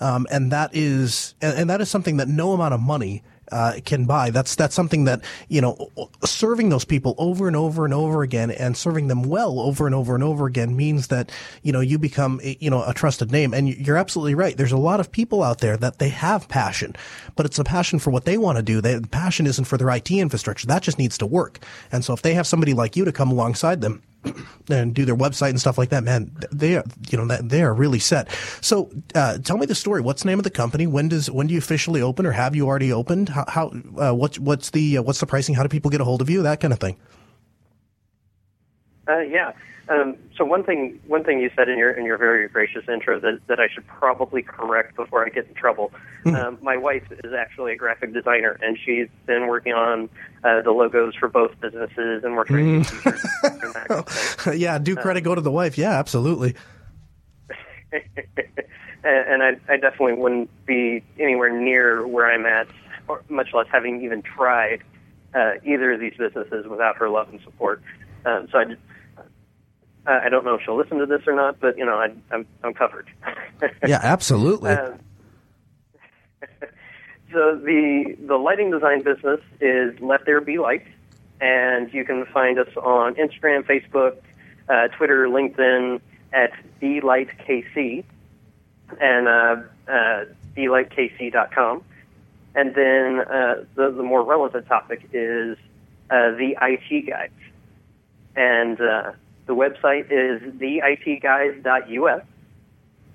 um, 0.00 0.26
and 0.30 0.52
that 0.52 0.68
is 0.74 1.34
and, 1.40 1.60
and 1.60 1.70
that 1.70 1.80
is 1.80 1.88
something 1.88 2.18
that 2.18 2.28
no 2.28 2.52
amount 2.52 2.74
of 2.74 2.80
money 2.80 3.22
uh, 3.52 3.74
can 3.84 4.04
buy. 4.04 4.30
That's 4.30 4.54
that's 4.54 4.74
something 4.74 5.04
that 5.04 5.22
you 5.48 5.60
know, 5.60 5.90
serving 6.24 6.68
those 6.68 6.84
people 6.84 7.14
over 7.18 7.46
and 7.46 7.56
over 7.56 7.84
and 7.84 7.94
over 7.94 8.22
again, 8.22 8.50
and 8.50 8.76
serving 8.76 9.08
them 9.08 9.22
well 9.22 9.60
over 9.60 9.86
and 9.86 9.94
over 9.94 10.14
and 10.14 10.24
over 10.24 10.46
again 10.46 10.76
means 10.76 11.08
that 11.08 11.30
you 11.62 11.72
know 11.72 11.80
you 11.80 11.98
become 11.98 12.40
you 12.42 12.70
know 12.70 12.84
a 12.84 12.94
trusted 12.94 13.30
name. 13.30 13.54
And 13.54 13.68
you're 13.68 13.96
absolutely 13.96 14.34
right. 14.34 14.56
There's 14.56 14.72
a 14.72 14.76
lot 14.78 15.00
of 15.00 15.10
people 15.10 15.42
out 15.42 15.58
there 15.58 15.76
that 15.76 15.98
they 15.98 16.08
have 16.10 16.48
passion, 16.48 16.94
but 17.36 17.46
it's 17.46 17.58
a 17.58 17.64
passion 17.64 17.98
for 17.98 18.10
what 18.10 18.24
they 18.24 18.38
want 18.38 18.56
to 18.56 18.62
do. 18.62 18.80
The 18.80 19.06
passion 19.10 19.46
isn't 19.46 19.64
for 19.64 19.76
their 19.76 19.90
IT 19.90 20.10
infrastructure. 20.10 20.66
That 20.66 20.82
just 20.82 20.98
needs 20.98 21.18
to 21.18 21.26
work. 21.26 21.60
And 21.92 22.04
so 22.04 22.12
if 22.12 22.22
they 22.22 22.34
have 22.34 22.46
somebody 22.46 22.74
like 22.74 22.96
you 22.96 23.04
to 23.04 23.12
come 23.12 23.30
alongside 23.30 23.80
them 23.80 24.02
and 24.70 24.94
do 24.94 25.04
their 25.04 25.16
website 25.16 25.50
and 25.50 25.60
stuff 25.60 25.78
like 25.78 25.90
that, 25.90 26.04
man, 26.04 26.34
they 26.50 26.76
are, 26.76 26.84
you 27.10 27.18
know, 27.18 27.36
they 27.36 27.62
are 27.62 27.72
really 27.72 27.98
set. 27.98 28.30
So, 28.60 28.90
uh, 29.14 29.38
tell 29.38 29.56
me 29.56 29.66
the 29.66 29.74
story. 29.74 30.00
What's 30.00 30.22
the 30.22 30.28
name 30.28 30.38
of 30.38 30.44
the 30.44 30.50
company? 30.50 30.86
When 30.86 31.08
does, 31.08 31.30
when 31.30 31.46
do 31.46 31.54
you 31.54 31.58
officially 31.58 32.02
open 32.02 32.26
or 32.26 32.32
have 32.32 32.54
you 32.56 32.66
already 32.66 32.92
opened? 32.92 33.28
How, 33.28 33.44
how 33.48 33.72
uh, 33.96 34.12
what's, 34.12 34.38
what's 34.38 34.70
the, 34.70 34.98
uh, 34.98 35.02
what's 35.02 35.20
the 35.20 35.26
pricing? 35.26 35.54
How 35.54 35.62
do 35.62 35.68
people 35.68 35.90
get 35.90 36.00
a 36.00 36.04
hold 36.04 36.20
of 36.20 36.30
you? 36.30 36.42
That 36.42 36.60
kind 36.60 36.72
of 36.72 36.80
thing. 36.80 36.96
Uh, 39.08 39.20
yeah. 39.20 39.52
Um, 39.88 40.16
so 40.36 40.44
one 40.44 40.64
thing, 40.64 41.00
one 41.06 41.24
thing 41.24 41.40
you 41.40 41.50
said 41.56 41.68
in 41.70 41.78
your 41.78 41.90
in 41.90 42.04
your 42.04 42.18
very 42.18 42.46
gracious 42.48 42.84
intro 42.92 43.18
that, 43.20 43.40
that 43.46 43.58
I 43.58 43.68
should 43.72 43.86
probably 43.86 44.42
correct 44.42 44.96
before 44.96 45.24
I 45.24 45.30
get 45.30 45.46
in 45.46 45.54
trouble. 45.54 45.92
Hmm. 46.24 46.34
Um, 46.34 46.58
my 46.60 46.76
wife 46.76 47.04
is 47.24 47.32
actually 47.32 47.72
a 47.72 47.76
graphic 47.76 48.12
designer, 48.12 48.58
and 48.60 48.78
she's 48.84 49.08
been 49.26 49.46
working 49.46 49.72
on 49.72 50.10
uh, 50.44 50.60
the 50.60 50.72
logos 50.72 51.14
for 51.14 51.28
both 51.28 51.58
businesses 51.60 52.22
and 52.22 52.36
working 52.36 52.76
on 52.78 52.84
t-shirts 52.84 53.26
and 53.44 53.74
that 53.74 53.88
kind 53.88 54.00
of 54.00 54.08
thing. 54.08 54.58
yeah, 54.60 54.78
do 54.78 54.94
credit 54.94 55.22
go 55.22 55.34
to 55.34 55.40
the 55.40 55.50
wife. 55.50 55.78
Yeah, 55.78 55.98
absolutely. 55.98 56.54
and 57.92 58.02
and 59.04 59.42
I, 59.42 59.72
I 59.72 59.76
definitely 59.78 60.14
wouldn't 60.14 60.50
be 60.66 61.02
anywhere 61.18 61.50
near 61.50 62.06
where 62.06 62.30
I'm 62.30 62.44
at, 62.44 62.68
or 63.08 63.22
much 63.30 63.54
less 63.54 63.66
having 63.72 64.02
even 64.04 64.20
tried 64.20 64.82
uh, 65.34 65.52
either 65.64 65.92
of 65.92 66.00
these 66.00 66.14
businesses 66.18 66.66
without 66.66 66.96
her 66.96 67.08
love 67.08 67.30
and 67.30 67.40
support. 67.40 67.82
Um, 68.26 68.48
so 68.52 68.58
I, 68.58 68.64
just- 68.64 68.80
uh, 70.08 70.20
I 70.24 70.28
don't 70.28 70.44
know 70.44 70.54
if 70.54 70.62
she'll 70.64 70.76
listen 70.76 70.98
to 70.98 71.06
this 71.06 71.22
or 71.26 71.34
not, 71.34 71.60
but 71.60 71.76
you 71.76 71.84
know 71.84 71.98
I, 71.98 72.08
I'm 72.30 72.46
I'm 72.64 72.74
covered. 72.74 73.08
Yeah, 73.86 74.00
absolutely. 74.02 74.70
Um, 74.78 74.98
so 77.32 77.56
the 77.56 78.16
the 78.26 78.36
lighting 78.36 78.70
design 78.70 79.02
business 79.02 79.40
is 79.60 79.98
Let 80.00 80.24
There 80.24 80.40
Be 80.40 80.58
Light, 80.58 80.86
and 81.40 81.92
you 81.92 82.04
can 82.04 82.24
find 82.26 82.58
us 82.60 82.68
on 82.76 83.16
Instagram, 83.16 83.64
Facebook, 83.64 84.16
uh, 84.68 84.86
Twitter, 84.96 85.26
LinkedIn 85.26 86.00
at 86.32 86.52
BeLightKC 86.80 88.04
and 89.00 89.28
uh, 89.28 89.56
uh, 89.88 90.24
BeLightKC.com. 90.56 91.82
And 92.54 92.74
then 92.74 93.20
uh, 93.20 93.64
the 93.74 93.90
the 93.90 94.02
more 94.02 94.22
relevant 94.22 94.66
topic 94.66 95.08
is 95.12 95.58
uh, 96.10 96.30
the 96.30 96.56
IT 96.62 97.06
Guys, 97.06 97.30
and 98.36 98.80
uh, 98.80 99.12
the 99.48 99.54
website 99.54 100.12
is 100.12 100.40
theitguys.us. 100.60 102.22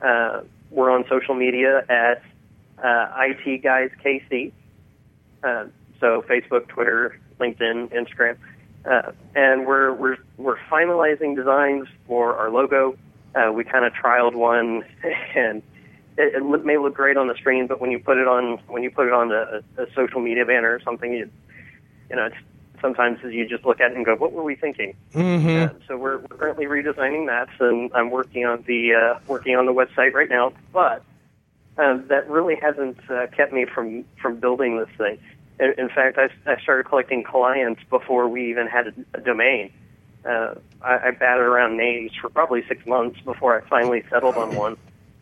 Uh, 0.01 0.41
we're 0.71 0.89
on 0.89 1.05
social 1.07 1.35
media 1.35 1.85
at 1.87 2.23
uh, 2.83 3.13
IT 3.19 3.61
Guys 3.61 3.91
KC. 4.03 4.51
Uh, 5.43 5.65
so 5.99 6.23
Facebook, 6.27 6.67
Twitter, 6.67 7.17
LinkedIn, 7.39 7.93
Instagram, 7.93 8.37
uh, 8.85 9.11
and 9.35 9.65
we're 9.67 9.93
we're 9.93 10.17
we're 10.37 10.57
finalizing 10.69 11.35
designs 11.35 11.87
for 12.07 12.35
our 12.35 12.49
logo. 12.49 12.97
Uh, 13.35 13.51
we 13.51 13.63
kind 13.63 13.85
of 13.85 13.93
trialed 13.93 14.33
one, 14.33 14.83
and 15.35 15.61
it, 16.17 16.35
it 16.35 16.65
may 16.65 16.77
look 16.77 16.95
great 16.95 17.15
on 17.15 17.27
the 17.27 17.35
screen, 17.35 17.67
but 17.67 17.79
when 17.79 17.91
you 17.91 17.99
put 17.99 18.17
it 18.17 18.27
on 18.27 18.59
when 18.67 18.81
you 18.81 18.89
put 18.89 19.05
it 19.05 19.13
on 19.13 19.31
a, 19.31 19.61
a 19.77 19.85
social 19.93 20.19
media 20.19 20.45
banner 20.45 20.73
or 20.73 20.81
something, 20.81 21.13
you 21.13 21.29
you 22.09 22.15
know, 22.15 22.25
it's, 22.25 22.35
sometimes 22.83 23.19
you 23.23 23.47
just 23.47 23.65
look 23.65 23.79
at 23.79 23.91
it 23.91 23.97
and 23.97 24.05
go, 24.05 24.15
"What 24.15 24.33
were 24.33 24.43
we 24.43 24.55
thinking?" 24.55 24.95
Mm-hmm. 25.15 25.75
Uh, 25.75 25.79
so 25.87 25.97
we're, 25.97 26.17
we're 26.19 26.37
currently 26.37 26.65
redesigning 26.65 27.25
that, 27.27 27.49
and 27.59 27.89
I'm 27.95 28.11
working 28.11 28.45
on 28.45 28.63
the 28.67 28.93
uh, 28.93 29.19
working 29.27 29.55
on 29.55 29.65
the 29.65 29.73
website 29.73 30.13
right 30.13 30.29
now. 30.29 30.53
But 30.71 31.03
uh, 31.77 31.97
that 32.09 32.29
really 32.29 32.55
hasn't 32.55 32.99
uh, 33.09 33.27
kept 33.35 33.53
me 33.53 33.65
from 33.65 34.05
from 34.21 34.35
building 34.35 34.77
this 34.77 34.89
thing. 34.97 35.17
In, 35.59 35.73
in 35.77 35.89
fact, 35.89 36.19
I, 36.19 36.29
I 36.51 36.59
started 36.61 36.85
collecting 36.85 37.23
clients 37.23 37.81
before 37.89 38.27
we 38.27 38.51
even 38.51 38.67
had 38.67 38.87
a, 38.87 38.93
a 39.15 39.21
domain, 39.21 39.71
uh, 40.25 40.55
I, 40.81 41.07
I 41.07 41.11
batted 41.11 41.43
around 41.43 41.77
names 41.77 42.11
for 42.19 42.29
probably 42.29 42.63
six 42.67 42.85
months 42.85 43.19
before 43.21 43.59
I 43.59 43.67
finally 43.67 44.03
settled 44.09 44.35
on 44.35 44.55
one. 44.55 44.73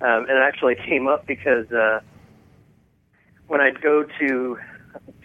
Um, 0.01 0.25
and 0.27 0.31
it 0.31 0.41
actually 0.43 0.75
came 0.75 1.07
up 1.07 1.27
because 1.27 1.71
uh, 1.71 1.99
when 3.47 3.61
I'd 3.61 3.81
go 3.81 4.03
to, 4.03 4.57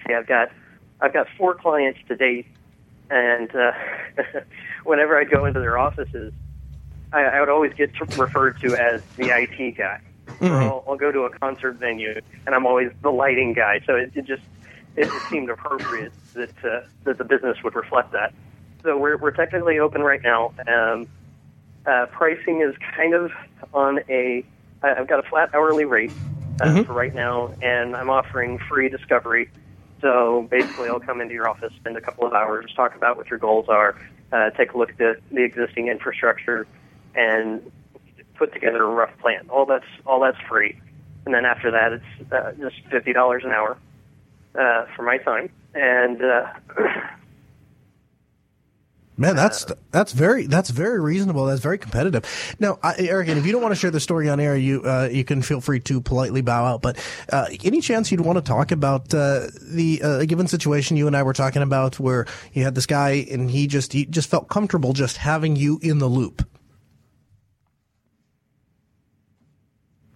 see, 0.07 0.15
I've 0.15 0.27
got 0.27 0.51
I've 1.01 1.13
got 1.13 1.27
four 1.37 1.55
clients 1.55 1.99
to 2.09 2.17
date, 2.17 2.47
and 3.11 3.51
uh, 3.55 3.73
whenever 4.85 5.19
I'd 5.19 5.31
go 5.31 5.45
into 5.45 5.61
their 5.61 5.79
offices, 5.79 6.33
I, 7.13 7.23
I 7.25 7.41
would 7.41 7.49
always 7.49 7.73
get 7.77 7.91
referred 8.15 8.57
to 8.63 8.75
as 8.75 9.01
the 9.17 9.29
IT 9.29 9.77
guy. 9.77 9.99
Or 10.51 10.63
I'll, 10.63 10.85
I'll 10.89 10.97
go 10.97 11.13
to 11.13 11.21
a 11.21 11.31
concert 11.39 11.75
venue, 11.79 12.15
and 12.47 12.55
I'm 12.55 12.67
always 12.67 12.91
the 13.03 13.11
lighting 13.11 13.53
guy. 13.55 13.81
So 13.87 13.95
it, 13.97 14.13
it 14.15 14.27
just 14.27 14.43
it 14.97 15.11
just 15.13 15.29
seemed 15.31 15.51
appropriate 15.51 16.13
that 16.35 16.51
uh, 16.65 16.81
that 17.05 17.19
the 17.19 17.25
business 17.25 17.57
would 17.65 17.75
reflect 17.75 18.13
that. 18.13 18.33
So 18.85 18.97
we're 18.99 19.17
we're 19.19 19.31
technically 19.33 19.79
open 19.79 20.03
right 20.03 20.21
now. 20.25 20.53
Um, 20.69 21.09
uh, 21.87 22.07
pricing 22.13 22.63
is 22.63 22.75
kind 22.97 23.15
of 23.15 23.31
on 23.73 24.01
a. 24.09 24.45
I- 24.83 24.95
I've 24.95 25.09
got 25.09 25.25
a 25.25 25.29
flat 25.29 25.51
hourly 25.55 25.85
rate 25.85 26.13
uh, 26.61 26.67
for 26.85 26.93
right 26.95 27.15
now, 27.15 27.51
and 27.63 27.97
I'm 27.97 28.11
offering 28.11 28.59
free 28.69 28.89
discovery. 28.89 29.49
So 30.01 30.47
basically, 30.51 30.89
I'll 30.89 31.01
come 31.01 31.21
into 31.21 31.35
your 31.35 31.49
office, 31.49 31.73
spend 31.77 31.97
a 31.97 32.01
couple 32.01 32.27
of 32.27 32.33
hours, 32.33 32.73
talk 32.77 32.95
about 32.95 33.17
what 33.17 33.31
your 33.31 33.39
goals 33.39 33.67
are, 33.69 33.97
uh, 34.33 34.51
take 34.51 34.73
a 34.73 34.79
look 34.79 34.91
at 34.91 34.99
the, 34.99 35.15
the 35.31 35.43
existing 35.43 35.89
infrastructure, 35.89 36.67
and 37.15 37.63
put 38.37 38.53
together 38.53 38.83
a 38.83 38.87
rough 38.89 39.17
plan. 39.21 39.49
All 39.49 39.67
that's 39.67 39.87
all 40.05 40.21
that's 40.21 40.39
free, 40.49 40.79
and 41.25 41.35
then 41.35 41.45
after 41.45 41.71
that, 41.71 41.93
it's 41.93 42.33
uh, 42.33 42.53
just 42.61 42.77
fifty 42.91 43.13
dollars 43.13 43.43
an 43.45 43.53
hour 43.53 43.79
uh, 44.59 44.85
for 44.95 45.03
my 45.03 45.19
time. 45.19 45.49
And 45.75 46.23
uh, 46.23 46.47
Man, 49.19 49.35
that's 49.35 49.65
that's 49.93 50.13
very 50.13 50.47
that's 50.47 50.69
very 50.69 51.01
reasonable. 51.01 51.47
That's 51.47 51.63
very 51.63 51.79
competitive. 51.79 52.25
Now, 52.59 52.79
I, 52.83 52.97
Eric, 52.99 53.29
and 53.29 53.39
if 53.39 53.47
you 53.47 53.53
don't 53.53 53.63
want 53.63 53.73
to 53.73 53.81
share 53.81 53.91
the 53.91 54.01
story 54.01 54.29
on 54.29 54.41
air, 54.41 54.57
you 54.57 54.83
uh, 54.83 55.09
you 55.11 55.25
can 55.25 55.41
feel 55.41 55.63
free 55.63 55.81
to 55.81 56.03
politely 56.03 56.43
bow 56.43 56.67
out. 56.67 56.83
But 56.83 56.99
uh, 57.33 57.47
any 57.65 57.81
chance 57.81 58.13
you'd 58.13 58.21
want 58.21 58.37
to 58.37 58.43
talk 58.43 58.73
about 58.73 59.15
uh, 59.15 59.47
the 59.63 60.03
uh, 60.03 60.25
given 60.27 60.49
situation 60.49 60.99
you 60.99 61.07
and 61.07 61.17
I 61.17 61.23
were 61.23 61.33
talking 61.33 61.63
about, 61.63 61.99
where 61.99 62.27
you 62.53 62.63
had 62.63 62.75
this 62.75 62.85
guy 62.85 63.27
and 63.31 63.51
he 63.51 63.67
just 63.67 63.95
he 63.95 64.05
just 64.05 64.29
felt 64.29 64.49
comfortable 64.49 64.93
just 64.93 65.17
having 65.17 65.57
you 65.57 65.79
in 65.83 65.99
the 65.99 66.09
loop. 66.09 66.47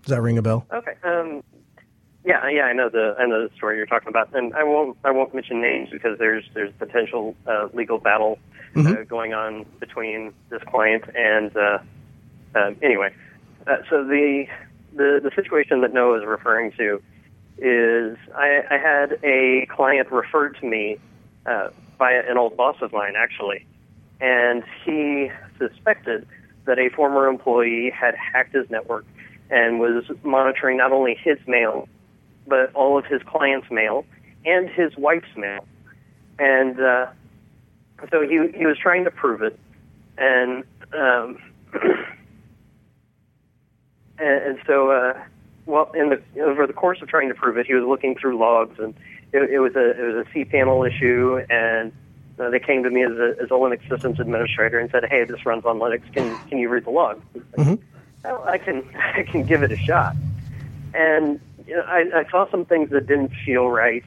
Does 0.03 0.11
that 0.11 0.21
ring 0.21 0.37
a 0.37 0.43
bell? 0.43 0.67
Okay. 0.73 0.93
Um, 1.05 1.43
yeah, 2.25 2.49
yeah, 2.51 2.63
I 2.63 2.73
know 2.75 2.91
the 2.91 3.15
I 3.19 3.27
know 3.27 3.49
the 3.49 3.55
story 3.57 3.79
you're 3.79 3.87
talking 3.87 4.09
about, 4.09 4.35
and 4.35 4.55
I 4.55 4.63
won't 4.63 4.99
I 5.05 5.11
won't 5.11 5.35
mention 5.35 5.61
names 5.61 5.89
because 5.91 6.19
there's 6.19 6.45
there's 6.53 6.73
potential 6.79 7.35
uh, 7.47 7.69
legal 7.73 7.99
battle 7.99 8.39
uh, 8.77 9.03
going 9.05 9.33
on 9.33 9.65
between 9.79 10.35
this 10.51 10.63
client 10.65 11.05
and 11.15 11.57
uh, 11.57 11.79
um, 12.55 12.77
anyway. 12.83 13.15
Uh, 13.67 13.77
so 13.89 14.05
the 14.05 14.47
the 14.95 15.21
the 15.23 15.31
situation 15.35 15.81
that 15.81 15.95
Noah 15.95 16.19
is 16.19 16.27
referring 16.27 16.73
to 16.73 17.03
is 17.57 18.19
I, 18.35 18.63
I 18.71 18.77
had 18.77 19.19
a 19.23 19.67
client 19.75 20.11
referred 20.11 20.59
to 20.61 20.67
me 20.67 20.99
uh, 21.47 21.69
by 21.99 22.13
an 22.13 22.37
old 22.37 22.57
boss 22.57 22.77
of 22.83 22.93
mine 22.93 23.15
actually, 23.17 23.67
and 24.21 24.63
he 24.85 25.31
suspected 25.59 26.27
that 26.67 26.79
a 26.79 26.91
former 26.91 27.29
employee 27.29 27.91
had 27.91 28.15
hacked 28.15 28.55
his 28.55 28.69
network 28.69 29.07
and 29.51 29.81
was 29.81 30.05
monitoring 30.23 30.77
not 30.77 30.93
only 30.93 31.15
his 31.15 31.39
mail 31.47 31.89
but 32.47 32.75
all 32.75 32.99
of 32.99 33.05
his 33.07 33.23
clients' 33.23 33.71
mail 33.71 34.05
and 34.45 34.69
his 34.69 34.97
wife's 34.97 35.37
mail. 35.37 35.67
And 36.39 36.81
uh, 36.81 37.07
so 38.11 38.23
he 38.23 38.51
he 38.57 38.67
was 38.67 38.79
trying 38.79 39.05
to 39.05 39.11
prove 39.11 39.43
it, 39.43 39.59
and 40.17 40.65
um, 40.95 41.39
and, 44.19 44.43
and 44.43 44.59
so 44.67 44.91
uh, 44.91 45.23
well, 45.67 45.91
in 45.93 46.09
the 46.11 46.23
over 46.43 46.67
the 46.67 46.73
course 46.73 47.03
of 47.03 47.09
trying 47.09 47.29
to 47.29 47.35
prove 47.35 47.59
it, 47.59 47.67
he 47.67 47.75
was 47.75 47.85
looking 47.85 48.17
through 48.17 48.39
logs, 48.39 48.79
and 48.79 48.95
it, 49.33 49.51
it 49.51 49.59
was 49.61 49.77
a 49.77 49.91
it 49.91 50.15
was 50.15 50.27
a 50.27 50.31
cPanel 50.31 50.89
issue, 50.89 51.41
and 51.51 51.93
uh, 52.39 52.49
they 52.49 52.59
came 52.59 52.83
to 52.83 52.91
me 52.91 53.05
as 53.05 53.13
a, 53.13 53.35
as 53.43 53.51
a 53.51 53.55
Linux 53.55 53.87
systems 53.89 54.19
administrator 54.19 54.79
and 54.79 54.91
said, 54.91 55.05
"Hey, 55.05 55.25
this 55.25 55.45
runs 55.45 55.65
on 55.67 55.79
Linux. 55.79 56.11
Can 56.15 56.39
can 56.49 56.59
you 56.59 56.69
read 56.69 56.87
the 56.87 56.91
log?" 56.91 57.21
Well, 58.25 58.43
I 58.45 58.59
can 58.59 58.83
I 59.17 59.23
can 59.23 59.45
give 59.45 59.63
it 59.63 59.73
a 59.73 59.77
shot. 59.77 60.17
And 60.95 61.41
you 61.71 61.77
know, 61.77 61.85
I, 61.87 62.05
I 62.13 62.31
saw 62.33 62.51
some 62.51 62.65
things 62.65 62.91
that 62.91 63.07
didn't 63.07 63.31
feel 63.47 63.69
right, 63.69 64.03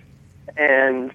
and 0.58 1.14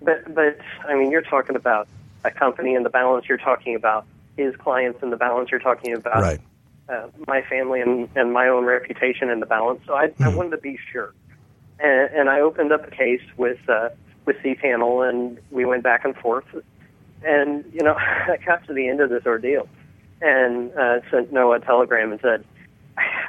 but 0.00 0.32
but 0.32 0.56
I 0.88 0.94
mean, 0.94 1.10
you're 1.10 1.20
talking 1.20 1.56
about 1.56 1.88
a 2.24 2.30
company 2.30 2.76
and 2.76 2.86
the 2.86 2.90
balance 2.90 3.26
you're 3.28 3.38
talking 3.38 3.74
about 3.74 4.06
his 4.36 4.54
clients 4.54 5.02
and 5.02 5.10
the 5.10 5.16
balance 5.16 5.50
you're 5.50 5.58
talking 5.58 5.92
about 5.92 6.22
Right. 6.22 6.40
uh, 6.88 7.08
my 7.26 7.42
family 7.42 7.80
and, 7.80 8.08
and 8.14 8.32
my 8.32 8.46
own 8.46 8.64
reputation 8.66 9.30
in 9.30 9.40
the 9.40 9.46
balance. 9.46 9.80
So 9.84 9.94
I, 9.94 10.12
I 10.20 10.28
wanted 10.28 10.50
to 10.50 10.58
be 10.58 10.78
sure, 10.92 11.12
and, 11.80 12.08
and 12.14 12.30
I 12.30 12.40
opened 12.40 12.70
up 12.70 12.86
a 12.86 12.90
case 12.92 13.22
with 13.36 13.58
uh, 13.68 13.88
with 14.26 14.36
cPanel, 14.44 15.08
and 15.08 15.38
we 15.50 15.64
went 15.64 15.82
back 15.82 16.04
and 16.04 16.14
forth. 16.14 16.44
And 17.24 17.64
you 17.72 17.82
know, 17.82 17.94
I 17.98 18.36
got 18.46 18.64
to 18.68 18.72
the 18.72 18.86
end 18.86 19.00
of 19.00 19.10
this 19.10 19.26
ordeal, 19.26 19.68
and 20.20 20.70
uh, 20.74 21.00
sent 21.10 21.32
Noah 21.32 21.56
a 21.56 21.60
telegram 21.60 22.12
and 22.12 22.20
said, 22.20 22.44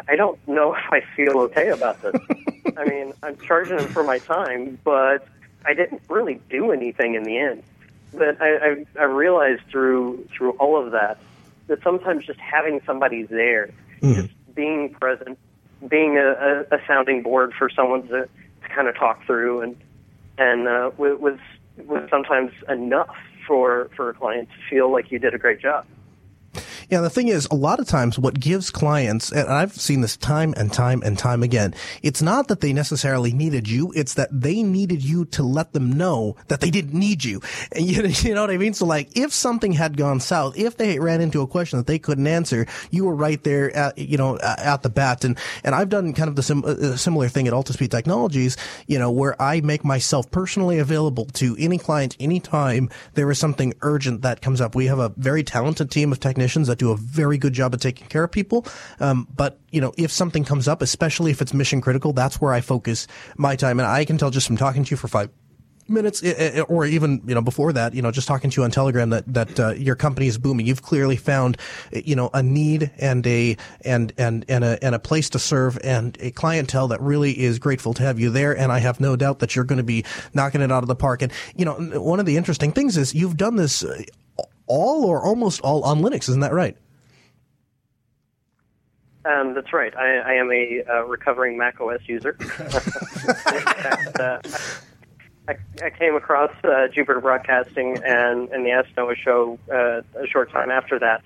"I 0.08 0.15
don't 0.15 0.38
know 0.47 0.76
if 0.76 0.84
I 0.91 1.02
feel 1.15 1.39
okay 1.39 1.69
about 1.69 2.00
this. 2.04 2.13
I 2.77 2.86
mean, 2.86 3.13
I'm 3.23 3.38
charging 3.45 3.77
him 3.77 3.89
for 3.89 4.03
my 4.03 4.19
time, 4.19 4.77
but 4.84 5.27
I 5.65 5.73
didn't 5.73 6.01
really 6.10 6.39
do 6.49 6.71
anything 6.71 7.15
in 7.15 7.23
the 7.23 7.38
end. 7.38 7.63
But 8.13 8.41
I, 8.41 8.55
I, 8.55 8.86
I 8.99 9.03
realized 9.03 9.62
through 9.71 10.27
through 10.36 10.51
all 10.51 10.84
of 10.84 10.91
that 10.91 11.17
that 11.67 11.81
sometimes 11.84 12.25
just 12.25 12.39
having 12.39 12.81
somebody 12.86 13.23
there, 13.23 13.69
just 14.15 14.55
being 14.55 14.93
present, 14.99 15.38
being 15.88 16.17
a, 16.17 16.65
a, 16.71 16.75
a 16.75 16.79
sounding 16.88 17.21
board 17.23 17.53
for 17.57 17.69
someone 17.69 18.03
to, 18.07 18.27
to 18.27 18.69
kind 18.75 18.88
of 18.88 18.95
talk 18.95 19.25
through, 19.25 19.62
and 19.62 19.77
and 20.38 20.67
uh, 20.67 20.91
wa- 20.97 21.15
was 21.15 21.39
was 21.86 22.07
sometimes 22.10 22.51
enough 22.67 23.15
for 23.47 23.89
for 23.95 24.10
a 24.10 24.13
client 24.13 24.49
to 24.49 24.69
feel 24.69 24.91
like 24.91 25.12
you 25.12 25.19
did 25.19 25.34
a 25.34 25.38
great 25.38 25.62
job. 25.62 25.86
Yeah, 26.91 26.99
the 26.99 27.10
thing 27.10 27.30
is, 27.30 27.47
a 27.49 27.56
lot 27.56 27.80
of 27.80 27.88
times 27.88 28.19
what 28.19 28.38
gives 28.38 28.69
clients, 28.69 29.32
and 29.32 29.47
I've 29.47 29.71
seen 29.71 30.01
this 30.01 30.17
time 30.17 30.54
and 30.58 30.73
time 30.73 31.01
and 31.06 31.17
time 31.17 31.41
again, 31.41 31.73
it's 32.04 32.21
not 32.21 32.49
that 32.49 32.60
they 32.60 32.73
necessarily 32.73 33.32
needed 33.32 33.69
you, 33.69 33.93
it's 33.95 34.15
that 34.15 34.27
they 34.30 34.62
needed 34.62 35.01
you 35.01 35.23
to 35.27 35.41
let 35.41 35.71
them 35.71 35.93
know 35.93 36.36
that 36.49 36.60
they 36.60 36.69
didn't 36.69 36.93
need 36.93 37.23
you. 37.23 37.39
And 37.71 37.86
you, 37.89 38.04
you 38.08 38.36
know 38.36 38.41
what 38.41 38.51
I 38.51 38.58
mean? 38.58 38.73
So 38.73 38.86
like, 38.86 39.17
if 39.17 39.32
something 39.32 39.71
had 39.71 39.95
gone 39.95 40.19
south, 40.19 40.58
if 40.58 40.75
they 40.75 40.99
ran 40.99 41.21
into 41.21 41.39
a 41.41 41.47
question 41.47 41.80
that 41.80 41.88
they 41.88 41.97
couldn't 41.97 42.27
answer, 42.27 42.67
you 42.89 43.06
were 43.06 43.15
right 43.15 43.41
there 43.41 43.73
at, 43.73 43.97
you 43.97 44.17
know, 44.17 44.38
at 44.39 44.84
the 44.84 44.89
bat. 44.89 45.23
And, 45.23 45.38
and 45.63 45.73
I've 45.73 45.88
done 45.88 46.12
kind 46.12 46.27
of 46.27 46.36
the 46.36 46.43
sim- 46.43 46.65
uh, 46.65 46.97
similar 46.97 47.30
thing 47.30 47.47
at 47.47 47.54
Altispeed 47.54 47.89
Technologies, 47.89 48.58
you 48.88 48.99
know, 48.99 49.12
where 49.12 49.41
I 49.41 49.62
make 49.62 49.86
myself 49.86 50.30
personally 50.30 50.77
available 50.77 51.23
to 51.36 51.56
any 51.58 51.77
client 51.77 52.17
anytime 52.19 52.89
there 53.13 53.32
is 53.32 53.39
something 53.39 53.75
urgent 53.80 54.23
that 54.23 54.41
comes 54.41 54.60
up. 54.60 54.75
We 54.75 54.88
have 54.88 54.99
a 54.99 55.13
very 55.15 55.45
talented 55.45 55.89
team 55.89 56.12
of 56.12 56.19
technicians 56.19 56.67
that 56.67 56.81
do 56.82 56.91
a 56.91 56.98
very 56.98 57.38
good 57.38 57.54
job 57.54 57.74
of 57.74 57.80
taking 57.80 58.08
care 58.08 58.24
of 58.24 58.32
people. 58.32 58.65
Um, 59.00 59.28
but 59.36 59.60
you 59.72 59.82
know, 59.82 59.94
if 59.98 60.12
something 60.12 60.44
comes 60.44 60.67
up, 60.67 60.82
especially 60.82 61.32
if 61.32 61.41
it's 61.41 61.54
mission 61.54 61.80
critical, 61.82 62.13
that's 62.13 62.41
where 62.41 62.54
I 62.54 62.62
focus 62.62 63.08
my 63.38 63.56
time. 63.56 63.80
And 63.80 63.88
I 63.88 64.04
can 64.06 64.17
tell 64.17 64.32
just 64.32 64.48
from 64.48 64.58
talking 64.58 64.84
to 64.84 64.91
you 64.91 64.98
for 64.98 65.08
five 65.08 65.30
minutes 65.88 66.24
i- 66.24 66.54
i- 66.58 66.62
or 66.62 66.86
even 66.86 67.22
you 67.28 67.36
know 67.36 67.41
before 67.41 67.74
that 67.74 67.94
you 67.94 68.02
know 68.02 68.12
just 68.12 68.26
talking 68.26 68.50
to 68.50 68.62
you 68.62 68.63
on 68.63 68.72
telegram 68.72 69.10
that 69.10 69.26
that 69.34 69.60
uh, 69.60 69.70
your 69.74 69.96
company 69.96 70.26
is 70.28 70.38
booming 70.38 70.65
you've 70.65 70.82
clearly 70.82 71.17
found 71.17 71.58
you 71.91 72.15
know 72.15 72.30
a 72.34 72.41
need 72.41 72.89
and 72.98 73.28
a 73.28 73.58
and 73.84 74.13
and 74.17 74.46
and 74.48 74.63
a 74.63 74.82
and 74.86 74.96
a 74.96 75.00
place 75.00 75.30
to 75.30 75.39
serve 75.39 75.78
and 75.84 76.17
a 76.22 76.32
clientele 76.32 76.88
that 76.88 77.02
really 77.02 77.38
is 77.38 77.60
grateful 77.60 77.94
to 77.94 78.04
have 78.04 78.20
you 78.22 78.30
there 78.30 78.56
and 78.56 78.72
i 78.72 78.80
have 78.80 79.02
no 79.02 79.17
doubt 79.17 79.39
that 79.39 79.54
you're 79.54 79.65
going 79.65 79.78
to 79.80 79.84
be 79.84 80.06
knocking 80.34 80.62
it 80.62 80.72
out 80.72 80.84
of 80.84 80.88
the 80.88 80.96
park 80.96 81.22
and 81.24 81.32
you 81.58 81.65
know 81.65 81.74
one 82.00 82.22
of 82.22 82.26
the 82.26 82.38
interesting 82.38 82.72
things 82.72 82.96
is 82.96 83.13
you've 83.13 83.36
done 83.36 83.58
this 83.58 83.84
all 84.71 85.05
or 85.05 85.21
almost 85.21 85.60
all 85.62 85.84
on 85.84 86.01
linux 86.01 86.29
isn't 86.29 86.39
that 86.39 86.53
right 86.53 86.77
Um, 89.23 89.53
that's 89.53 89.71
right. 89.71 89.95
I, 89.95 90.17
I 90.17 90.34
am 90.34 90.51
a 90.51 90.81
uh, 90.89 91.03
recovering 91.05 91.55
Mac 91.55 91.79
OS 91.79 92.01
user. 92.07 92.36
Uh, 94.19 94.39
I, 95.47 95.55
I 95.84 95.89
came 95.89 96.15
across 96.15 96.51
uh, 96.63 96.88
Jupiter 96.93 97.19
Broadcasting 97.19 97.99
and, 98.05 98.49
and 98.49 98.65
the 98.65 98.71
Ask 98.71 98.89
Noah 98.95 99.15
show 99.15 99.60
uh, 99.71 100.01
a 100.19 100.27
short 100.27 100.51
time 100.51 100.71
after 100.71 100.97
that. 100.99 101.23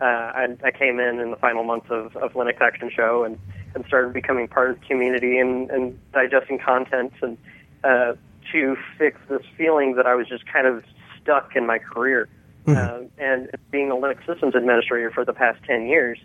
Uh, 0.00 0.04
I, 0.04 0.56
I 0.64 0.70
came 0.72 0.98
in 0.98 1.20
in 1.20 1.30
the 1.30 1.36
final 1.36 1.62
months 1.64 1.86
of, 1.90 2.16
of 2.16 2.32
Linux 2.32 2.60
Action 2.60 2.90
Show 2.94 3.24
and, 3.24 3.38
and 3.74 3.84
started 3.86 4.12
becoming 4.12 4.48
part 4.48 4.70
of 4.70 4.80
the 4.80 4.86
community 4.86 5.38
and, 5.38 5.70
and 5.70 5.98
digesting 6.12 6.58
content 6.58 7.12
and 7.22 7.38
uh, 7.84 8.14
to 8.50 8.76
fix 8.98 9.18
this 9.28 9.42
feeling 9.56 9.94
that 9.94 10.06
I 10.06 10.14
was 10.14 10.28
just 10.28 10.44
kind 10.46 10.66
of 10.66 10.84
stuck 11.20 11.54
in 11.54 11.66
my 11.66 11.78
career. 11.78 12.28
Uh, 12.76 13.00
and 13.18 13.50
being 13.70 13.90
a 13.90 13.94
Linux 13.94 14.24
systems 14.26 14.54
administrator 14.54 15.10
for 15.10 15.24
the 15.24 15.32
past 15.32 15.58
10 15.64 15.86
years, 15.86 16.18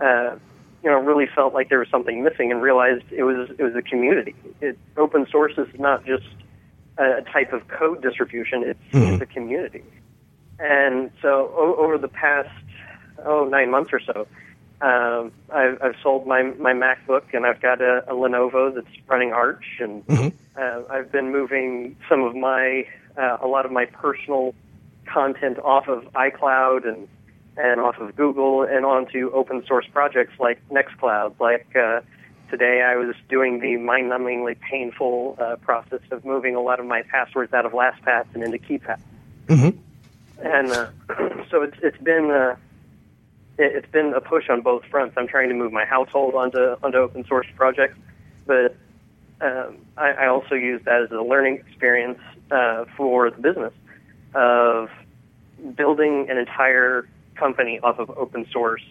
uh, 0.00 0.36
you 0.84 0.90
know, 0.90 0.98
really 0.98 1.26
felt 1.34 1.52
like 1.52 1.68
there 1.68 1.80
was 1.80 1.88
something 1.90 2.22
missing 2.22 2.50
and 2.52 2.62
realized 2.62 3.04
it 3.10 3.24
was 3.24 3.50
it 3.58 3.62
was 3.62 3.74
a 3.74 3.82
community. 3.82 4.34
It, 4.60 4.78
open 4.96 5.26
source 5.30 5.52
is 5.58 5.68
not 5.78 6.06
just 6.06 6.24
a 6.96 7.22
type 7.32 7.52
of 7.52 7.66
code 7.68 8.02
distribution; 8.02 8.62
it's, 8.64 8.78
it's 9.14 9.22
a 9.22 9.26
community. 9.26 9.82
and 10.58 11.10
so 11.20 11.52
o- 11.56 11.76
over 11.78 11.98
the 11.98 12.08
past 12.08 12.48
oh 13.24 13.44
nine 13.44 13.70
months 13.70 13.90
or 13.92 14.00
so, 14.00 14.26
um, 14.80 15.32
I've, 15.52 15.82
I've 15.82 15.96
sold 16.02 16.26
my 16.26 16.42
my 16.42 16.72
MacBook 16.72 17.34
and 17.34 17.44
I've 17.46 17.60
got 17.60 17.80
a, 17.82 18.04
a 18.10 18.14
Lenovo 18.14 18.74
that's 18.74 18.86
running 19.08 19.32
Arch, 19.32 19.64
and 19.80 20.02
uh, 20.56 20.82
I've 20.88 21.10
been 21.12 21.30
moving 21.32 21.96
some 22.08 22.22
of 22.22 22.34
my 22.34 22.86
uh, 23.18 23.36
a 23.42 23.46
lot 23.46 23.66
of 23.66 23.72
my 23.72 23.84
personal 23.86 24.54
content 25.12 25.58
off 25.58 25.88
of 25.88 26.04
iCloud 26.14 26.86
and 26.86 27.08
and 27.56 27.80
off 27.80 27.98
of 27.98 28.16
Google 28.16 28.62
and 28.62 28.84
onto 28.84 29.30
open 29.32 29.64
source 29.66 29.86
projects 29.92 30.32
like 30.38 30.60
Nextcloud. 30.70 31.38
Like 31.40 31.74
uh, 31.76 32.00
today, 32.48 32.82
I 32.82 32.96
was 32.96 33.14
doing 33.28 33.60
the 33.60 33.76
mind-numbingly 33.76 34.58
painful 34.60 35.36
uh, 35.38 35.56
process 35.56 36.00
of 36.10 36.24
moving 36.24 36.54
a 36.54 36.60
lot 36.60 36.80
of 36.80 36.86
my 36.86 37.02
passwords 37.02 37.52
out 37.52 37.66
of 37.66 37.72
LastPass 37.72 38.26
and 38.34 38.42
into 38.42 38.58
KeePass. 38.58 39.00
And 40.42 40.70
uh, 40.70 40.90
so 41.50 41.62
it's 41.62 41.76
it's 41.82 41.98
been 41.98 42.30
uh, 42.30 42.56
it, 43.58 43.76
it's 43.76 43.90
been 43.90 44.14
a 44.14 44.20
push 44.20 44.48
on 44.48 44.62
both 44.62 44.84
fronts. 44.86 45.14
I'm 45.18 45.26
trying 45.26 45.48
to 45.48 45.54
move 45.54 45.72
my 45.72 45.84
household 45.84 46.34
onto 46.34 46.76
onto 46.82 46.98
open 46.98 47.26
source 47.26 47.48
projects, 47.56 47.98
but 48.46 48.76
um, 49.40 49.78
I, 49.96 50.12
I 50.12 50.26
also 50.28 50.54
use 50.54 50.82
that 50.84 51.02
as 51.02 51.10
a 51.10 51.22
learning 51.22 51.56
experience 51.66 52.20
uh, 52.50 52.84
for 52.96 53.30
the 53.30 53.40
business 53.40 53.72
of 54.34 54.90
building 55.76 56.28
an 56.30 56.38
entire 56.38 57.08
company 57.34 57.80
off 57.80 57.98
of 57.98 58.10
open 58.10 58.46
source 58.52 58.82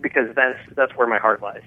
because 0.00 0.34
that's 0.34 0.58
that's 0.74 0.92
where 0.96 1.06
my 1.06 1.18
heart 1.18 1.42
lies. 1.42 1.62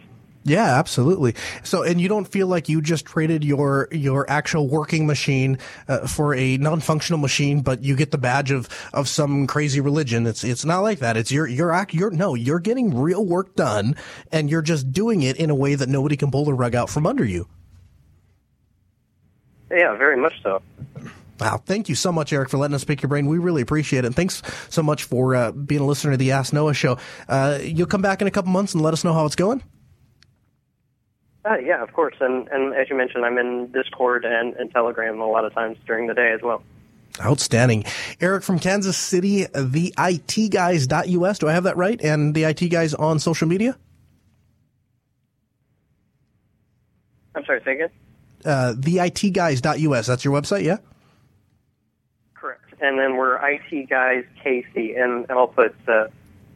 Yeah, 0.48 0.80
absolutely. 0.80 1.36
So, 1.64 1.84
and 1.84 2.00
you 2.00 2.08
don't 2.08 2.26
feel 2.26 2.48
like 2.48 2.70
you 2.70 2.82
just 2.82 3.06
traded 3.06 3.44
your 3.44 3.90
your 3.92 4.30
actual 4.30 4.70
working 4.70 5.06
machine 5.06 5.58
uh, 5.90 6.08
for 6.08 6.34
a 6.34 6.56
non-functional 6.56 7.20
machine, 7.20 7.62
but 7.62 7.84
you 7.84 7.98
get 7.98 8.12
the 8.12 8.18
badge 8.18 8.52
of 8.52 8.70
of 8.94 9.10
some 9.10 9.46
crazy 9.46 9.82
religion. 9.82 10.26
It's 10.26 10.46
it's 10.46 10.64
not 10.64 10.80
like 10.80 11.00
that. 11.00 11.18
It's 11.18 11.34
your 11.34 11.48
your 11.48 11.74
act. 11.74 11.94
You're 11.94 12.12
no, 12.12 12.34
you're 12.34 12.62
getting 12.62 12.98
real 12.98 13.26
work 13.26 13.56
done, 13.56 13.98
and 14.32 14.50
you're 14.50 14.62
just 14.62 14.94
doing 14.94 15.22
it 15.22 15.36
in 15.36 15.50
a 15.50 15.56
way 15.56 15.76
that 15.76 15.90
nobody 15.90 16.16
can 16.16 16.32
pull 16.32 16.46
the 16.46 16.54
rug 16.54 16.76
out 16.76 16.90
from 16.90 17.06
under 17.06 17.26
you. 17.26 17.50
Yeah, 19.70 19.98
very 19.98 20.16
much 20.16 20.42
so. 20.44 20.62
Wow, 21.40 21.62
thank 21.66 21.88
you 21.90 21.96
so 21.96 22.12
much, 22.12 22.34
Eric, 22.34 22.50
for 22.50 22.58
letting 22.58 22.74
us 22.74 22.84
pick 22.84 23.02
your 23.02 23.10
brain. 23.10 23.28
We 23.28 23.38
really 23.38 23.62
appreciate 23.62 24.00
it. 24.00 24.08
And 24.08 24.16
thanks 24.16 24.42
so 24.70 24.82
much 24.82 25.04
for 25.04 25.36
uh, 25.36 25.52
being 25.52 25.82
a 25.82 25.86
listener 25.86 26.12
to 26.12 26.18
the 26.18 26.32
Ask 26.32 26.52
Noah 26.54 26.74
show. 26.74 26.98
Uh, 27.28 27.60
you'll 27.62 27.88
come 27.88 28.02
back 28.02 28.22
in 28.22 28.28
a 28.28 28.32
couple 28.32 28.52
months 28.52 28.74
and 28.74 28.82
let 28.84 28.94
us 28.94 29.04
know 29.04 29.14
how 29.14 29.26
it's 29.26 29.36
going. 29.36 29.62
Uh, 31.46 31.58
yeah, 31.60 31.82
of 31.82 31.94
course. 31.94 32.16
And 32.20 32.48
and 32.50 32.74
as 32.74 32.90
you 32.90 32.98
mentioned, 32.98 33.24
I'm 33.24 33.38
in 33.38 33.72
Discord 33.72 34.26
and, 34.26 34.54
and 34.56 34.72
Telegram 34.72 35.20
a 35.22 35.28
lot 35.28 35.46
of 35.46 35.54
times 35.54 35.78
during 35.86 36.08
the 36.08 36.14
day 36.14 36.34
as 36.34 36.42
well. 36.42 36.62
Outstanding. 37.22 37.86
Eric 38.20 38.44
from 38.44 38.60
Kansas 38.60 38.98
City, 38.98 39.46
the 39.46 39.94
ITguys.us. 39.98 41.40
Do 41.40 41.48
I 41.48 41.54
have 41.54 41.64
that 41.64 41.78
right? 41.78 42.00
And 42.02 42.36
the 42.36 42.44
IT 42.44 42.68
guys 42.70 42.94
on 42.94 43.20
social 43.20 43.48
media? 43.48 43.78
I'm 47.34 47.46
sorry, 47.46 47.62
say 47.64 47.74
again. 47.74 47.90
Uh, 48.46 48.74
the 48.78 48.98
ITguys.us. 48.98 50.08
That's 50.08 50.26
your 50.26 50.40
website, 50.40 50.64
yeah? 50.64 50.78
And 52.80 53.00
then 53.00 53.16
we're 53.18 53.38
IT 53.38 53.90
guys 53.90 54.24
Casey, 54.44 54.94
and, 54.96 55.26
and 55.30 55.32
I'll 55.32 55.48
put. 55.48 55.76
Uh, 55.88 56.08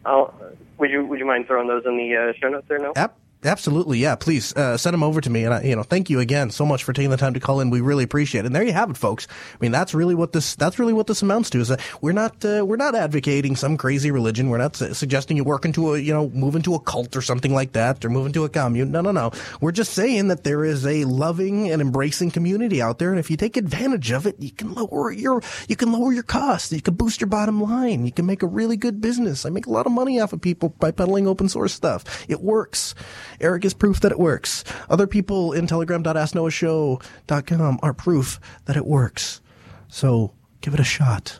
I'll. 0.05 0.33
Would 0.77 0.91
you 0.91 1.05
Would 1.05 1.19
you 1.19 1.25
mind 1.25 1.47
throwing 1.47 1.67
those 1.67 1.83
in 1.85 1.97
the 1.97 2.15
uh, 2.15 2.33
show 2.39 2.49
notes 2.49 2.67
there? 2.67 2.79
No. 2.79 2.93
Yep. 2.95 3.17
Absolutely, 3.43 3.97
yeah. 3.97 4.13
Please 4.15 4.53
uh, 4.55 4.77
send 4.77 4.93
them 4.93 5.01
over 5.01 5.19
to 5.19 5.29
me, 5.29 5.45
and 5.45 5.53
I, 5.53 5.63
you 5.63 5.75
know, 5.75 5.81
thank 5.81 6.11
you 6.11 6.19
again 6.19 6.51
so 6.51 6.63
much 6.63 6.83
for 6.83 6.93
taking 6.93 7.09
the 7.09 7.17
time 7.17 7.33
to 7.33 7.39
call 7.39 7.59
in. 7.59 7.71
We 7.71 7.81
really 7.81 8.03
appreciate 8.03 8.41
it. 8.41 8.45
And 8.45 8.55
there 8.55 8.63
you 8.63 8.73
have 8.73 8.91
it, 8.91 8.97
folks. 8.97 9.27
I 9.53 9.57
mean, 9.59 9.71
that's 9.71 9.95
really 9.95 10.13
what 10.13 10.31
this 10.31 10.53
that's 10.53 10.77
really 10.77 10.93
what 10.93 11.07
this 11.07 11.23
amounts 11.23 11.49
to. 11.51 11.59
Is 11.59 11.69
that 11.69 11.81
we're 12.01 12.11
not 12.11 12.45
uh, 12.45 12.63
we're 12.63 12.75
not 12.75 12.93
advocating 12.93 13.55
some 13.55 13.77
crazy 13.77 14.11
religion. 14.11 14.49
We're 14.49 14.59
not 14.59 14.75
su- 14.75 14.93
suggesting 14.93 15.37
you 15.37 15.43
work 15.43 15.65
into 15.65 15.95
a 15.95 15.97
you 15.97 16.13
know 16.13 16.29
move 16.29 16.55
into 16.55 16.75
a 16.75 16.79
cult 16.79 17.15
or 17.15 17.23
something 17.23 17.51
like 17.51 17.71
that, 17.71 18.05
or 18.05 18.11
move 18.11 18.27
into 18.27 18.43
a 18.43 18.49
commune. 18.49 18.91
No, 18.91 19.01
no, 19.01 19.11
no. 19.11 19.31
We're 19.59 19.71
just 19.71 19.93
saying 19.93 20.27
that 20.27 20.43
there 20.43 20.63
is 20.63 20.85
a 20.85 21.05
loving 21.05 21.71
and 21.71 21.81
embracing 21.81 22.29
community 22.29 22.79
out 22.79 22.99
there, 22.99 23.09
and 23.09 23.19
if 23.19 23.31
you 23.31 23.37
take 23.37 23.57
advantage 23.57 24.11
of 24.11 24.27
it, 24.27 24.35
you 24.39 24.51
can 24.51 24.75
lower 24.75 25.11
your 25.11 25.41
you 25.67 25.75
can 25.75 25.91
lower 25.91 26.13
your 26.13 26.21
costs. 26.21 26.71
You 26.71 26.81
can 26.81 26.93
boost 26.93 27.19
your 27.19 27.27
bottom 27.27 27.59
line. 27.59 28.05
You 28.05 28.11
can 28.11 28.27
make 28.27 28.43
a 28.43 28.47
really 28.47 28.77
good 28.77 29.01
business. 29.01 29.47
I 29.47 29.49
make 29.49 29.65
a 29.65 29.71
lot 29.71 29.87
of 29.87 29.91
money 29.91 30.19
off 30.19 30.31
of 30.31 30.41
people 30.41 30.69
by 30.69 30.91
peddling 30.91 31.27
open 31.27 31.49
source 31.49 31.73
stuff. 31.73 32.23
It 32.29 32.41
works. 32.41 32.93
Eric 33.39 33.65
is 33.65 33.73
proof 33.73 33.99
that 34.01 34.11
it 34.11 34.19
works. 34.19 34.63
Other 34.89 35.07
people 35.07 35.53
in 35.53 35.65
telegram.asknoahshow.com 35.67 37.79
are 37.81 37.93
proof 37.93 38.39
that 38.65 38.75
it 38.77 38.85
works. 38.85 39.41
So 39.87 40.33
give 40.61 40.73
it 40.73 40.79
a 40.79 40.83
shot. 40.83 41.39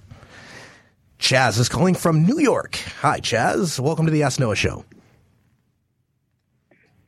Chaz 1.19 1.59
is 1.59 1.69
calling 1.69 1.95
from 1.95 2.25
New 2.25 2.39
York. 2.39 2.75
Hi, 3.01 3.19
Chaz. 3.19 3.79
Welcome 3.79 4.05
to 4.05 4.11
the 4.11 4.23
Ask 4.23 4.39
Noah 4.39 4.55
Show. 4.55 4.85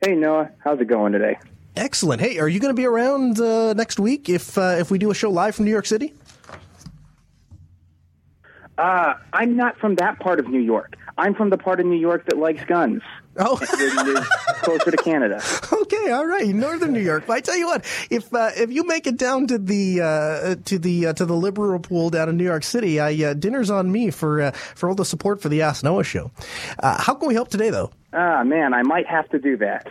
Hey 0.04 0.14
Noah, 0.14 0.50
how's 0.58 0.78
it 0.80 0.84
going 0.84 1.12
today? 1.12 1.38
Excellent. 1.76 2.20
Hey, 2.20 2.38
are 2.38 2.46
you 2.46 2.60
going 2.60 2.74
to 2.74 2.80
be 2.80 2.84
around 2.84 3.40
uh, 3.40 3.72
next 3.72 3.98
week 3.98 4.28
if 4.28 4.58
uh, 4.58 4.76
if 4.78 4.90
we 4.90 4.98
do 4.98 5.10
a 5.10 5.14
show 5.14 5.30
live 5.30 5.54
from 5.54 5.64
New 5.64 5.70
York 5.70 5.86
City? 5.86 6.12
Uh, 8.76 9.14
I'm 9.32 9.56
not 9.56 9.78
from 9.78 9.94
that 9.96 10.20
part 10.20 10.40
of 10.40 10.48
New 10.48 10.60
York. 10.60 10.96
I'm 11.16 11.34
from 11.34 11.50
the 11.50 11.56
part 11.56 11.80
of 11.80 11.86
New 11.86 11.98
York 11.98 12.26
that 12.26 12.36
likes 12.36 12.62
guns. 12.64 13.02
Oh, 13.36 13.56
closer 14.62 14.90
to 14.90 14.96
Canada. 14.96 15.42
Okay, 15.84 16.10
all 16.12 16.26
right, 16.26 16.46
Northern 16.46 16.92
New 16.92 17.00
York. 17.00 17.24
But 17.26 17.34
I 17.34 17.40
tell 17.40 17.56
you 17.56 17.66
what, 17.66 17.84
if 18.08 18.32
uh, 18.32 18.50
if 18.56 18.72
you 18.72 18.86
make 18.86 19.06
it 19.06 19.18
down 19.18 19.46
to 19.48 19.58
the 19.58 20.00
uh, 20.00 20.54
to 20.64 20.78
the 20.78 21.08
uh, 21.08 21.12
to 21.14 21.26
the 21.26 21.34
liberal 21.34 21.78
pool 21.78 22.10
down 22.10 22.28
in 22.28 22.36
New 22.36 22.44
York 22.44 22.64
City, 22.64 23.00
I, 23.00 23.12
uh, 23.22 23.34
dinner's 23.34 23.70
on 23.70 23.92
me 23.92 24.10
for 24.10 24.40
uh, 24.40 24.50
for 24.52 24.88
all 24.88 24.94
the 24.94 25.04
support 25.04 25.42
for 25.42 25.48
the 25.48 25.62
Ask 25.62 25.84
Noah 25.84 26.04
show. 26.04 26.30
Uh, 26.78 27.00
how 27.00 27.14
can 27.14 27.28
we 27.28 27.34
help 27.34 27.48
today, 27.48 27.70
though? 27.70 27.90
Ah, 28.12 28.44
man, 28.44 28.72
I 28.72 28.82
might 28.82 29.06
have 29.06 29.28
to 29.30 29.38
do 29.38 29.56
that. 29.58 29.88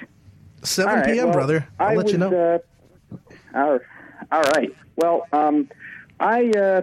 7 0.64 0.90
All 0.90 0.96
right, 0.96 1.06
p.m., 1.06 1.26
well, 1.26 1.34
brother. 1.34 1.68
I'll 1.80 1.90
I 1.90 1.96
let 1.96 2.10
you 2.10 2.18
know. 2.18 2.62
All, 3.54 3.80
right. 4.32 4.74
Well, 4.96 5.28
um, 5.32 5.70
I 6.20 6.50
uh, 6.52 6.82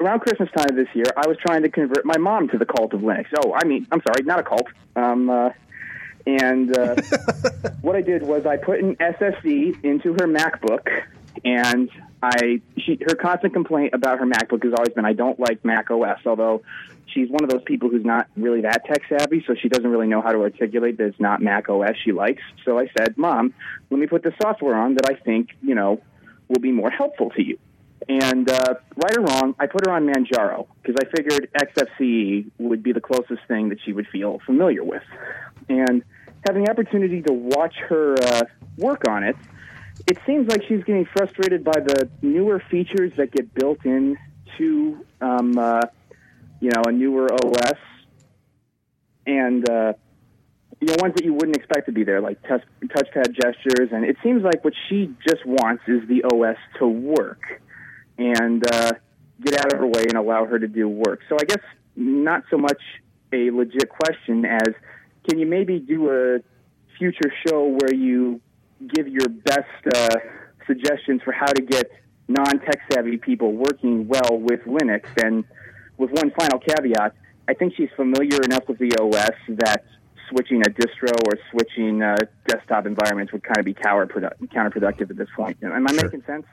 around 0.00 0.20
Christmas 0.20 0.50
time 0.56 0.76
this 0.76 0.88
year, 0.94 1.06
I 1.16 1.26
was 1.26 1.36
trying 1.38 1.62
to 1.62 1.68
convert 1.68 2.04
my 2.04 2.18
mom 2.18 2.48
to 2.50 2.58
the 2.58 2.66
cult 2.66 2.92
of 2.92 3.00
Linux. 3.00 3.26
Oh, 3.42 3.54
I 3.54 3.64
mean, 3.64 3.86
I'm 3.90 4.02
sorry, 4.06 4.22
not 4.24 4.38
a 4.38 4.42
cult. 4.42 4.66
Um, 4.94 5.30
uh, 5.30 5.50
and 6.26 6.76
uh, 6.76 6.96
what 7.82 7.96
I 7.96 8.02
did 8.02 8.22
was 8.22 8.46
I 8.46 8.56
put 8.56 8.80
an 8.80 8.96
SSD 8.96 9.84
into 9.84 10.12
her 10.14 10.26
MacBook, 10.26 10.88
and 11.44 11.88
I 12.22 12.60
she 12.76 12.98
her 13.06 13.14
constant 13.14 13.52
complaint 13.52 13.94
about 13.94 14.18
her 14.18 14.26
MacBook 14.26 14.64
has 14.64 14.72
always 14.72 14.92
been 14.94 15.04
I 15.04 15.12
don't 15.12 15.38
like 15.38 15.64
Mac 15.64 15.90
OS. 15.90 16.18
Although 16.26 16.62
she's 17.06 17.30
one 17.30 17.44
of 17.44 17.50
those 17.50 17.62
people 17.62 17.88
who's 17.88 18.04
not 18.04 18.28
really 18.36 18.62
that 18.62 18.84
tech 18.86 19.02
savvy, 19.08 19.44
so 19.46 19.54
she 19.54 19.68
doesn't 19.68 19.88
really 19.88 20.08
know 20.08 20.20
how 20.20 20.32
to 20.32 20.40
articulate 20.40 20.98
that 20.98 21.06
it's 21.06 21.20
not 21.20 21.40
Mac 21.40 21.68
OS 21.68 21.94
she 22.04 22.12
likes. 22.12 22.42
So 22.64 22.78
I 22.78 22.88
said, 22.98 23.16
Mom, 23.16 23.54
let 23.90 24.00
me 24.00 24.06
put 24.06 24.22
the 24.22 24.32
software 24.42 24.76
on 24.76 24.94
that 24.94 25.08
I 25.08 25.14
think 25.14 25.50
you 25.62 25.74
know 25.74 26.02
will 26.48 26.60
be 26.60 26.72
more 26.72 26.90
helpful 26.90 27.30
to 27.30 27.42
you. 27.42 27.58
And 28.08 28.48
uh, 28.48 28.74
right 28.96 29.16
or 29.16 29.22
wrong, 29.22 29.54
I 29.58 29.66
put 29.66 29.86
her 29.86 29.92
on 29.92 30.06
Manjaro 30.06 30.66
because 30.82 30.96
I 31.00 31.16
figured 31.16 31.50
XFCE 31.54 32.50
would 32.58 32.82
be 32.82 32.92
the 32.92 33.00
closest 33.00 33.40
thing 33.48 33.70
that 33.70 33.78
she 33.84 33.92
would 33.92 34.06
feel 34.08 34.40
familiar 34.46 34.84
with. 34.84 35.02
And 35.68 36.04
having 36.46 36.64
the 36.64 36.70
opportunity 36.70 37.22
to 37.22 37.32
watch 37.32 37.74
her 37.88 38.16
uh, 38.22 38.42
work 38.76 39.08
on 39.08 39.24
it, 39.24 39.36
it 40.06 40.18
seems 40.26 40.48
like 40.48 40.62
she's 40.68 40.84
getting 40.84 41.06
frustrated 41.06 41.64
by 41.64 41.80
the 41.80 42.08
newer 42.22 42.62
features 42.70 43.12
that 43.16 43.32
get 43.32 43.52
built 43.54 43.84
in 43.84 44.16
to, 44.58 45.04
um, 45.20 45.58
uh, 45.58 45.82
you 46.60 46.70
know, 46.74 46.82
a 46.86 46.92
newer 46.92 47.28
OS, 47.32 47.78
and 49.26 49.68
uh, 49.68 49.92
you 50.80 50.88
know 50.88 50.96
ones 50.98 51.14
that 51.14 51.24
you 51.24 51.32
wouldn't 51.32 51.56
expect 51.56 51.86
to 51.86 51.92
be 51.92 52.04
there, 52.04 52.20
like 52.20 52.40
touch, 52.42 52.62
touchpad 52.84 53.32
gestures. 53.32 53.88
And 53.92 54.04
it 54.04 54.16
seems 54.22 54.42
like 54.42 54.64
what 54.64 54.74
she 54.88 55.12
just 55.26 55.44
wants 55.44 55.82
is 55.88 56.06
the 56.08 56.24
OS 56.24 56.58
to 56.78 56.86
work 56.86 57.40
and 58.18 58.64
uh, 58.72 58.92
get 59.42 59.58
out 59.58 59.72
of 59.72 59.80
her 59.80 59.86
way 59.86 60.04
and 60.08 60.14
allow 60.14 60.44
her 60.44 60.58
to 60.58 60.68
do 60.68 60.88
work. 60.88 61.20
So 61.28 61.36
I 61.40 61.44
guess 61.44 61.62
not 61.96 62.44
so 62.50 62.58
much 62.58 62.80
a 63.32 63.50
legit 63.50 63.88
question 63.88 64.44
as 64.44 64.74
can 65.28 65.38
you 65.38 65.46
maybe 65.46 65.78
do 65.78 66.10
a 66.10 66.38
future 66.98 67.30
show 67.46 67.66
where 67.66 67.94
you 67.94 68.40
give 68.94 69.08
your 69.08 69.28
best 69.28 69.94
uh, 69.94 70.08
suggestions 70.66 71.22
for 71.22 71.32
how 71.32 71.46
to 71.46 71.62
get 71.62 71.90
non-tech 72.28 72.80
savvy 72.92 73.16
people 73.16 73.52
working 73.52 74.08
well 74.08 74.38
with 74.38 74.60
Linux? 74.60 75.04
And 75.22 75.44
with 75.96 76.10
one 76.10 76.32
final 76.38 76.58
caveat, 76.58 77.14
I 77.48 77.54
think 77.54 77.74
she's 77.76 77.90
familiar 77.96 78.40
enough 78.42 78.68
with 78.68 78.78
the 78.78 78.96
OS 79.00 79.56
that 79.58 79.84
switching 80.30 80.60
a 80.62 80.70
distro 80.70 81.12
or 81.26 81.38
switching 81.52 82.02
uh, 82.02 82.16
desktop 82.48 82.86
environments 82.86 83.32
would 83.32 83.44
kind 83.44 83.58
of 83.58 83.64
be 83.64 83.74
counterproductive 83.74 85.10
at 85.10 85.16
this 85.16 85.28
point. 85.36 85.56
Am 85.62 85.86
I 85.86 85.92
making 85.92 86.22
sense? 86.26 86.44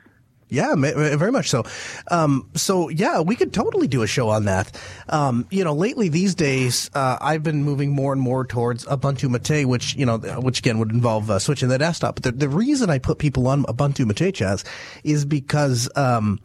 Yeah, 0.54 0.76
very 0.76 1.32
much 1.32 1.50
so. 1.50 1.64
Um, 2.12 2.48
so 2.54 2.90
yeah, 2.90 3.22
we 3.22 3.36
could 3.36 3.54
totally 3.54 3.88
do 3.88 4.04
a 4.04 4.08
show 4.08 4.30
on 4.30 4.46
that. 4.46 4.72
Um, 5.10 5.48
you 5.50 5.64
know, 5.64 5.74
lately 5.74 6.10
these 6.10 6.36
days, 6.36 6.92
uh, 6.94 7.18
I've 7.20 7.42
been 7.42 7.64
moving 7.64 7.92
more 7.92 8.14
and 8.14 8.22
more 8.22 8.46
towards 8.46 8.86
Ubuntu 8.86 9.30
Mate, 9.32 9.66
which 9.66 9.96
you 9.96 10.06
know, 10.06 10.20
which 10.20 10.60
again 10.60 10.78
would 10.78 10.92
involve 10.92 11.32
uh, 11.32 11.40
switching 11.40 11.70
the 11.70 11.80
desktop. 11.80 12.16
But 12.16 12.24
the, 12.24 12.32
the 12.34 12.50
reason 12.50 12.92
I 12.92 13.00
put 13.00 13.18
people 13.18 13.48
on 13.48 13.64
Ubuntu 13.64 14.06
Mate, 14.06 14.36
Chaz, 14.36 14.64
is 15.04 15.26
because 15.26 15.90
um, 15.96 16.40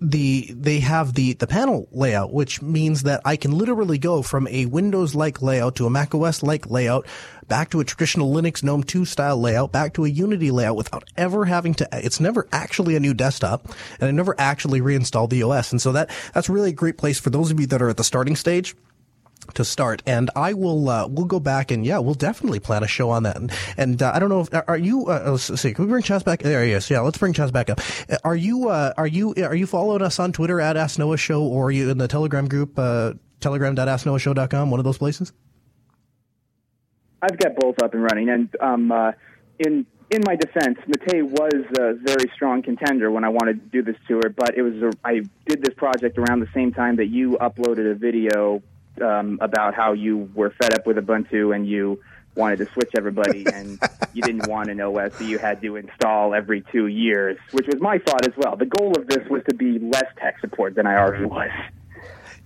the 0.00 0.50
they 0.54 0.80
have 0.80 1.14
the 1.14 1.34
the 1.34 1.46
panel 1.46 1.88
layout, 1.92 2.32
which 2.32 2.62
means 2.62 3.02
that 3.02 3.20
I 3.24 3.36
can 3.36 3.52
literally 3.52 3.98
go 3.98 4.22
from 4.22 4.48
a 4.48 4.66
Windows 4.66 5.14
like 5.14 5.42
layout 5.42 5.76
to 5.76 5.86
a 5.86 5.90
Mac 5.90 6.14
OS 6.14 6.42
like 6.42 6.70
layout, 6.70 7.06
back 7.48 7.70
to 7.70 7.80
a 7.80 7.84
traditional 7.84 8.32
Linux 8.32 8.62
GNOME 8.62 8.84
2 8.84 9.04
style 9.04 9.38
layout, 9.38 9.72
back 9.72 9.94
to 9.94 10.04
a 10.04 10.08
Unity 10.08 10.50
layout 10.50 10.76
without 10.76 11.04
ever 11.16 11.44
having 11.44 11.74
to. 11.74 11.88
It's 11.92 12.20
never 12.20 12.48
actually 12.52 12.96
a 12.96 13.00
new 13.00 13.12
desktop, 13.12 13.66
and 14.00 14.08
I 14.08 14.10
never 14.10 14.34
actually 14.38 14.80
reinstalled 14.80 15.30
the 15.30 15.42
OS, 15.42 15.70
and 15.72 15.82
so 15.82 15.92
that 15.92 16.10
that's 16.32 16.48
really 16.48 16.70
a 16.70 16.74
great 16.74 16.96
place 16.96 17.20
for 17.20 17.30
those 17.30 17.50
of 17.50 17.60
you 17.60 17.66
that 17.66 17.82
are 17.82 17.90
at 17.90 17.96
the 17.98 18.04
starting 18.04 18.36
stage 18.36 18.74
to 19.54 19.64
start, 19.64 20.02
and 20.06 20.30
I 20.36 20.52
will 20.52 20.88
uh, 20.88 21.06
we'll 21.06 21.26
go 21.26 21.40
back 21.40 21.70
and 21.70 21.84
yeah, 21.84 21.98
we'll 21.98 22.14
definitely 22.14 22.60
plan 22.60 22.82
a 22.82 22.86
show 22.86 23.10
on 23.10 23.24
that. 23.24 23.36
And, 23.36 23.52
and 23.76 24.02
uh, 24.02 24.12
I 24.14 24.18
don't 24.18 24.28
know 24.28 24.40
if 24.40 24.48
are 24.68 24.76
you 24.76 25.06
uh, 25.06 25.22
let's 25.26 25.60
see, 25.60 25.74
can 25.74 25.86
we 25.86 25.90
bring 25.90 26.02
Chaz 26.02 26.24
back? 26.24 26.40
There 26.40 26.64
he 26.64 26.72
is. 26.72 26.90
Yeah, 26.90 27.00
let's 27.00 27.18
bring 27.18 27.32
Chaz 27.32 27.52
back 27.52 27.70
up. 27.70 27.80
Are 28.24 28.36
you 28.36 28.68
uh, 28.68 28.92
are 28.96 29.06
you 29.06 29.34
are 29.34 29.54
you 29.54 29.66
following 29.66 30.02
us 30.02 30.18
on 30.18 30.32
Twitter 30.32 30.60
at 30.60 30.76
Ask 30.76 30.98
Noah 30.98 31.16
Show 31.16 31.42
or 31.42 31.66
are 31.66 31.70
you 31.70 31.90
in 31.90 31.98
the 31.98 32.08
Telegram 32.08 32.48
group 32.48 32.78
uh, 32.78 33.14
telegram.asknoahshow.com, 33.40 34.70
one 34.70 34.80
of 34.80 34.84
those 34.84 34.98
places? 34.98 35.32
I've 37.22 37.38
got 37.38 37.56
both 37.56 37.82
up 37.82 37.92
and 37.92 38.02
running, 38.02 38.30
and 38.30 38.48
um, 38.60 38.92
uh, 38.92 39.12
in 39.58 39.86
in 40.10 40.22
my 40.26 40.34
defense, 40.34 40.78
Mate 40.88 41.24
was 41.24 41.64
a 41.78 41.94
very 41.94 42.30
strong 42.34 42.62
contender 42.62 43.10
when 43.10 43.24
I 43.24 43.28
wanted 43.28 43.60
to 43.60 43.66
do 43.70 43.82
this 43.82 44.00
to 44.08 44.16
her, 44.16 44.28
but 44.28 44.56
it 44.56 44.62
was 44.62 44.74
a, 44.82 44.90
I 45.04 45.20
did 45.46 45.62
this 45.62 45.74
project 45.76 46.18
around 46.18 46.40
the 46.40 46.48
same 46.52 46.72
time 46.72 46.96
that 46.96 47.06
you 47.06 47.38
uploaded 47.40 47.90
a 47.90 47.94
video 47.94 48.60
um, 49.00 49.38
about 49.40 49.74
how 49.74 49.92
you 49.92 50.30
were 50.34 50.50
fed 50.50 50.74
up 50.74 50.86
with 50.86 50.96
Ubuntu 50.96 51.54
and 51.54 51.66
you 51.66 52.00
wanted 52.36 52.58
to 52.58 52.66
switch 52.72 52.90
everybody 52.96 53.44
and 53.52 53.78
you 54.12 54.22
didn't 54.22 54.48
want 54.48 54.70
an 54.70 54.80
OS 54.80 55.16
that 55.18 55.24
you 55.24 55.38
had 55.38 55.60
to 55.62 55.76
install 55.76 56.34
every 56.34 56.62
two 56.72 56.86
years, 56.86 57.38
which 57.52 57.66
was 57.66 57.80
my 57.80 57.98
thought 57.98 58.26
as 58.26 58.34
well. 58.36 58.56
The 58.56 58.66
goal 58.66 58.96
of 58.96 59.06
this 59.06 59.28
was 59.28 59.42
to 59.48 59.54
be 59.54 59.78
less 59.78 60.06
tech 60.18 60.40
support 60.40 60.74
than 60.74 60.86
I 60.86 60.96
already 60.96 61.24
was. 61.24 61.50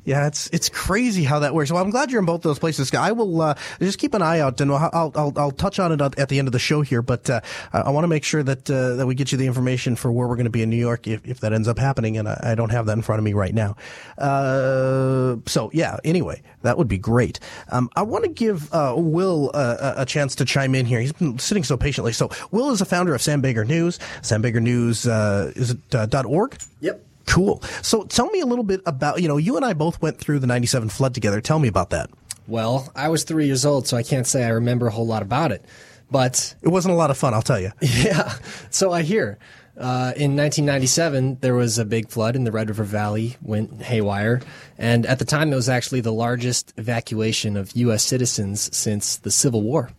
Yeah, 0.05 0.27
it's 0.27 0.49
it's 0.53 0.69
crazy 0.69 1.25
how 1.25 1.39
that 1.41 1.55
works. 1.55 1.73
Well, 1.73 1.83
I'm 1.83 1.91
glad 1.91 2.11
you're 2.11 2.21
in 2.21 2.27
both 2.27 2.43
those 2.43 2.59
places. 2.59 2.93
I 2.95 3.13
will 3.13 3.41
uh, 3.41 3.55
just 3.79 3.99
keep 3.99 4.13
an 4.13 4.21
eye 4.21 4.41
out, 4.41 4.61
and 4.61 4.71
I'll, 4.71 5.13
I'll 5.15 5.33
I'll 5.37 5.51
touch 5.51 5.79
on 5.79 5.93
it 5.93 6.19
at 6.19 6.29
the 6.29 6.39
end 6.39 6.47
of 6.47 6.53
the 6.53 6.59
show 6.59 6.83
here. 6.83 7.01
But 7.01 7.31
uh, 7.31 7.41
I 7.73 7.91
want 7.91 8.05
to 8.05 8.09
make 8.09 8.23
sure 8.23 8.43
that 8.43 8.71
uh, 8.71 8.97
that 8.97 9.07
we 9.07 9.15
get 9.15 9.33
you 9.33 9.39
the 9.39 9.47
information 9.47 9.97
for 9.97 10.13
where 10.13 10.29
we're 10.29 10.37
going 10.37 10.45
to 10.45 10.51
be 10.51 10.63
in 10.63 10.69
New 10.69 10.77
York 10.77 11.07
if, 11.07 11.27
if 11.27 11.41
that 11.41 11.55
ends 11.55 11.69
up 11.69 11.79
happening, 11.79 12.19
and 12.19 12.29
I, 12.29 12.39
I 12.43 12.55
don't 12.55 12.71
have 12.71 12.85
that 12.87 12.93
in 12.93 13.03
front 13.03 13.19
of 13.19 13.25
me 13.25 13.33
right 13.33 13.55
now. 13.55 13.77
Uh, 14.19 15.37
so 15.47 15.71
yeah. 15.73 15.97
Anyway, 16.05 16.43
that 16.63 16.77
would 16.77 16.89
be 16.89 16.99
great. 16.99 17.41
Um, 17.71 17.89
I 17.97 18.03
want 18.03 18.25
to 18.25 18.31
give 18.31 18.73
uh, 18.75 18.95
Will 18.97 19.51
a, 19.55 19.95
a 19.99 20.07
chance 20.07 20.35
to 20.37 20.45
chime 20.45 20.75
in 20.75 20.85
here. 20.85 21.01
He's 21.01 21.13
been 21.13 21.39
sitting 21.39 21.65
so 21.65 21.77
patiently. 21.79 22.13
So 22.13 22.31
Will 22.51 22.71
is 22.73 22.81
the 22.81 22.85
founder 22.85 23.15
of 23.15 23.23
Sandbagger 23.23 23.67
News. 23.67 23.99
Sandbagger 24.21 24.61
News 24.61 25.07
uh, 25.07 25.53
is 25.57 25.71
it 25.71 25.91
dot 25.91 26.27
.org? 26.27 26.59
Yep. 26.81 27.01
Cool. 27.27 27.63
So 27.83 28.05
tell 28.05 28.31
me 28.31 28.41
a 28.41 28.47
little 28.47 28.65
bit 28.65 28.81
about, 28.87 29.21
you 29.23 29.29
know, 29.29 29.37
you 29.37 29.57
and 29.57 29.65
I 29.65 29.73
both 29.73 30.01
went 30.03 30.19
through 30.19 30.39
the 30.41 30.47
97 30.47 30.89
flood 30.91 31.15
together. 31.15 31.41
Tell 31.41 31.59
me 31.59 31.69
about 31.69 31.91
that. 31.91 32.11
Well, 32.47 32.93
I 32.95 33.09
was 33.09 33.25
three 33.25 33.47
years 33.47 33.65
old, 33.65 33.87
so 33.89 33.97
I 33.97 34.03
can't 34.03 34.27
say 34.27 34.45
I 34.45 34.49
remember 34.49 34.87
a 34.87 34.91
whole 34.91 35.07
lot 35.07 35.23
about 35.23 35.51
it. 35.53 35.65
But 36.11 36.55
it 36.63 36.69
wasn't 36.69 36.93
a 36.93 36.97
lot 36.97 37.11
of 37.11 37.17
fun, 37.17 37.35
I'll 37.35 37.43
tell 37.43 37.61
you. 37.61 37.73
Yeah. 37.81 38.35
So 38.71 38.93
I 38.93 39.03
hear. 39.03 39.39
Uh, 39.77 40.13
in 40.15 40.37
1997, 40.37 41.39
there 41.41 41.55
was 41.55 41.79
a 41.79 41.85
big 41.85 42.09
flood 42.09 42.37
in 42.37 42.45
the 42.45 42.53
Red 42.53 42.69
River 42.69 42.85
Valley, 42.85 43.37
went 43.43 43.83
haywire. 43.83 44.41
And 44.79 45.05
at 45.07 45.19
the 45.19 45.25
time, 45.25 45.53
it 45.53 45.57
was 45.57 45.69
actually 45.69 46.01
the 46.01 46.13
largest 46.13 46.73
evacuation 46.77 47.57
of 47.57 47.73
U.S. 47.73 48.05
citizens 48.05 48.75
since 48.77 49.17
the 49.17 49.33
Civil 49.33 49.63
War. 49.63 49.91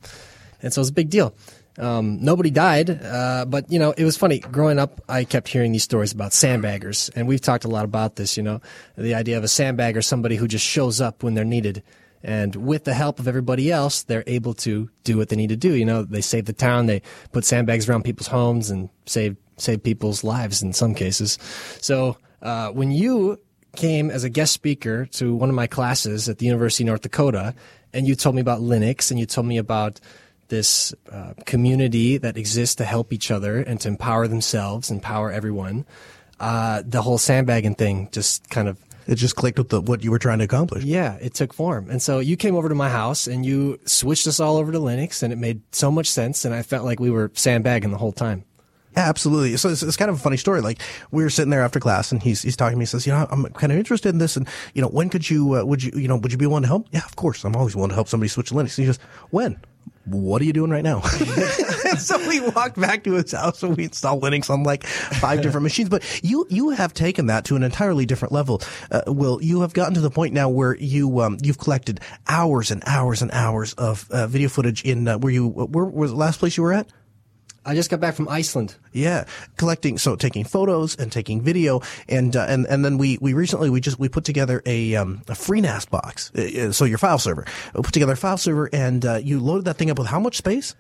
And 0.61 0.71
so 0.73 0.79
it 0.79 0.83
was 0.83 0.89
a 0.89 0.93
big 0.93 1.09
deal. 1.09 1.35
Um, 1.77 2.23
nobody 2.23 2.51
died, 2.51 2.89
uh, 2.89 3.45
but 3.45 3.69
you 3.71 3.79
know 3.79 3.91
it 3.91 4.05
was 4.05 4.15
funny. 4.15 4.39
Growing 4.39 4.79
up, 4.79 5.01
I 5.09 5.25
kept 5.25 5.47
hearing 5.47 5.71
these 5.71 5.83
stories 5.83 6.13
about 6.13 6.31
sandbaggers, 6.31 7.09
and 7.15 7.27
we've 7.27 7.41
talked 7.41 7.65
a 7.65 7.67
lot 7.67 7.83
about 7.83 8.15
this. 8.15 8.37
You 8.37 8.43
know, 8.43 8.61
the 8.97 9.13
idea 9.13 9.37
of 9.37 9.43
a 9.43 9.47
sandbagger, 9.47 10.03
somebody 10.03 10.37
who 10.37 10.47
just 10.47 10.65
shows 10.65 11.01
up 11.01 11.21
when 11.21 11.33
they're 11.33 11.43
needed, 11.43 11.83
and 12.23 12.55
with 12.55 12.85
the 12.85 12.93
help 12.93 13.19
of 13.19 13.27
everybody 13.27 13.71
else, 13.71 14.03
they're 14.03 14.23
able 14.25 14.53
to 14.55 14.89
do 15.03 15.17
what 15.17 15.29
they 15.29 15.35
need 15.35 15.49
to 15.49 15.57
do. 15.57 15.73
You 15.73 15.85
know, 15.85 16.03
they 16.03 16.21
save 16.21 16.45
the 16.45 16.53
town, 16.53 16.85
they 16.85 17.01
put 17.33 17.43
sandbags 17.43 17.89
around 17.89 18.03
people's 18.03 18.27
homes, 18.27 18.69
and 18.69 18.89
save 19.05 19.35
save 19.57 19.83
people's 19.83 20.23
lives 20.23 20.61
in 20.61 20.71
some 20.71 20.95
cases. 20.95 21.37
So 21.81 22.17
uh, 22.41 22.69
when 22.71 22.91
you 22.91 23.39
came 23.75 24.09
as 24.09 24.23
a 24.23 24.29
guest 24.29 24.53
speaker 24.53 25.05
to 25.05 25.35
one 25.35 25.49
of 25.49 25.55
my 25.55 25.67
classes 25.67 26.29
at 26.29 26.37
the 26.37 26.45
University 26.45 26.83
of 26.83 26.87
North 26.87 27.01
Dakota, 27.01 27.53
and 27.93 28.07
you 28.07 28.15
told 28.15 28.35
me 28.35 28.41
about 28.41 28.61
Linux, 28.61 29.11
and 29.11 29.19
you 29.19 29.25
told 29.25 29.47
me 29.47 29.57
about 29.57 29.99
this 30.47 30.93
uh, 31.11 31.33
community 31.45 32.17
that 32.17 32.37
exists 32.37 32.75
to 32.75 32.85
help 32.85 33.11
each 33.11 33.31
other 33.31 33.57
and 33.57 33.79
to 33.81 33.87
empower 33.87 34.27
themselves, 34.27 34.91
empower 34.91 35.31
everyone. 35.31 35.85
Uh, 36.39 36.83
the 36.85 37.01
whole 37.01 37.17
sandbagging 37.17 37.75
thing 37.75 38.09
just 38.11 38.49
kind 38.49 38.67
of 38.67 38.77
it 39.07 39.15
just 39.15 39.35
clicked 39.35 39.59
with 39.59 39.69
the, 39.69 39.81
what 39.81 40.03
you 40.03 40.11
were 40.11 40.19
trying 40.19 40.39
to 40.39 40.45
accomplish. 40.45 40.83
Yeah, 40.83 41.17
it 41.21 41.33
took 41.33 41.53
form. 41.53 41.89
And 41.89 42.01
so 42.01 42.19
you 42.19 42.35
came 42.35 42.55
over 42.55 42.69
to 42.69 42.75
my 42.75 42.89
house 42.89 43.27
and 43.27 43.45
you 43.45 43.79
switched 43.85 44.25
us 44.25 44.39
all 44.39 44.57
over 44.57 44.71
to 44.71 44.79
Linux, 44.79 45.21
and 45.21 45.31
it 45.31 45.37
made 45.37 45.61
so 45.71 45.91
much 45.91 46.09
sense. 46.09 46.43
And 46.45 46.55
I 46.55 46.63
felt 46.63 46.85
like 46.85 46.99
we 46.99 47.11
were 47.11 47.31
sandbagging 47.35 47.91
the 47.91 47.97
whole 47.97 48.11
time. 48.11 48.43
Yeah, 48.97 49.09
absolutely. 49.09 49.57
So 49.57 49.69
it's, 49.69 49.83
it's, 49.83 49.97
kind 49.97 50.09
of 50.09 50.15
a 50.15 50.19
funny 50.19 50.37
story. 50.37 50.61
Like 50.61 50.81
we 51.11 51.21
were 51.21 51.29
sitting 51.29 51.49
there 51.49 51.61
after 51.61 51.81
class, 51.81 52.11
and 52.11 52.23
he's 52.23 52.41
he's 52.41 52.55
talking 52.55 52.75
to 52.75 52.79
me. 52.79 52.83
He 52.83 52.87
says, 52.87 53.05
"You 53.05 53.11
know, 53.11 53.27
I'm 53.29 53.45
kind 53.47 53.73
of 53.73 53.77
interested 53.77 54.09
in 54.09 54.19
this, 54.19 54.37
and 54.37 54.47
you 54.73 54.81
know, 54.81 54.87
when 54.87 55.09
could 55.09 55.29
you 55.29 55.55
uh, 55.57 55.65
would 55.65 55.83
you 55.83 55.91
you 55.95 56.07
know 56.07 56.15
would 56.15 56.31
you 56.31 56.37
be 56.37 56.45
willing 56.45 56.63
to 56.63 56.67
help? 56.67 56.87
Yeah, 56.91 57.03
of 57.03 57.17
course. 57.17 57.43
I'm 57.43 57.55
always 57.57 57.75
willing 57.75 57.89
to 57.89 57.95
help 57.95 58.07
somebody 58.07 58.29
switch 58.29 58.49
to 58.49 58.53
Linux." 58.53 58.77
And 58.77 58.85
he 58.85 58.85
goes, 58.85 58.99
"When?" 59.31 59.59
What 60.05 60.41
are 60.41 60.45
you 60.45 60.53
doing 60.53 60.69
right 60.69 60.83
now? 60.83 61.01
so 61.97 62.17
we 62.27 62.39
walked 62.39 62.79
back 62.79 63.03
to 63.03 63.13
his 63.13 63.31
house 63.31 63.63
and 63.63 63.75
we 63.75 63.85
installed 63.85 64.23
Linux 64.23 64.49
on 64.49 64.63
like 64.63 64.85
five 64.85 65.41
different 65.41 65.63
machines. 65.63 65.89
But 65.89 66.03
you 66.23 66.45
you 66.49 66.69
have 66.69 66.93
taken 66.93 67.27
that 67.27 67.45
to 67.45 67.55
an 67.55 67.63
entirely 67.63 68.05
different 68.05 68.31
level. 68.31 68.61
Uh, 68.91 69.01
Will 69.07 69.41
you 69.41 69.61
have 69.61 69.73
gotten 69.73 69.93
to 69.95 70.01
the 70.01 70.11
point 70.11 70.33
now 70.33 70.49
where 70.49 70.75
you 70.75 71.21
um, 71.21 71.37
you've 71.41 71.57
collected 71.57 71.99
hours 72.27 72.71
and 72.71 72.83
hours 72.85 73.21
and 73.21 73.31
hours 73.31 73.73
of 73.73 74.09
uh, 74.11 74.27
video 74.27 74.49
footage 74.49 74.83
in 74.83 75.07
uh, 75.07 75.17
where 75.17 75.33
you 75.33 75.47
where 75.47 75.85
was 75.85 76.11
the 76.11 76.17
last 76.17 76.39
place 76.39 76.57
you 76.57 76.63
were 76.63 76.73
at? 76.73 76.87
I 77.65 77.73
just 77.73 77.89
got 77.89 77.99
back 77.99 78.15
from 78.15 78.29
Iceland. 78.29 78.75
Yeah, 78.93 79.25
collecting, 79.57 79.97
so 79.97 80.15
taking 80.15 80.43
photos 80.43 80.95
and 80.95 81.11
taking 81.11 81.41
video, 81.41 81.81
and 82.07 82.35
uh, 82.35 82.45
and 82.47 82.65
and 82.67 82.85
then 82.85 82.97
we 82.97 83.17
we 83.19 83.33
recently 83.33 83.69
we 83.69 83.81
just 83.81 83.99
we 83.99 84.07
put 84.07 84.23
together 84.23 84.61
a 84.65 84.95
um, 84.95 85.23
a 85.27 85.33
FreeNAS 85.33 85.89
box. 85.89 86.31
Uh, 86.37 86.67
uh, 86.67 86.71
so 86.71 86.85
your 86.85 86.97
file 86.97 87.17
server, 87.17 87.45
we 87.73 87.81
put 87.81 87.93
together 87.93 88.13
a 88.13 88.17
file 88.17 88.37
server, 88.37 88.69
and 88.71 89.05
uh, 89.05 89.15
you 89.15 89.39
loaded 89.39 89.65
that 89.65 89.77
thing 89.77 89.89
up 89.89 89.97
with 89.97 90.07
how 90.07 90.19
much 90.19 90.37
space? 90.37 90.75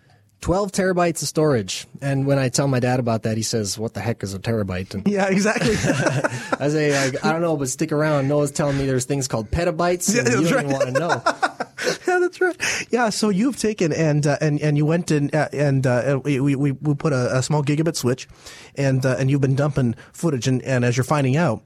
12 0.45 0.71
terabytes 0.73 1.23
of 1.23 1.27
storage. 1.27 1.87
And 2.03 2.27
when 2.27 2.37
I 2.37 2.49
tell 2.49 2.67
my 2.67 2.79
dad 2.79 2.99
about 2.99 3.23
that, 3.23 3.35
he 3.35 3.41
says, 3.41 3.79
What 3.79 3.95
the 3.95 3.99
heck 3.99 4.21
is 4.21 4.35
a 4.35 4.39
terabyte? 4.39 4.93
And 4.93 5.07
yeah, 5.07 5.25
exactly. 5.25 5.71
I 6.59 6.69
say, 6.69 6.95
I, 6.95 7.07
I, 7.27 7.31
don't 7.31 7.41
know, 7.41 7.57
but 7.57 7.67
stick 7.67 7.91
around. 7.91 8.27
Noah's 8.27 8.51
telling 8.51 8.77
me 8.77 8.85
there's 8.85 9.05
things 9.05 9.27
called 9.27 9.49
petabytes, 9.49 10.15
and 10.15 10.27
yeah, 10.27 10.39
you 10.39 10.43
don't 10.43 10.53
right. 10.53 10.65
even 10.65 10.71
want 10.71 10.85
to 10.85 10.91
know. 10.91 11.21
yeah, 12.07 12.19
that's 12.19 12.39
right. 12.39 12.87
Yeah, 12.91 13.09
so 13.09 13.29
you've 13.29 13.57
taken 13.57 13.91
and 13.91 14.27
uh, 14.27 14.37
and 14.39 14.61
and 14.61 14.77
you 14.77 14.85
went 14.85 15.09
and 15.09 15.33
uh, 15.33 15.49
and 15.51 15.87
uh, 15.87 16.19
we, 16.23 16.39
we 16.39 16.73
we 16.73 16.93
put 16.93 17.11
a, 17.11 17.37
a, 17.37 17.41
small 17.41 17.63
gigabit 17.63 17.95
switch, 17.95 18.27
and 18.75 19.03
uh, 19.03 19.15
and 19.17 19.31
you've 19.31 19.41
been 19.41 19.55
dumping 19.55 19.95
footage, 20.13 20.47
and, 20.47 20.61
and 20.61 20.85
as 20.85 20.95
you're 20.95 21.05
finding 21.05 21.37
out, 21.37 21.63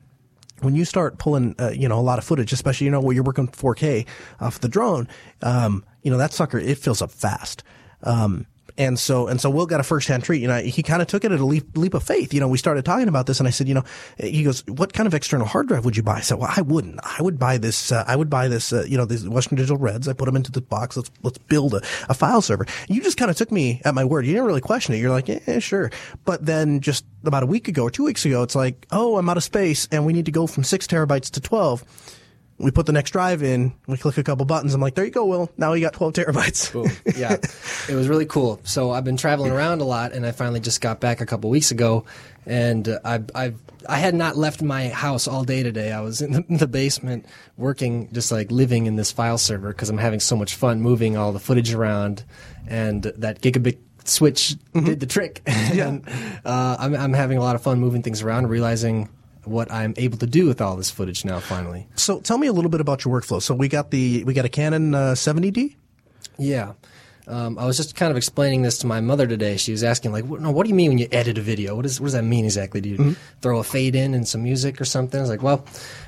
when 0.61 0.75
you 0.75 0.86
start 0.86 1.17
pulling, 1.17 1.53
uh, 1.59 1.71
you 1.71 1.89
know, 1.89 1.99
a 1.99 2.07
lot 2.07 2.17
of 2.17 2.23
footage, 2.23 2.53
especially, 2.53 2.86
you 2.86 2.91
know, 2.91 3.01
where 3.01 3.13
you're 3.13 3.25
working 3.25 3.49
4K 3.49 4.07
off 4.39 4.61
the 4.61 4.69
drone, 4.69 5.09
um, 5.41 5.84
you 6.01 6.09
know, 6.09 6.17
that 6.17 6.32
sucker, 6.32 6.57
it 6.57 6.77
fills 6.77 7.01
up 7.01 7.11
fast. 7.11 7.61
Um, 8.03 8.47
and 8.80 8.97
so, 8.97 9.27
and 9.27 9.41
so 9.41 9.49
Will 9.49 9.65
got 9.65 9.82
a 9.82 9.84
first 9.84 10.07
hand 10.07 10.23
treat. 10.23 10.41
You 10.41 10.47
know, 10.47 10.61
he 10.61 10.82
kind 10.82 11.01
of 11.01 11.07
took 11.09 11.25
it 11.25 11.34
at 11.34 11.39
a 11.41 11.45
leap, 11.45 11.77
leap 11.77 11.93
of 11.93 12.01
faith. 12.01 12.34
You 12.34 12.39
know, 12.39 12.47
we 12.47 12.57
started 12.57 12.86
talking 12.86 13.09
about 13.09 13.27
this 13.27 13.39
and 13.39 13.45
I 13.45 13.51
said, 13.51 13.67
you 13.67 13.73
know, 13.73 13.84
he 14.17 14.43
goes, 14.43 14.65
what 14.67 14.93
kind 14.93 15.05
of 15.05 15.13
external 15.13 15.45
hard 15.45 15.67
drive 15.67 15.84
would 15.84 15.97
you 15.97 16.01
buy? 16.01 16.15
I 16.15 16.21
said, 16.21 16.39
well, 16.39 16.51
I 16.55 16.61
wouldn't. 16.61 16.97
I 17.03 17.21
would 17.21 17.38
buy 17.38 17.57
this, 17.57 17.91
uh, 17.91 18.05
I 18.07 18.15
would 18.15 18.30
buy 18.30 18.47
this, 18.47 18.71
uh, 18.71 18.86
you 18.88 18.97
know, 18.97 19.03
these 19.03 19.27
Western 19.27 19.57
Digital 19.57 19.75
Reds. 19.75 20.07
I 20.07 20.13
put 20.13 20.25
them 20.25 20.38
into 20.38 20.51
the 20.51 20.61
box. 20.61 20.95
Let's, 20.95 21.11
let's 21.23 21.38
build 21.38 21.73
a, 21.73 21.82
a 22.07 22.13
file 22.13 22.41
server. 22.41 22.65
You 22.88 23.03
just 23.03 23.17
kind 23.17 23.30
of 23.30 23.36
took 23.36 23.51
me 23.51 23.82
at 23.84 23.93
my 23.93 24.05
word. 24.05 24.25
You 24.25 24.32
didn't 24.32 24.47
really 24.47 24.61
question 24.61 24.95
it. 24.95 24.99
You're 24.99 25.11
like, 25.11 25.27
yeah, 25.27 25.59
sure. 25.59 25.91
But 26.23 26.45
then 26.45 26.80
just 26.80 27.03
about 27.25 27.43
a 27.43 27.47
week 27.47 27.67
ago 27.67 27.84
or 27.84 27.91
two 27.91 28.05
weeks 28.05 28.25
ago, 28.25 28.43
it's 28.43 28.55
like, 28.55 28.88
oh, 28.91 29.17
I'm 29.17 29.27
out 29.27 29.36
of 29.36 29.43
space 29.43 29.89
and 29.91 30.05
we 30.05 30.13
need 30.13 30.25
to 30.27 30.32
go 30.32 30.47
from 30.47 30.63
six 30.63 30.88
terabytes 30.88 31.30
to 31.32 31.41
12 31.41 31.84
we 32.60 32.72
put 32.72 32.86
the 32.86 32.91
next 32.91 33.12
drive 33.12 33.41
in, 33.41 33.74
we 33.88 33.97
click 33.97 34.18
a 34.18 34.24
couple 34.24 34.45
buttons. 34.45 34.74
I'm 34.74 34.82
like, 34.82 34.93
there 34.93 35.05
you 35.05 35.12
go, 35.12 35.26
Will. 35.26 35.49
Now 35.57 35.72
we 35.72 35.80
got 35.80 35.93
12 35.93 36.14
terabytes. 36.14 36.74
Boom. 36.74 36.91
Yeah. 37.18 37.38
it 37.88 37.95
was 37.95 38.10
really 38.10 38.26
cool. 38.26 38.60
So 38.64 38.91
I've 38.91 39.05
been 39.05 39.18
traveling 39.18 39.51
around 39.51 39.80
a 39.80 39.86
lot 39.86 40.12
and 40.12 40.26
I 40.26 40.32
finally 40.32 40.60
just 40.60 40.82
got 40.82 40.99
back 40.99 41.22
a 41.22 41.26
couple 41.26 41.49
weeks 41.49 41.72
ago 41.72 42.03
and 42.45 42.88
uh, 42.88 42.99
I, 43.05 43.22
I, 43.34 43.53
I 43.88 43.97
had 43.97 44.14
not 44.14 44.36
left 44.36 44.62
my 44.62 44.89
house 44.89 45.28
all 45.28 45.45
day 45.45 45.64
today. 45.64 45.93
I 45.93 46.01
was 46.01 46.22
in 46.22 46.34
the, 46.34 46.45
in 46.49 46.57
the 46.57 46.68
basement 46.68 47.26
working, 47.55 48.12
just 48.12 48.30
like 48.32 48.51
living 48.51 48.88
in 48.88 48.97
this 48.97 49.12
file 49.12 49.38
server 49.38 49.70
because 49.70 49.89
I'm 49.89 49.97
having 49.97 50.20
so 50.20 50.36
much 50.36 50.55
fun 50.55 50.82
moving 50.82 51.16
all 51.16 51.32
the 51.32 51.39
footage 51.39 51.74
around 51.74 52.26
and 52.68 53.03
that 53.03 53.41
gigabit 53.41 53.78
switch 54.03 54.55
mm-hmm. 54.74 54.86
did 54.86 54.99
the 54.99 55.05
trick. 55.05 55.41
Yeah. 55.74 55.88
and, 55.88 56.10
uh, 56.43 56.76
I'm, 56.80 56.95
I'm 56.95 57.14
having 57.14 57.38
a 57.38 57.41
lot 57.41 57.55
of 57.55 57.62
fun 57.62 57.80
moving 57.80 58.01
things 58.01 58.22
around 58.22 58.47
realizing 58.47 59.07
what 59.49 59.71
I'm 59.71 59.93
able 59.97 60.17
to 60.19 60.27
do 60.27 60.45
with 60.47 60.61
all 60.61 60.75
this 60.75 60.89
footage 60.91 61.25
now. 61.25 61.39
Finally. 61.39 61.87
So 61.95 62.19
tell 62.19 62.37
me 62.37 62.47
a 62.47 62.53
little 62.53 62.69
bit 62.71 62.81
about 62.81 63.03
your 63.05 63.19
workflow. 63.19 63.41
So 63.41 63.53
we 63.55 63.67
got 63.67 63.91
the 63.91 64.23
we 64.23 64.33
got 64.33 64.45
a 64.45 64.49
Canon 64.49 64.93
uh, 64.95 65.13
70D. 65.13 65.75
Yeah. 66.37 66.73
Um, 67.27 67.59
I 67.59 67.65
was 67.67 67.77
just 67.77 67.95
kind 67.95 68.09
of 68.09 68.17
explaining 68.17 68.63
this 68.63 68.79
to 68.79 68.87
my 68.87 69.01
mother 69.01 69.27
today. 69.27 69.55
She 69.57 69.71
was 69.71 69.83
asking, 69.83 70.11
like, 70.11 70.25
what, 70.25 70.41
no, 70.41 70.49
what 70.49 70.63
do 70.63 70.69
you 70.69 70.75
mean 70.75 70.89
when 70.89 70.97
you 70.97 71.07
edit 71.11 71.37
a 71.37 71.41
video? 71.41 71.75
What, 71.75 71.85
is, 71.85 71.99
what 72.01 72.05
does 72.07 72.13
that 72.13 72.23
mean 72.23 72.43
exactly? 72.45 72.81
Do 72.81 72.89
you 72.89 72.97
Mm-hmm. 72.97 73.13
throw 73.41 73.59
a 73.59 73.63
fade 73.63 73.95
in 73.95 74.15
and 74.15 74.27
some 74.27 74.41
music 74.41 74.81
or 74.81 74.85
something? 74.85 75.19
I 75.19 75.21
was 75.21 75.29
like, 75.29 75.43
well, 75.43 75.63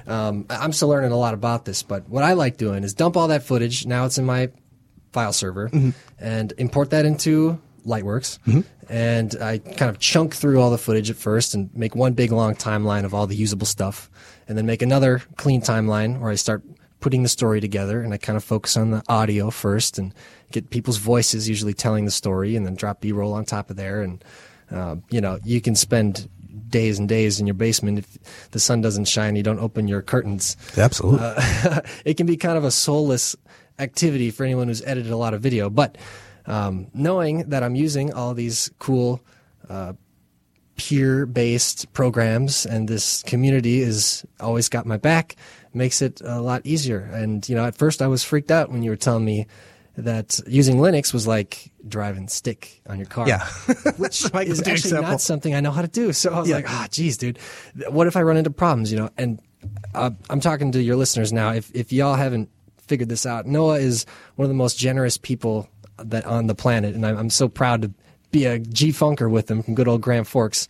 um, 0.07 0.47
I'm 0.49 0.73
still 0.73 0.87
learning 0.87 1.11
a 1.11 1.17
lot 1.17 1.35
about 1.35 1.63
this, 1.65 1.83
but 1.83 2.09
what 2.09 2.23
I 2.23 2.33
like 2.33 2.57
doing 2.57 2.83
is 2.83 2.95
dump 2.95 3.17
all 3.17 3.27
that 3.27 3.43
footage. 3.43 3.85
Now 3.85 4.05
it's 4.05 4.17
in 4.17 4.25
my 4.25 4.49
file 5.13 5.31
server 5.31 5.69
Mm-hmm. 5.69 5.91
and 6.17 6.53
import 6.57 6.89
that 6.89 7.05
into 7.05 7.59
Lightworks. 7.85 8.39
And 8.89 9.35
I 9.41 9.59
kind 9.59 9.89
of 9.89 9.99
chunk 9.99 10.35
through 10.35 10.59
all 10.61 10.69
the 10.71 10.77
footage 10.77 11.09
at 11.09 11.15
first 11.15 11.53
and 11.53 11.69
make 11.75 11.95
one 11.95 12.13
big 12.13 12.31
long 12.31 12.55
timeline 12.55 13.05
of 13.05 13.13
all 13.13 13.27
the 13.27 13.35
usable 13.35 13.65
stuff, 13.65 14.09
and 14.47 14.57
then 14.57 14.65
make 14.65 14.81
another 14.81 15.21
clean 15.37 15.61
timeline 15.61 16.19
where 16.19 16.31
I 16.31 16.35
start 16.35 16.63
putting 16.99 17.23
the 17.23 17.29
story 17.29 17.61
together. 17.61 18.01
And 18.01 18.13
I 18.13 18.17
kind 18.17 18.37
of 18.37 18.43
focus 18.43 18.77
on 18.77 18.91
the 18.91 19.03
audio 19.07 19.49
first 19.49 19.97
and 19.97 20.13
get 20.51 20.69
people's 20.69 20.97
voices 20.97 21.47
usually 21.47 21.73
telling 21.73 22.05
the 22.05 22.11
story, 22.11 22.55
and 22.55 22.65
then 22.65 22.75
drop 22.75 23.01
B 23.01 23.11
roll 23.11 23.33
on 23.33 23.45
top 23.45 23.69
of 23.69 23.75
there. 23.77 24.01
And 24.01 24.23
uh, 24.71 24.95
you 25.09 25.21
know, 25.21 25.39
you 25.43 25.61
can 25.61 25.75
spend 25.75 26.29
days 26.67 26.99
and 26.99 27.07
days 27.07 27.39
in 27.39 27.47
your 27.47 27.53
basement 27.53 27.99
if 27.99 28.49
the 28.51 28.59
sun 28.59 28.81
doesn't 28.81 29.05
shine. 29.05 29.35
You 29.35 29.43
don't 29.43 29.59
open 29.59 29.87
your 29.87 30.01
curtains 30.01 30.57
Absolutely. 30.77 31.19
uh, 31.21 31.81
it 32.05 32.17
can 32.17 32.25
be 32.25 32.37
kind 32.37 32.57
of 32.57 32.63
a 32.63 32.71
soulless 32.71 33.35
activity 33.79 34.31
for 34.31 34.43
anyone 34.43 34.67
who's 34.67 34.81
edited 34.83 35.11
a 35.11 35.17
lot 35.17 35.33
of 35.33 35.41
video. 35.41 35.69
But 35.69 35.97
um, 36.51 36.87
knowing 36.93 37.49
that 37.49 37.63
I'm 37.63 37.75
using 37.75 38.13
all 38.13 38.33
these 38.33 38.69
cool 38.79 39.21
uh, 39.69 39.93
peer 40.75 41.25
based 41.25 41.91
programs 41.93 42.65
and 42.65 42.87
this 42.87 43.23
community 43.23 43.81
is 43.81 44.25
always 44.39 44.67
got 44.69 44.85
my 44.85 44.97
back 44.97 45.35
makes 45.73 46.01
it 46.01 46.21
a 46.25 46.41
lot 46.41 46.61
easier. 46.65 46.99
And, 46.99 47.47
you 47.47 47.55
know, 47.55 47.65
at 47.65 47.75
first 47.75 48.01
I 48.01 48.07
was 48.07 48.23
freaked 48.23 48.51
out 48.51 48.69
when 48.71 48.83
you 48.83 48.89
were 48.89 48.97
telling 48.97 49.23
me 49.23 49.47
that 49.97 50.39
using 50.47 50.77
Linux 50.77 51.13
was 51.13 51.25
like 51.27 51.71
driving 51.87 52.27
stick 52.27 52.81
on 52.87 52.97
your 52.97 53.05
car. 53.05 53.27
Yeah. 53.27 53.45
Which 53.97 54.23
is 54.25 54.33
actually 54.35 54.71
example. 54.73 55.11
not 55.11 55.21
something 55.21 55.53
I 55.55 55.59
know 55.61 55.71
how 55.71 55.81
to 55.81 55.87
do. 55.87 56.11
So 56.13 56.33
I 56.33 56.39
was 56.39 56.49
Yeah. 56.49 56.55
like, 56.57 56.69
ah, 56.69 56.87
geez, 56.91 57.15
dude, 57.17 57.37
what 57.89 58.07
if 58.07 58.15
I 58.17 58.21
run 58.23 58.37
into 58.37 58.49
problems, 58.51 58.91
you 58.91 58.97
know? 58.97 59.09
And 59.17 59.39
uh, 59.93 60.11
I'm 60.29 60.39
talking 60.41 60.71
to 60.73 60.81
your 60.81 60.95
listeners 60.97 61.31
now. 61.31 61.53
If, 61.53 61.71
if 61.75 61.93
y'all 61.93 62.15
haven't 62.15 62.49
figured 62.79 63.09
this 63.09 63.25
out, 63.25 63.45
Noah 63.45 63.77
is 63.79 64.05
one 64.35 64.45
of 64.45 64.49
the 64.49 64.55
most 64.55 64.77
generous 64.77 65.17
people 65.17 65.69
that 66.09 66.25
on 66.25 66.47
the 66.47 66.55
planet. 66.55 66.95
And 66.95 67.05
I'm, 67.05 67.17
I'm 67.17 67.29
so 67.29 67.47
proud 67.47 67.81
to 67.83 67.91
be 68.31 68.45
a 68.45 68.59
G 68.59 68.89
Funker 68.89 69.29
with 69.29 69.49
him 69.51 69.61
from 69.63 69.75
good 69.75 69.87
old 69.87 70.01
Grand 70.01 70.27
Forks. 70.27 70.67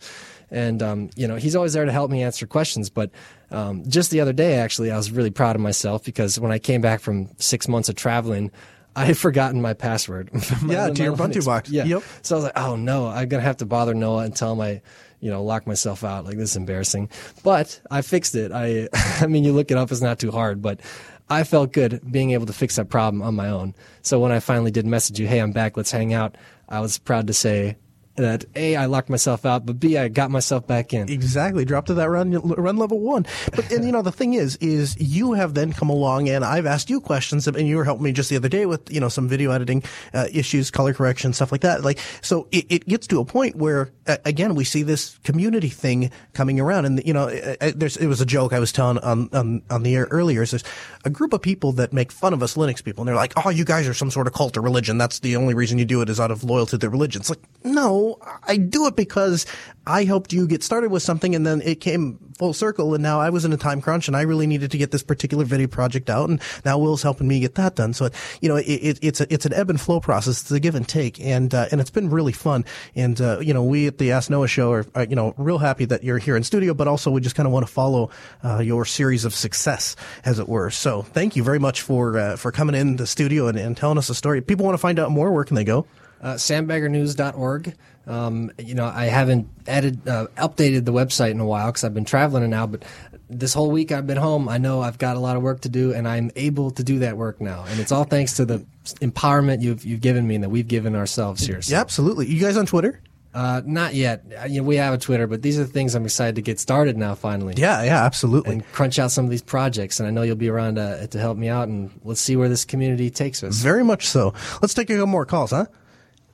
And, 0.50 0.82
um, 0.82 1.10
you 1.16 1.26
know, 1.26 1.36
he's 1.36 1.56
always 1.56 1.72
there 1.72 1.84
to 1.86 1.92
help 1.92 2.10
me 2.10 2.22
answer 2.22 2.46
questions. 2.46 2.90
But 2.90 3.10
um, 3.50 3.88
just 3.88 4.10
the 4.10 4.20
other 4.20 4.32
day, 4.34 4.56
actually, 4.56 4.90
I 4.90 4.96
was 4.96 5.10
really 5.10 5.30
proud 5.30 5.56
of 5.56 5.62
myself 5.62 6.04
because 6.04 6.38
when 6.38 6.52
I 6.52 6.58
came 6.58 6.80
back 6.82 7.00
from 7.00 7.30
six 7.38 7.68
months 7.68 7.88
of 7.88 7.94
traveling, 7.96 8.50
I 8.96 9.06
had 9.06 9.16
forgotten 9.16 9.62
my 9.62 9.72
password. 9.72 10.30
My- 10.62 10.74
Yeah, 10.74 10.90
to 10.90 11.02
your 11.02 11.16
Ubuntu 11.16 11.44
box. 11.46 11.70
Yeah. 11.70 11.84
Yep. 11.84 12.02
So 12.20 12.34
I 12.34 12.36
was 12.36 12.44
like, 12.44 12.58
oh 12.58 12.76
no, 12.76 13.06
I'm 13.06 13.26
gonna 13.28 13.42
have 13.42 13.56
to 13.58 13.64
bother 13.66 13.94
Noah 13.94 14.24
and 14.24 14.36
tell 14.36 14.52
him 14.52 14.60
I, 14.60 14.82
you 15.20 15.30
know, 15.30 15.42
lock 15.42 15.66
myself 15.66 16.04
out. 16.04 16.26
Like 16.26 16.36
this 16.36 16.50
is 16.50 16.56
embarrassing. 16.56 17.08
But 17.42 17.80
I 17.90 18.02
fixed 18.02 18.34
it. 18.34 18.52
I, 18.52 18.88
I 19.22 19.28
mean, 19.28 19.44
you 19.44 19.54
look 19.54 19.70
it 19.70 19.78
up, 19.78 19.90
it's 19.90 20.02
not 20.02 20.18
too 20.18 20.30
hard, 20.30 20.60
but 20.60 20.80
I 21.28 21.44
felt 21.44 21.72
good 21.72 22.00
being 22.10 22.32
able 22.32 22.46
to 22.46 22.52
fix 22.52 22.76
that 22.76 22.90
problem 22.90 23.22
on 23.22 23.34
my 23.34 23.48
own. 23.48 23.74
So 24.02 24.20
when 24.20 24.32
I 24.32 24.40
finally 24.40 24.70
did 24.70 24.86
message 24.86 25.18
you, 25.18 25.26
hey, 25.26 25.38
I'm 25.38 25.52
back, 25.52 25.76
let's 25.76 25.90
hang 25.90 26.12
out. 26.12 26.36
I 26.68 26.80
was 26.80 26.98
proud 26.98 27.26
to 27.28 27.32
say 27.32 27.76
that 28.16 28.44
A, 28.54 28.76
I 28.76 28.86
locked 28.86 29.08
myself 29.08 29.46
out, 29.46 29.64
but 29.64 29.80
B, 29.80 29.96
I 29.96 30.08
got 30.08 30.30
myself 30.30 30.66
back 30.66 30.92
in. 30.92 31.08
Exactly. 31.10 31.64
Drop 31.64 31.86
to 31.86 31.94
that 31.94 32.10
run 32.10 32.32
run 32.32 32.76
level 32.76 33.00
one. 33.00 33.26
But 33.54 33.70
and 33.72 33.84
you 33.84 33.92
know 33.92 34.02
the 34.02 34.12
thing 34.12 34.34
is 34.34 34.56
is 34.56 34.96
you 35.00 35.32
have 35.32 35.54
then 35.54 35.72
come 35.72 35.88
along 35.88 36.28
and 36.28 36.44
I've 36.44 36.66
asked 36.66 36.90
you 36.90 37.00
questions 37.00 37.48
and 37.48 37.66
you 37.66 37.76
were 37.76 37.84
helping 37.84 38.04
me 38.04 38.12
just 38.12 38.28
the 38.28 38.36
other 38.36 38.48
day 38.48 38.66
with 38.66 38.92
you 38.92 39.00
know 39.00 39.08
some 39.08 39.28
video 39.28 39.50
editing 39.50 39.82
uh, 40.12 40.26
issues, 40.32 40.70
color 40.70 40.92
correction, 40.92 41.32
stuff 41.32 41.52
like 41.52 41.62
that. 41.62 41.82
Like 41.82 41.98
so 42.20 42.48
it, 42.52 42.66
it 42.68 42.86
gets 42.86 43.06
to 43.08 43.20
a 43.20 43.24
point 43.24 43.56
where 43.56 43.90
uh, 44.06 44.18
again 44.24 44.54
we 44.54 44.64
see 44.64 44.82
this 44.82 45.18
community 45.24 45.70
thing 45.70 46.10
coming 46.34 46.60
around 46.60 46.84
and 46.84 47.02
you 47.06 47.14
know 47.14 47.30
there's 47.74 47.96
it 47.96 48.06
was 48.06 48.20
a 48.20 48.26
joke 48.26 48.52
I 48.52 48.58
was 48.58 48.72
telling 48.72 48.98
on 48.98 49.30
on, 49.32 49.62
on 49.70 49.82
the 49.82 49.96
air 49.96 50.06
earlier. 50.10 50.44
There's 50.44 50.64
a 51.04 51.10
group 51.10 51.32
of 51.32 51.40
people 51.40 51.72
that 51.72 51.92
make 51.92 52.12
fun 52.12 52.34
of 52.34 52.42
us 52.42 52.56
Linux 52.56 52.84
people 52.84 53.02
and 53.02 53.08
they're 53.08 53.16
like, 53.16 53.32
oh 53.44 53.48
you 53.48 53.64
guys 53.64 53.88
are 53.88 53.94
some 53.94 54.10
sort 54.10 54.26
of 54.26 54.34
cult 54.34 54.56
or 54.56 54.60
religion. 54.60 54.98
That's 54.98 55.20
the 55.20 55.36
only 55.36 55.54
reason 55.54 55.78
you 55.78 55.84
do 55.86 56.02
it 56.02 56.10
is 56.10 56.20
out 56.20 56.30
of 56.30 56.44
loyalty 56.44 56.72
to 56.72 56.78
the 56.78 56.90
religion. 56.90 57.20
It's 57.20 57.30
like 57.30 57.40
no, 57.64 58.01
I 58.44 58.56
do 58.56 58.86
it 58.86 58.96
because 58.96 59.46
I 59.86 60.04
helped 60.04 60.32
you 60.32 60.46
get 60.46 60.62
started 60.62 60.90
with 60.90 61.02
something 61.02 61.34
and 61.34 61.46
then 61.46 61.60
it 61.62 61.80
came 61.80 62.18
full 62.38 62.52
circle 62.52 62.94
and 62.94 63.02
now 63.02 63.20
I 63.20 63.30
was 63.30 63.44
in 63.44 63.52
a 63.52 63.56
time 63.56 63.80
crunch 63.80 64.08
and 64.08 64.16
I 64.16 64.22
really 64.22 64.46
needed 64.46 64.70
to 64.72 64.78
get 64.78 64.90
this 64.90 65.02
particular 65.02 65.44
video 65.44 65.66
project 65.66 66.08
out 66.08 66.28
and 66.28 66.40
now 66.64 66.78
Will's 66.78 67.02
helping 67.02 67.26
me 67.26 67.40
get 67.40 67.56
that 67.56 67.74
done. 67.74 67.92
So, 67.92 68.06
it, 68.06 68.14
you 68.40 68.48
know, 68.48 68.56
it, 68.56 68.64
it, 68.64 68.98
it's 69.02 69.20
a, 69.20 69.32
it's 69.32 69.44
an 69.44 69.52
ebb 69.52 69.70
and 69.70 69.80
flow 69.80 70.00
process. 70.00 70.42
It's 70.42 70.50
a 70.50 70.60
give 70.60 70.74
and 70.74 70.88
take 70.88 71.20
and, 71.20 71.52
uh, 71.52 71.66
and 71.72 71.80
it's 71.80 71.90
been 71.90 72.10
really 72.10 72.32
fun. 72.32 72.64
And, 72.94 73.20
uh, 73.20 73.40
you 73.40 73.52
know, 73.52 73.64
we 73.64 73.86
at 73.86 73.98
the 73.98 74.12
Ask 74.12 74.30
Noah 74.30 74.48
show 74.48 74.72
are, 74.72 74.86
are, 74.94 75.04
you 75.04 75.16
know, 75.16 75.34
real 75.36 75.58
happy 75.58 75.84
that 75.86 76.04
you're 76.04 76.18
here 76.18 76.36
in 76.36 76.44
studio, 76.44 76.74
but 76.74 76.86
also 76.86 77.10
we 77.10 77.20
just 77.20 77.34
kind 77.34 77.46
of 77.46 77.52
want 77.52 77.66
to 77.66 77.72
follow, 77.72 78.10
uh, 78.44 78.60
your 78.60 78.84
series 78.84 79.24
of 79.24 79.34
success 79.34 79.96
as 80.24 80.38
it 80.38 80.48
were. 80.48 80.70
So 80.70 81.02
thank 81.02 81.36
you 81.36 81.42
very 81.42 81.58
much 81.58 81.82
for, 81.82 82.18
uh, 82.18 82.36
for 82.36 82.52
coming 82.52 82.76
in 82.76 82.96
the 82.96 83.06
studio 83.06 83.48
and, 83.48 83.58
and 83.58 83.76
telling 83.76 83.98
us 83.98 84.10
a 84.10 84.14
story. 84.14 84.38
If 84.38 84.46
people 84.46 84.64
want 84.64 84.74
to 84.74 84.82
find 84.82 84.98
out 84.98 85.10
more, 85.10 85.32
where 85.32 85.44
can 85.44 85.56
they 85.56 85.64
go? 85.64 85.86
uh, 86.22 86.34
sandbaggernews.org. 86.34 87.74
Um, 88.06 88.50
you 88.58 88.74
know, 88.74 88.86
I 88.86 89.04
haven't 89.06 89.48
added, 89.68 90.06
uh, 90.08 90.26
updated 90.36 90.84
the 90.84 90.92
website 90.92 91.30
in 91.30 91.40
a 91.40 91.46
while 91.46 91.66
because 91.66 91.84
I've 91.84 91.94
been 91.94 92.04
traveling 92.04 92.48
now, 92.50 92.66
but 92.66 92.82
this 93.30 93.54
whole 93.54 93.70
week 93.70 93.92
I've 93.92 94.06
been 94.06 94.16
home. 94.16 94.48
I 94.48 94.58
know 94.58 94.82
I've 94.82 94.98
got 94.98 95.16
a 95.16 95.20
lot 95.20 95.36
of 95.36 95.42
work 95.42 95.60
to 95.62 95.68
do 95.68 95.92
and 95.94 96.06
I'm 96.08 96.30
able 96.34 96.70
to 96.72 96.82
do 96.82 96.98
that 97.00 97.16
work 97.16 97.40
now. 97.40 97.64
And 97.68 97.78
it's 97.80 97.92
all 97.92 98.04
thanks 98.04 98.34
to 98.36 98.44
the 98.44 98.64
empowerment 99.00 99.62
you've, 99.62 99.84
you've 99.84 100.00
given 100.00 100.26
me 100.26 100.34
and 100.34 100.44
that 100.44 100.50
we've 100.50 100.66
given 100.68 100.94
ourselves 100.96 101.46
here. 101.46 101.62
So, 101.62 101.72
Yeah, 101.72 101.80
absolutely. 101.80 102.26
You 102.26 102.40
guys 102.40 102.56
on 102.56 102.66
Twitter? 102.66 103.00
uh, 103.34 103.62
not 103.64 103.94
yet. 103.94 104.24
Uh, 104.38 104.44
You 104.46 104.60
know, 104.60 104.66
we 104.66 104.76
have 104.76 104.92
a 104.92 104.98
Twitter, 104.98 105.26
but 105.26 105.40
these 105.40 105.58
are 105.58 105.64
the 105.64 105.72
things 105.72 105.94
I'm 105.94 106.04
excited 106.04 106.34
to 106.34 106.42
get 106.42 106.60
started 106.60 106.98
now 106.98 107.14
finally. 107.14 107.54
Yeah, 107.56 107.82
yeah, 107.82 108.04
absolutely. 108.04 108.52
And 108.56 108.72
crunch 108.72 108.98
out 108.98 109.10
some 109.10 109.24
of 109.24 109.30
these 109.30 109.40
projects. 109.42 110.00
And 110.00 110.06
I 110.06 110.10
know 110.10 110.20
you'll 110.22 110.36
be 110.36 110.50
around 110.50 110.74
to, 110.74 111.06
to 111.06 111.18
help 111.18 111.38
me 111.38 111.48
out 111.48 111.68
and 111.68 111.90
let's 112.04 112.20
see 112.20 112.36
where 112.36 112.48
this 112.50 112.64
community 112.66 113.08
takes 113.08 113.42
us. 113.42 113.56
Very 113.62 113.84
much 113.84 114.06
so. 114.08 114.34
Let's 114.60 114.74
take 114.74 114.90
a 114.90 114.94
couple 114.94 115.06
more 115.06 115.24
calls, 115.24 115.52
huh? 115.52 115.64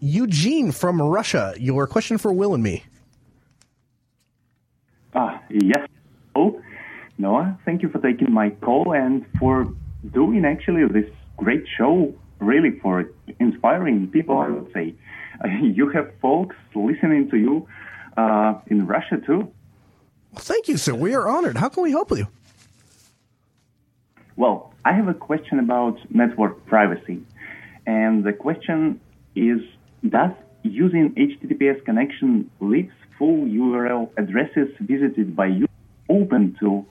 Eugene 0.00 0.72
from 0.72 1.00
Russia, 1.02 1.54
your 1.58 1.86
question 1.86 2.18
for 2.18 2.32
Will 2.32 2.54
and 2.54 2.62
me. 2.62 2.84
Ah, 5.14 5.42
yes. 5.50 5.88
Oh, 6.36 6.60
Noah, 7.18 7.58
thank 7.64 7.82
you 7.82 7.88
for 7.88 7.98
taking 7.98 8.32
my 8.32 8.50
call 8.50 8.92
and 8.92 9.26
for 9.38 9.66
doing 10.12 10.44
actually 10.44 10.86
this 10.86 11.10
great 11.36 11.64
show, 11.76 12.14
really 12.38 12.78
for 12.78 13.10
inspiring 13.40 14.08
people, 14.08 14.38
I 14.38 14.48
would 14.48 14.72
say. 14.72 14.94
You 15.62 15.88
have 15.90 16.10
folks 16.20 16.56
listening 16.74 17.30
to 17.30 17.36
you 17.36 17.68
uh, 18.16 18.54
in 18.66 18.86
Russia 18.86 19.18
too. 19.24 19.48
Well, 20.32 20.40
thank 20.40 20.66
you, 20.68 20.76
sir. 20.76 20.94
We 20.94 21.14
are 21.14 21.28
honored. 21.28 21.56
How 21.56 21.68
can 21.68 21.84
we 21.84 21.92
help 21.92 22.10
you? 22.10 22.26
Well, 24.36 24.74
I 24.84 24.92
have 24.92 25.08
a 25.08 25.14
question 25.14 25.58
about 25.58 25.98
network 26.10 26.66
privacy. 26.66 27.22
And 27.86 28.24
the 28.24 28.32
question 28.32 29.00
is 29.34 29.60
Does 30.06 30.30
using 30.62 31.14
HTTPS 31.14 31.84
connection 31.84 32.50
leaves 32.60 32.92
full 33.18 33.46
URL 33.46 34.10
addresses 34.16 34.68
visited 34.80 35.34
by 35.34 35.46
you 35.46 35.66
open 36.08 36.56
to, 36.60 36.86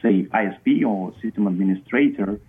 say, 0.00 0.28
ISP 0.32 0.84
or 0.86 1.12
system 1.20 1.46
administrator? 1.46 2.40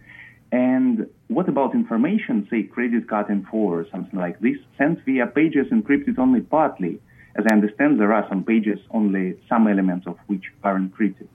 And 0.51 1.09
what 1.29 1.49
about 1.49 1.73
information, 1.73 2.47
say, 2.49 2.63
credit 2.63 3.09
card 3.09 3.31
info 3.31 3.57
or 3.57 3.87
something 3.91 4.19
like 4.19 4.39
this, 4.39 4.57
sent 4.77 5.03
via 5.03 5.25
pages 5.25 5.67
encrypted 5.71 6.19
only 6.19 6.41
partly? 6.41 6.99
As 7.35 7.45
I 7.49 7.53
understand, 7.55 7.99
there 7.99 8.13
are 8.13 8.27
some 8.29 8.43
pages, 8.43 8.79
only 8.91 9.39
some 9.49 9.67
elements 9.67 10.05
of 10.05 10.17
which 10.27 10.43
are 10.63 10.77
encrypted. 10.77 11.27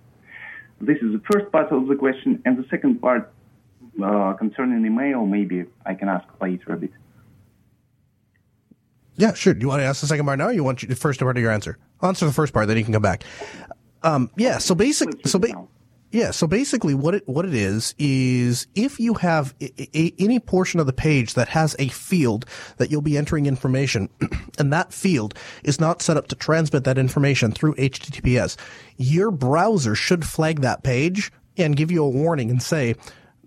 This 0.80 0.98
is 0.98 1.12
the 1.12 1.22
first 1.32 1.50
part 1.50 1.72
of 1.72 1.88
the 1.88 1.96
question. 1.96 2.40
And 2.44 2.56
the 2.56 2.68
second 2.70 3.00
part 3.00 3.32
uh, 4.00 4.34
concerning 4.34 4.86
email, 4.86 5.26
maybe 5.26 5.64
I 5.84 5.94
can 5.94 6.08
ask 6.08 6.24
later 6.40 6.74
a 6.74 6.76
bit. 6.76 6.92
Yeah, 9.18 9.34
sure. 9.34 9.52
Do 9.52 9.60
you 9.60 9.68
want 9.68 9.80
to 9.80 9.84
ask 9.84 10.00
the 10.00 10.06
second 10.06 10.24
part 10.24 10.38
now, 10.38 10.46
or 10.46 10.52
you 10.52 10.64
want 10.64 10.88
the 10.88 10.94
first 10.94 11.20
part 11.20 11.36
of 11.36 11.42
your 11.42 11.50
answer? 11.50 11.76
Answer 12.02 12.24
the 12.24 12.32
first 12.32 12.54
part, 12.54 12.68
then 12.68 12.78
you 12.78 12.84
can 12.84 12.92
come 12.92 13.02
back. 13.02 13.24
Um, 14.04 14.30
yeah. 14.36 14.58
So 14.58 14.76
basic. 14.76 15.26
So 15.26 15.40
ba- 15.40 15.66
yeah. 16.12 16.30
So 16.30 16.46
basically, 16.46 16.94
what 16.94 17.16
it 17.16 17.28
what 17.28 17.44
it 17.44 17.52
is 17.52 17.96
is 17.98 18.68
if 18.76 19.00
you 19.00 19.14
have 19.14 19.56
a, 19.60 19.98
a, 19.98 20.14
any 20.20 20.38
portion 20.38 20.78
of 20.78 20.86
the 20.86 20.92
page 20.92 21.34
that 21.34 21.48
has 21.48 21.74
a 21.80 21.88
field 21.88 22.46
that 22.76 22.92
you'll 22.92 23.02
be 23.02 23.18
entering 23.18 23.46
information, 23.46 24.08
and 24.58 24.72
that 24.72 24.92
field 24.92 25.34
is 25.64 25.80
not 25.80 26.00
set 26.00 26.16
up 26.16 26.28
to 26.28 26.36
transmit 26.36 26.84
that 26.84 26.96
information 26.96 27.50
through 27.50 27.74
HTTPS, 27.74 28.56
your 28.98 29.32
browser 29.32 29.96
should 29.96 30.24
flag 30.24 30.60
that 30.60 30.84
page 30.84 31.32
and 31.56 31.76
give 31.76 31.90
you 31.90 32.04
a 32.04 32.08
warning 32.08 32.50
and 32.50 32.62
say, 32.62 32.94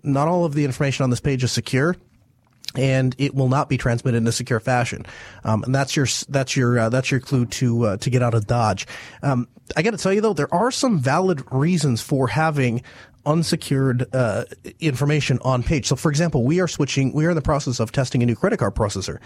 not 0.02 0.28
all 0.28 0.44
of 0.44 0.52
the 0.52 0.66
information 0.66 1.02
on 1.02 1.08
this 1.08 1.20
page 1.20 1.42
is 1.42 1.50
secure 1.50 1.96
and 2.76 3.14
it 3.18 3.34
will 3.34 3.48
not 3.48 3.68
be 3.68 3.76
transmitted 3.78 4.16
in 4.16 4.26
a 4.26 4.32
secure 4.32 4.60
fashion. 4.60 5.04
Um, 5.44 5.62
and 5.64 5.74
that's 5.74 5.96
your 5.96 6.06
that's 6.28 6.56
your 6.56 6.78
uh, 6.78 6.88
that's 6.88 7.10
your 7.10 7.20
clue 7.20 7.46
to 7.46 7.86
uh, 7.86 7.96
to 7.98 8.10
get 8.10 8.22
out 8.22 8.34
of 8.34 8.46
Dodge. 8.46 8.86
Um, 9.22 9.48
I 9.76 9.82
got 9.82 9.92
to 9.92 9.96
tell 9.96 10.12
you 10.12 10.20
though, 10.20 10.34
there 10.34 10.52
are 10.52 10.70
some 10.70 10.98
valid 10.98 11.42
reasons 11.50 12.02
for 12.02 12.28
having 12.28 12.82
unsecured 13.24 14.12
uh, 14.14 14.44
information 14.80 15.38
on 15.42 15.62
page. 15.62 15.86
So, 15.86 15.96
for 15.96 16.10
example, 16.10 16.44
we 16.44 16.60
are 16.60 16.68
switching. 16.68 17.12
We 17.12 17.26
are 17.26 17.30
in 17.30 17.36
the 17.36 17.42
process 17.42 17.80
of 17.80 17.92
testing 17.92 18.22
a 18.22 18.26
new 18.26 18.36
credit 18.36 18.58
card 18.58 18.74
processor, 18.74 19.18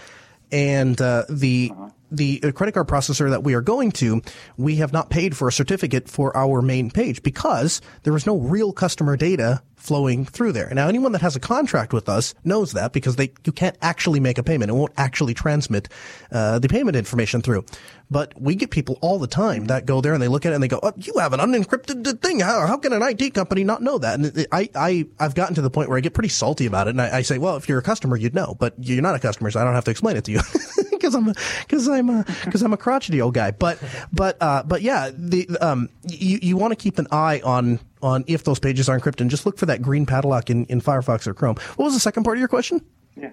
and 0.52 1.00
uh, 1.00 1.24
the 1.28 1.72
the 2.10 2.52
credit 2.52 2.72
card 2.72 2.86
processor 2.86 3.30
that 3.30 3.42
we 3.42 3.54
are 3.54 3.60
going 3.60 3.90
to, 3.90 4.22
we 4.56 4.76
have 4.76 4.92
not 4.92 5.10
paid 5.10 5.36
for 5.36 5.48
a 5.48 5.52
certificate 5.52 6.08
for 6.08 6.36
our 6.36 6.62
main 6.62 6.90
page 6.90 7.22
because 7.22 7.80
there 8.04 8.14
is 8.14 8.26
no 8.26 8.38
real 8.38 8.72
customer 8.72 9.16
data 9.16 9.60
flowing 9.76 10.24
through 10.24 10.52
there. 10.52 10.68
Now, 10.74 10.88
anyone 10.88 11.12
that 11.12 11.20
has 11.20 11.36
a 11.36 11.40
contract 11.40 11.92
with 11.92 12.08
us 12.08 12.34
knows 12.44 12.72
that 12.72 12.92
because 12.92 13.16
they 13.16 13.32
you 13.44 13.52
can't 13.52 13.76
actually 13.82 14.20
make 14.20 14.38
a 14.38 14.42
payment. 14.42 14.70
It 14.70 14.74
won't 14.74 14.92
actually 14.96 15.34
transmit 15.34 15.88
uh, 16.32 16.58
the 16.58 16.68
payment 16.68 16.96
information 16.96 17.42
through. 17.42 17.64
But 18.10 18.40
we 18.40 18.54
get 18.54 18.70
people 18.70 18.98
all 19.00 19.18
the 19.18 19.26
time 19.26 19.66
that 19.66 19.84
go 19.84 20.00
there 20.00 20.14
and 20.14 20.22
they 20.22 20.28
look 20.28 20.46
at 20.46 20.52
it 20.52 20.54
and 20.54 20.62
they 20.62 20.68
go, 20.68 20.80
oh, 20.82 20.92
"You 20.96 21.14
have 21.18 21.32
an 21.32 21.40
unencrypted 21.40 22.20
thing. 22.20 22.40
How, 22.40 22.66
how 22.66 22.78
can 22.78 22.92
an 22.92 23.02
IT 23.02 23.34
company 23.34 23.64
not 23.64 23.82
know 23.82 23.98
that?" 23.98 24.18
And 24.18 24.46
I 24.50 24.68
I 24.74 25.06
I've 25.18 25.34
gotten 25.34 25.54
to 25.56 25.62
the 25.62 25.70
point 25.70 25.88
where 25.88 25.98
I 25.98 26.00
get 26.00 26.14
pretty 26.14 26.28
salty 26.28 26.66
about 26.66 26.88
it, 26.88 26.90
and 26.90 27.02
I, 27.02 27.18
I 27.18 27.22
say, 27.22 27.38
"Well, 27.38 27.56
if 27.56 27.68
you're 27.68 27.78
a 27.78 27.82
customer, 27.82 28.16
you'd 28.16 28.34
know, 28.34 28.56
but 28.58 28.74
you're 28.78 29.02
not 29.02 29.14
a 29.14 29.18
customer, 29.18 29.50
so 29.50 29.60
I 29.60 29.64
don't 29.64 29.74
have 29.74 29.84
to 29.84 29.90
explain 29.90 30.16
it 30.16 30.24
to 30.24 30.32
you." 30.32 30.40
because 30.90 31.14
I'm 31.14 31.32
because 31.60 31.88
I'm 31.88 32.22
because 32.22 32.62
I'm 32.62 32.72
a 32.72 32.76
crotchety 32.76 33.20
old 33.20 33.34
guy. 33.34 33.50
But 33.50 33.78
but 34.12 34.36
uh, 34.40 34.62
but 34.64 34.82
yeah, 34.82 35.10
the 35.14 35.48
um 35.60 35.88
you 36.04 36.38
you 36.42 36.56
want 36.56 36.72
to 36.72 36.76
keep 36.76 36.98
an 36.98 37.06
eye 37.10 37.40
on 37.44 37.80
on 38.02 38.24
if 38.26 38.44
those 38.44 38.58
pages 38.58 38.88
are 38.88 38.98
encrypted. 38.98 39.22
And 39.22 39.30
just 39.30 39.46
look 39.46 39.58
for 39.58 39.66
that 39.66 39.82
green 39.82 40.06
padlock 40.06 40.50
in 40.50 40.64
in 40.66 40.80
Firefox 40.80 41.26
or 41.26 41.34
Chrome. 41.34 41.56
What 41.76 41.86
was 41.86 41.94
the 41.94 42.00
second 42.00 42.24
part 42.24 42.36
of 42.36 42.40
your 42.40 42.48
question? 42.48 42.84
Yeah. 43.16 43.30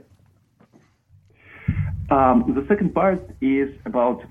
Um, 2.09 2.53
the 2.53 2.66
second 2.68 2.93
part 2.93 3.22
is 3.41 3.70
about 3.86 4.24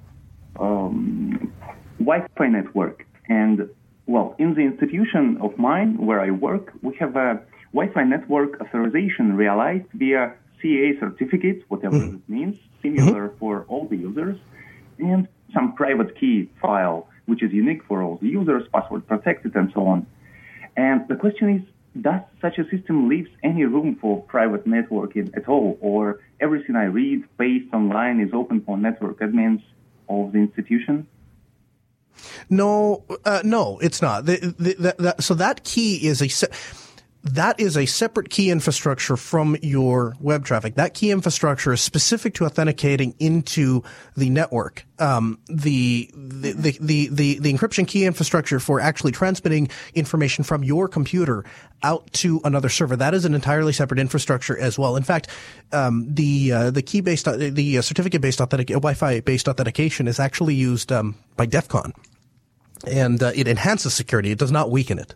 um, 0.60 1.52
Wi-Fi 1.98 2.48
network, 2.48 3.06
and 3.28 3.68
well, 4.06 4.34
in 4.38 4.54
the 4.54 4.60
institution 4.60 5.38
of 5.40 5.56
mine 5.58 5.96
where 5.98 6.20
I 6.20 6.30
work, 6.30 6.72
we 6.82 6.94
have 6.96 7.16
a 7.16 7.40
Wi-Fi 7.72 8.04
network 8.04 8.60
authorization 8.60 9.36
realized 9.36 9.86
via 9.94 10.34
CA 10.60 10.98
certificate, 11.00 11.64
whatever 11.68 11.96
mm. 11.96 12.14
it 12.16 12.28
means, 12.28 12.56
similar 12.82 13.28
mm-hmm. 13.28 13.38
for 13.38 13.64
all 13.68 13.88
the 13.88 13.96
users, 13.96 14.38
and 14.98 15.26
some 15.52 15.74
private 15.74 16.18
key 16.18 16.50
file, 16.60 17.08
which 17.26 17.42
is 17.42 17.52
unique 17.52 17.82
for 17.84 18.02
all 18.02 18.16
the 18.16 18.28
users, 18.28 18.62
password 18.72 19.06
protected, 19.06 19.54
and 19.56 19.70
so 19.74 19.86
on. 19.86 20.06
And 20.76 21.06
the 21.08 21.16
question 21.16 21.48
is, 21.56 21.62
does 22.00 22.22
such 22.40 22.58
a 22.58 22.68
system 22.70 23.08
leave 23.08 23.28
any 23.42 23.64
room 23.64 23.96
for 24.00 24.22
private 24.22 24.66
networking 24.66 25.36
at 25.36 25.48
all, 25.48 25.78
or 25.80 26.20
everything 26.40 26.74
I 26.76 26.84
read, 26.84 27.24
paste 27.36 27.72
online 27.74 28.20
is 28.20 28.30
open 28.32 28.62
for 28.62 28.78
network 28.78 29.20
admins 29.20 29.62
of 30.08 30.32
the 30.32 30.38
institution? 30.38 31.06
No, 32.48 33.04
uh, 33.24 33.42
no, 33.44 33.78
it's 33.80 34.00
not. 34.00 34.26
The, 34.26 34.54
the, 34.58 34.94
the, 34.98 35.14
so 35.20 35.34
that 35.34 35.64
key 35.64 36.06
is 36.06 36.22
a. 36.22 36.48
That 37.24 37.60
is 37.60 37.76
a 37.76 37.86
separate 37.86 38.30
key 38.30 38.50
infrastructure 38.50 39.16
from 39.16 39.56
your 39.62 40.14
web 40.18 40.44
traffic. 40.44 40.74
That 40.74 40.92
key 40.92 41.12
infrastructure 41.12 41.72
is 41.72 41.80
specific 41.80 42.34
to 42.34 42.46
authenticating 42.46 43.14
into 43.20 43.84
the 44.16 44.28
network. 44.28 44.84
Um, 44.98 45.38
the, 45.46 46.10
the, 46.14 46.52
the, 46.52 46.78
the, 46.80 47.08
the, 47.12 47.38
the 47.38 47.52
encryption 47.52 47.86
key 47.86 48.06
infrastructure 48.06 48.58
for 48.58 48.80
actually 48.80 49.12
transmitting 49.12 49.68
information 49.94 50.42
from 50.42 50.64
your 50.64 50.88
computer 50.88 51.44
out 51.84 52.12
to 52.14 52.40
another 52.42 52.68
server. 52.68 52.96
That 52.96 53.14
is 53.14 53.24
an 53.24 53.34
entirely 53.34 53.72
separate 53.72 54.00
infrastructure 54.00 54.58
as 54.58 54.76
well. 54.76 54.96
In 54.96 55.04
fact, 55.04 55.28
um, 55.70 56.12
the 56.12 56.52
uh, 56.52 56.70
the 56.70 56.82
key 56.82 57.00
based 57.02 57.26
the 57.26 57.78
uh, 57.78 57.82
certificate 57.82 58.20
based 58.20 58.40
authentic 58.40 58.68
Wi-Fi 58.68 59.20
based 59.20 59.48
authentication 59.48 60.08
is 60.08 60.18
actually 60.18 60.54
used 60.54 60.90
um, 60.90 61.16
by 61.36 61.46
DEF 61.46 61.68
CON, 61.68 61.92
and 62.86 63.22
uh, 63.22 63.32
it 63.34 63.48
enhances 63.48 63.94
security. 63.94 64.30
It 64.30 64.38
does 64.38 64.52
not 64.52 64.70
weaken 64.70 64.98
it. 64.98 65.14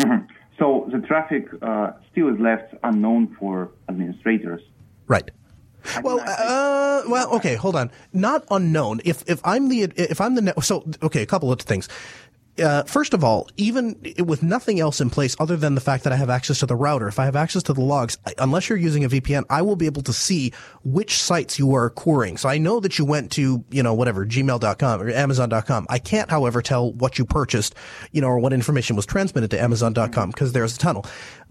Mm-hmm. 0.00 0.26
So 0.58 0.88
the 0.90 1.05
traffic 1.16 1.48
uh, 1.62 1.92
still 2.10 2.28
is 2.28 2.38
left 2.40 2.74
unknown 2.82 3.34
for 3.38 3.70
administrators. 3.88 4.62
Right. 5.06 5.30
Well, 6.02 6.20
uh, 6.20 7.02
well, 7.08 7.32
okay, 7.36 7.54
hold 7.54 7.76
on. 7.76 7.90
Not 8.12 8.44
unknown. 8.50 9.00
If 9.04 9.22
if 9.28 9.40
I'm 9.44 9.68
the 9.68 9.82
if 9.96 10.20
I'm 10.20 10.34
the 10.34 10.52
so 10.60 10.84
okay, 11.02 11.22
a 11.22 11.26
couple 11.26 11.52
of 11.52 11.60
things 11.60 11.88
uh, 12.58 12.82
first 12.84 13.14
of 13.14 13.22
all, 13.22 13.48
even 13.56 14.00
with 14.24 14.42
nothing 14.42 14.80
else 14.80 15.00
in 15.00 15.10
place 15.10 15.36
other 15.38 15.56
than 15.56 15.74
the 15.74 15.80
fact 15.80 16.04
that 16.04 16.12
I 16.12 16.16
have 16.16 16.30
access 16.30 16.60
to 16.60 16.66
the 16.66 16.76
router, 16.76 17.08
if 17.08 17.18
I 17.18 17.24
have 17.24 17.36
access 17.36 17.62
to 17.64 17.72
the 17.72 17.80
logs, 17.80 18.16
unless 18.38 18.68
you're 18.68 18.78
using 18.78 19.04
a 19.04 19.08
VPN, 19.08 19.44
I 19.50 19.62
will 19.62 19.76
be 19.76 19.86
able 19.86 20.02
to 20.02 20.12
see 20.12 20.52
which 20.84 21.22
sites 21.22 21.58
you 21.58 21.74
are 21.74 21.90
querying. 21.90 22.36
So 22.36 22.48
I 22.48 22.58
know 22.58 22.80
that 22.80 22.98
you 22.98 23.04
went 23.04 23.32
to, 23.32 23.64
you 23.70 23.82
know, 23.82 23.94
whatever, 23.94 24.24
gmail.com 24.24 25.02
or 25.02 25.10
amazon.com. 25.10 25.86
I 25.88 25.98
can't, 25.98 26.30
however, 26.30 26.62
tell 26.62 26.92
what 26.92 27.18
you 27.18 27.24
purchased, 27.24 27.74
you 28.12 28.20
know, 28.20 28.28
or 28.28 28.38
what 28.38 28.52
information 28.52 28.96
was 28.96 29.06
transmitted 29.06 29.50
to 29.50 29.60
amazon.com 29.60 30.30
because 30.30 30.52
there's 30.52 30.76
a 30.76 30.78
tunnel. 30.78 31.06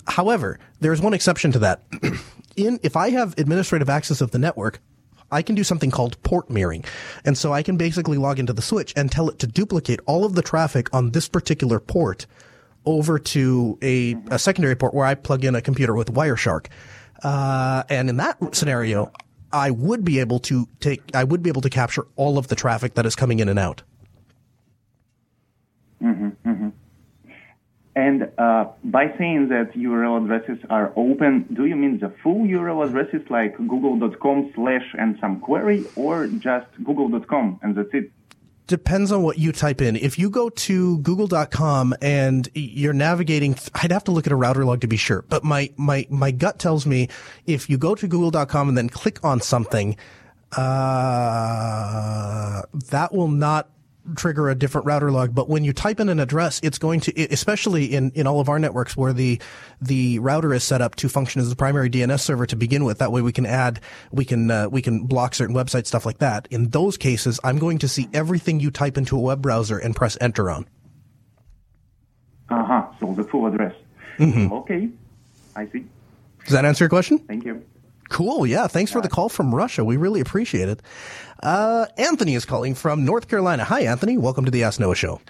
However, 0.07 0.59
there's 0.79 1.01
one 1.01 1.13
exception 1.13 1.51
to 1.53 1.59
that. 1.59 1.83
in, 2.55 2.79
if 2.83 2.95
I 2.95 3.09
have 3.11 3.35
administrative 3.37 3.89
access 3.89 4.21
of 4.21 4.31
the 4.31 4.39
network, 4.39 4.79
I 5.32 5.41
can 5.41 5.55
do 5.55 5.63
something 5.63 5.91
called 5.91 6.21
port 6.23 6.49
mirroring. 6.49 6.86
And 7.23 7.38
so 7.38 7.53
I 7.53 7.63
can 7.63 7.78
basically 7.78 8.17
log 8.17 8.39
into 8.39 8.53
the 8.53 8.61
switch 8.61 8.93
and 8.95 9.11
tell 9.11 9.30
it 9.30 9.39
to 9.39 9.47
duplicate 9.47 9.99
all 10.05 10.26
of 10.26 10.36
the 10.36 10.41
traffic 10.41 10.93
on 10.93 11.11
this 11.11 11.28
particular 11.28 11.80
port 11.80 12.26
over 12.86 13.17
to 13.17 13.78
a, 13.82 14.15
a 14.30 14.39
secondary 14.39 14.76
port 14.76 14.93
where 14.93 15.05
I 15.05 15.15
plug 15.15 15.43
in 15.43 15.55
a 15.55 15.61
computer 15.61 15.95
with 15.95 16.13
Wireshark. 16.13 16.67
Uh, 17.23 17.84
and 17.89 18.09
in 18.09 18.17
that 18.17 18.55
scenario, 18.55 19.11
I 19.51 19.71
would 19.71 20.03
be 20.03 20.19
able 20.19 20.39
to 20.41 20.67
take, 20.80 21.01
I 21.15 21.23
would 21.23 21.41
be 21.41 21.49
able 21.49 21.61
to 21.61 21.69
capture 21.69 22.05
all 22.15 22.38
of 22.38 22.47
the 22.47 22.55
traffic 22.55 22.93
that 22.95 23.05
is 23.05 23.15
coming 23.15 23.39
in 23.39 23.49
and 23.49 23.57
out. 23.57 23.82
Mm-hmm, 26.01 26.49
mm-hmm. 26.49 26.69
And 27.95 28.29
uh, 28.37 28.65
by 28.83 29.15
saying 29.17 29.47
that 29.49 29.71
URL 29.73 30.21
addresses 30.23 30.57
are 30.69 30.91
open, 30.97 31.47
do 31.53 31.65
you 31.65 31.77
mean 31.77 31.99
the 31.99 32.09
full 32.21 32.45
URL 32.45 32.85
addresses 32.85 33.21
like 33.29 33.55
google.com 33.57 34.51
slash 34.53 34.93
and 34.99 35.17
some 35.21 35.39
query 35.39 35.85
or 35.95 36.27
just 36.27 36.67
google.com 36.83 37.59
and 37.63 37.75
that's 37.75 37.93
it? 37.93 38.11
Depends 38.67 39.13
on 39.13 39.23
what 39.23 39.37
you 39.37 39.53
type 39.53 39.79
in. 39.81 39.95
If 39.95 40.19
you 40.19 40.29
go 40.29 40.49
to 40.49 40.97
google.com 40.97 41.93
and 42.01 42.49
you're 42.53 42.93
navigating, 42.93 43.55
I'd 43.75 43.91
have 43.91 44.03
to 44.05 44.11
look 44.11 44.25
at 44.25 44.33
a 44.33 44.35
router 44.35 44.65
log 44.65 44.81
to 44.81 44.87
be 44.87 44.97
sure, 44.97 45.23
but 45.29 45.45
my, 45.45 45.71
my, 45.77 46.05
my 46.09 46.31
gut 46.31 46.59
tells 46.59 46.85
me 46.85 47.07
if 47.45 47.69
you 47.69 47.77
go 47.77 47.95
to 47.95 48.07
google.com 48.07 48.67
and 48.67 48.77
then 48.77 48.89
click 48.89 49.23
on 49.23 49.39
something, 49.39 49.95
uh, 50.57 50.61
that 52.89 53.13
will 53.13 53.27
not 53.27 53.69
trigger 54.15 54.49
a 54.49 54.55
different 54.55 54.85
router 54.85 55.11
log, 55.11 55.33
but 55.33 55.49
when 55.49 55.63
you 55.63 55.73
type 55.73 55.99
in 55.99 56.09
an 56.09 56.19
address, 56.19 56.59
it's 56.63 56.77
going 56.77 56.99
to, 57.01 57.33
especially 57.33 57.95
in, 57.95 58.11
in 58.11 58.27
all 58.27 58.39
of 58.39 58.49
our 58.49 58.59
networks 58.59 58.95
where 58.95 59.13
the, 59.13 59.41
the 59.81 60.19
router 60.19 60.53
is 60.53 60.63
set 60.63 60.81
up 60.81 60.95
to 60.95 61.09
function 61.09 61.41
as 61.41 61.49
the 61.49 61.55
primary 61.55 61.89
DNS 61.89 62.19
server 62.19 62.45
to 62.45 62.55
begin 62.55 62.85
with. 62.85 62.99
That 62.99 63.11
way 63.11 63.21
we 63.21 63.31
can 63.31 63.45
add, 63.45 63.79
we 64.11 64.25
can, 64.25 64.51
uh, 64.51 64.69
we 64.69 64.81
can 64.81 65.05
block 65.05 65.33
certain 65.35 65.55
websites, 65.55 65.87
stuff 65.87 66.05
like 66.05 66.19
that. 66.19 66.47
In 66.51 66.69
those 66.69 66.97
cases, 66.97 67.39
I'm 67.43 67.57
going 67.57 67.79
to 67.79 67.87
see 67.87 68.07
everything 68.13 68.59
you 68.59 68.71
type 68.71 68.97
into 68.97 69.17
a 69.17 69.19
web 69.19 69.41
browser 69.41 69.77
and 69.77 69.95
press 69.95 70.17
enter 70.21 70.49
on. 70.49 70.67
Uh 72.49 72.63
huh. 72.63 72.87
So 72.99 73.13
the 73.13 73.23
full 73.23 73.47
address. 73.47 73.73
Mm-hmm. 74.19 74.53
Okay. 74.53 74.89
I 75.55 75.67
see. 75.67 75.85
Does 76.43 76.53
that 76.53 76.65
answer 76.65 76.83
your 76.83 76.89
question? 76.89 77.17
Thank 77.19 77.45
you. 77.45 77.63
Cool. 78.09 78.45
Yeah. 78.45 78.67
Thanks 78.67 78.91
for 78.91 79.01
the 79.01 79.09
call 79.09 79.29
from 79.29 79.53
Russia. 79.53 79.83
We 79.83 79.97
really 79.97 80.21
appreciate 80.21 80.69
it. 80.69 80.81
Uh, 81.41 81.85
Anthony 81.97 82.35
is 82.35 82.45
calling 82.45 82.75
from 82.75 83.05
North 83.05 83.27
Carolina. 83.27 83.63
Hi, 83.63 83.81
Anthony. 83.81 84.17
Welcome 84.17 84.45
to 84.45 84.51
the 84.51 84.63
Ask 84.63 84.79
Noah 84.79 84.95
Show. 84.95 85.21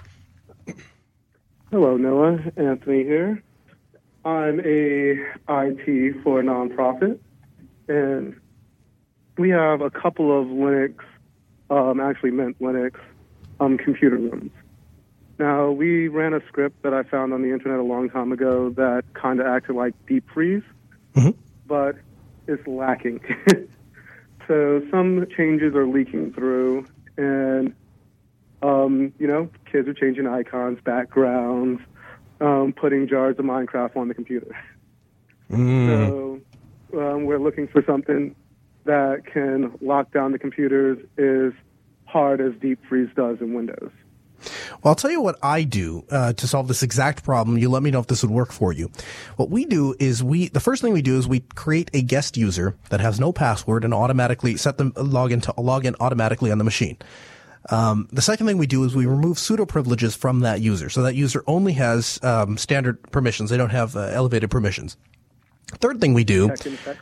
Hello, 1.71 1.97
Noah. 1.97 2.39
Anthony 2.57 3.03
here. 3.03 3.43
I'm 4.23 4.59
a 4.59 5.11
IT 5.49 6.23
for 6.23 6.39
a 6.39 6.43
nonprofit, 6.43 7.19
and 7.87 8.35
we 9.37 9.49
have 9.49 9.81
a 9.81 9.91
couple 9.91 10.39
of 10.39 10.47
Linux, 10.47 10.95
um, 11.69 11.99
actually 11.99 12.31
Mint 12.31 12.59
Linux, 12.59 12.95
um, 13.59 13.77
computer 13.77 14.17
rooms. 14.17 14.51
Now, 15.37 15.69
we 15.69 16.07
ran 16.07 16.33
a 16.33 16.39
script 16.47 16.81
that 16.83 16.93
I 16.93 17.03
found 17.03 17.33
on 17.33 17.41
the 17.41 17.51
internet 17.51 17.79
a 17.79 17.83
long 17.83 18.09
time 18.09 18.31
ago 18.31 18.69
that 18.71 19.03
kind 19.13 19.39
of 19.39 19.45
acted 19.45 19.75
like 19.75 19.93
deep 20.07 20.23
freeze, 20.33 20.63
mm-hmm. 21.13 21.37
but 21.67 21.95
it's 22.47 22.65
lacking. 22.67 23.19
so 24.47 24.81
some 24.91 25.25
changes 25.35 25.75
are 25.75 25.87
leaking 25.87 26.33
through, 26.33 26.85
and 27.17 27.73
um, 28.61 29.13
you 29.19 29.27
know, 29.27 29.49
kids 29.71 29.87
are 29.87 29.93
changing 29.93 30.27
icons, 30.27 30.79
backgrounds, 30.83 31.81
um, 32.41 32.73
putting 32.75 33.07
jars 33.07 33.37
of 33.37 33.45
Minecraft 33.45 33.95
on 33.95 34.07
the 34.07 34.13
computer. 34.13 34.55
Mm. 35.51 35.87
So 35.87 36.41
um, 36.99 37.25
we're 37.25 37.39
looking 37.39 37.67
for 37.67 37.83
something 37.85 38.35
that 38.85 39.23
can 39.31 39.75
lock 39.81 40.11
down 40.11 40.31
the 40.31 40.39
computers 40.39 40.97
as 41.17 41.53
hard 42.05 42.39
as 42.41 42.53
Deep 42.61 42.79
Freeze 42.87 43.09
does 43.15 43.37
in 43.41 43.53
Windows. 43.53 43.91
Well, 44.85 44.91
I'll 44.91 44.95
tell 44.95 45.09
you 45.09 45.19
what 45.19 45.39
I 45.41 45.63
do 45.63 46.05
uh, 46.11 46.33
to 46.33 46.47
solve 46.47 46.67
this 46.67 46.83
exact 46.83 47.23
problem. 47.23 47.57
You 47.57 47.69
let 47.71 47.81
me 47.81 47.89
know 47.89 47.97
if 48.01 48.05
this 48.05 48.21
would 48.21 48.29
work 48.29 48.51
for 48.51 48.71
you. 48.71 48.91
What 49.35 49.49
we 49.49 49.65
do 49.65 49.95
is 49.99 50.23
we 50.23 50.49
the 50.49 50.59
first 50.59 50.83
thing 50.83 50.93
we 50.93 51.01
do 51.01 51.17
is 51.17 51.27
we 51.27 51.39
create 51.39 51.89
a 51.95 52.03
guest 52.03 52.37
user 52.37 52.77
that 52.89 52.99
has 52.99 53.19
no 53.19 53.33
password 53.33 53.83
and 53.83 53.95
automatically 53.95 54.57
set 54.57 54.77
them 54.77 54.93
log 54.95 55.31
in 55.31 55.41
to 55.41 55.53
log 55.57 55.87
in 55.87 55.95
automatically 55.99 56.51
on 56.51 56.59
the 56.59 56.63
machine. 56.63 56.97
Um, 57.71 58.07
the 58.11 58.21
second 58.21 58.45
thing 58.45 58.59
we 58.59 58.67
do 58.67 58.83
is 58.83 58.95
we 58.95 59.07
remove 59.07 59.37
sudo 59.37 59.67
privileges 59.67 60.15
from 60.15 60.41
that 60.41 60.61
user, 60.61 60.87
so 60.91 61.01
that 61.01 61.15
user 61.15 61.43
only 61.47 61.73
has 61.73 62.19
um, 62.21 62.55
standard 62.55 63.01
permissions. 63.11 63.49
They 63.49 63.57
don't 63.57 63.71
have 63.71 63.95
uh, 63.95 64.01
elevated 64.01 64.51
permissions. 64.51 64.97
Third 65.79 65.99
thing 65.99 66.13
we 66.13 66.23
do. 66.23 66.45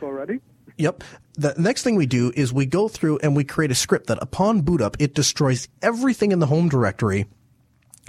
Already. 0.02 0.40
Yep. 0.78 1.04
The 1.34 1.54
next 1.58 1.82
thing 1.82 1.96
we 1.96 2.06
do 2.06 2.32
is 2.34 2.50
we 2.50 2.64
go 2.64 2.88
through 2.88 3.18
and 3.18 3.36
we 3.36 3.44
create 3.44 3.70
a 3.70 3.74
script 3.74 4.06
that 4.06 4.22
upon 4.22 4.62
boot 4.62 4.80
up, 4.80 4.96
it 4.98 5.14
destroys 5.14 5.68
everything 5.82 6.32
in 6.32 6.38
the 6.38 6.46
home 6.46 6.70
directory, 6.70 7.26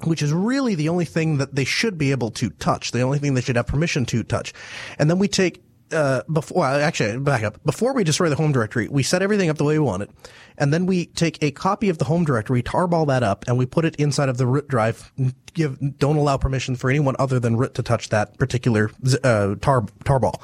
which 0.03 0.21
is 0.21 0.33
really 0.33 0.75
the 0.75 0.89
only 0.89 1.05
thing 1.05 1.37
that 1.37 1.55
they 1.55 1.63
should 1.63 1.97
be 1.97 2.11
able 2.11 2.31
to 2.31 2.49
touch, 2.51 2.91
the 2.91 3.01
only 3.01 3.19
thing 3.19 3.33
they 3.33 3.41
should 3.41 3.55
have 3.55 3.67
permission 3.67 4.05
to 4.05 4.23
touch. 4.23 4.53
And 4.99 5.09
then 5.09 5.19
we 5.19 5.27
take 5.27 5.63
uh, 5.91 6.23
before 6.31 6.65
actually 6.65 7.17
back 7.19 7.43
up. 7.43 7.63
Before 7.63 7.93
we 7.93 8.03
destroy 8.03 8.29
the 8.29 8.35
home 8.35 8.51
directory 8.51 8.87
we 8.87 9.03
set 9.03 9.21
everything 9.21 9.49
up 9.49 9.57
the 9.57 9.63
way 9.63 9.77
we 9.77 9.85
want 9.85 10.03
it. 10.03 10.09
And 10.57 10.73
then 10.73 10.85
we 10.85 11.05
take 11.05 11.41
a 11.43 11.51
copy 11.51 11.89
of 11.89 11.97
the 11.97 12.05
home 12.05 12.25
directory 12.25 12.63
tarball 12.63 13.07
that 13.07 13.23
up 13.23 13.45
and 13.47 13.57
we 13.57 13.65
put 13.65 13.85
it 13.85 13.95
inside 13.97 14.29
of 14.29 14.37
the 14.37 14.47
root 14.47 14.67
drive 14.67 15.11
give 15.53 15.77
don't 15.97 16.17
allow 16.17 16.37
permission 16.37 16.75
for 16.75 16.89
anyone 16.89 17.15
other 17.19 17.39
than 17.39 17.55
root 17.55 17.75
to 17.75 17.83
touch 17.83 18.09
that 18.09 18.37
particular 18.37 18.89
uh, 19.23 19.55
tar 19.61 19.81
tarball 20.03 20.41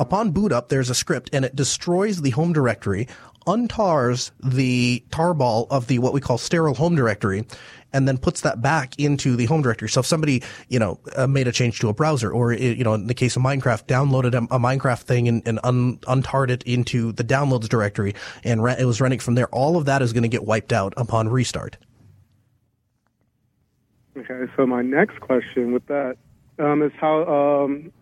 upon 0.00 0.32
boot 0.32 0.50
up 0.50 0.68
there's 0.68 0.90
a 0.90 0.94
script 0.94 1.30
and 1.32 1.44
it 1.44 1.54
destroys 1.54 2.22
the 2.22 2.30
home 2.30 2.52
directory 2.52 3.06
untars 3.46 4.32
the 4.42 5.04
tarball 5.10 5.66
of 5.70 5.86
the 5.86 5.98
what 5.98 6.12
we 6.12 6.20
call 6.20 6.38
sterile 6.38 6.74
home 6.74 6.96
directory 6.96 7.46
and 7.92 8.06
then 8.06 8.18
puts 8.18 8.42
that 8.42 8.62
back 8.62 8.98
into 8.98 9.36
the 9.36 9.46
home 9.46 9.62
directory. 9.62 9.88
So 9.88 10.00
if 10.00 10.06
somebody, 10.06 10.42
you 10.68 10.78
know, 10.78 11.00
uh, 11.16 11.26
made 11.26 11.48
a 11.48 11.52
change 11.52 11.80
to 11.80 11.88
a 11.88 11.92
browser 11.92 12.30
or, 12.30 12.52
you 12.52 12.84
know, 12.84 12.94
in 12.94 13.06
the 13.06 13.14
case 13.14 13.36
of 13.36 13.42
Minecraft, 13.42 13.86
downloaded 13.86 14.34
a, 14.34 14.54
a 14.54 14.58
Minecraft 14.58 15.00
thing 15.02 15.28
and, 15.28 15.42
and 15.46 15.58
un, 15.64 15.98
untarred 16.06 16.50
it 16.50 16.62
into 16.64 17.12
the 17.12 17.24
downloads 17.24 17.68
directory 17.68 18.14
and 18.44 18.60
it 18.78 18.84
was 18.84 19.00
running 19.00 19.18
from 19.18 19.34
there, 19.34 19.48
all 19.48 19.76
of 19.76 19.86
that 19.86 20.02
is 20.02 20.12
going 20.12 20.22
to 20.22 20.28
get 20.28 20.44
wiped 20.44 20.72
out 20.72 20.94
upon 20.96 21.28
restart. 21.28 21.76
Okay, 24.16 24.52
so 24.56 24.66
my 24.66 24.82
next 24.82 25.20
question 25.20 25.72
with 25.72 25.86
that 25.86 26.16
um, 26.58 26.82
is 26.82 26.92
how 27.00 27.24
um, 27.24 27.92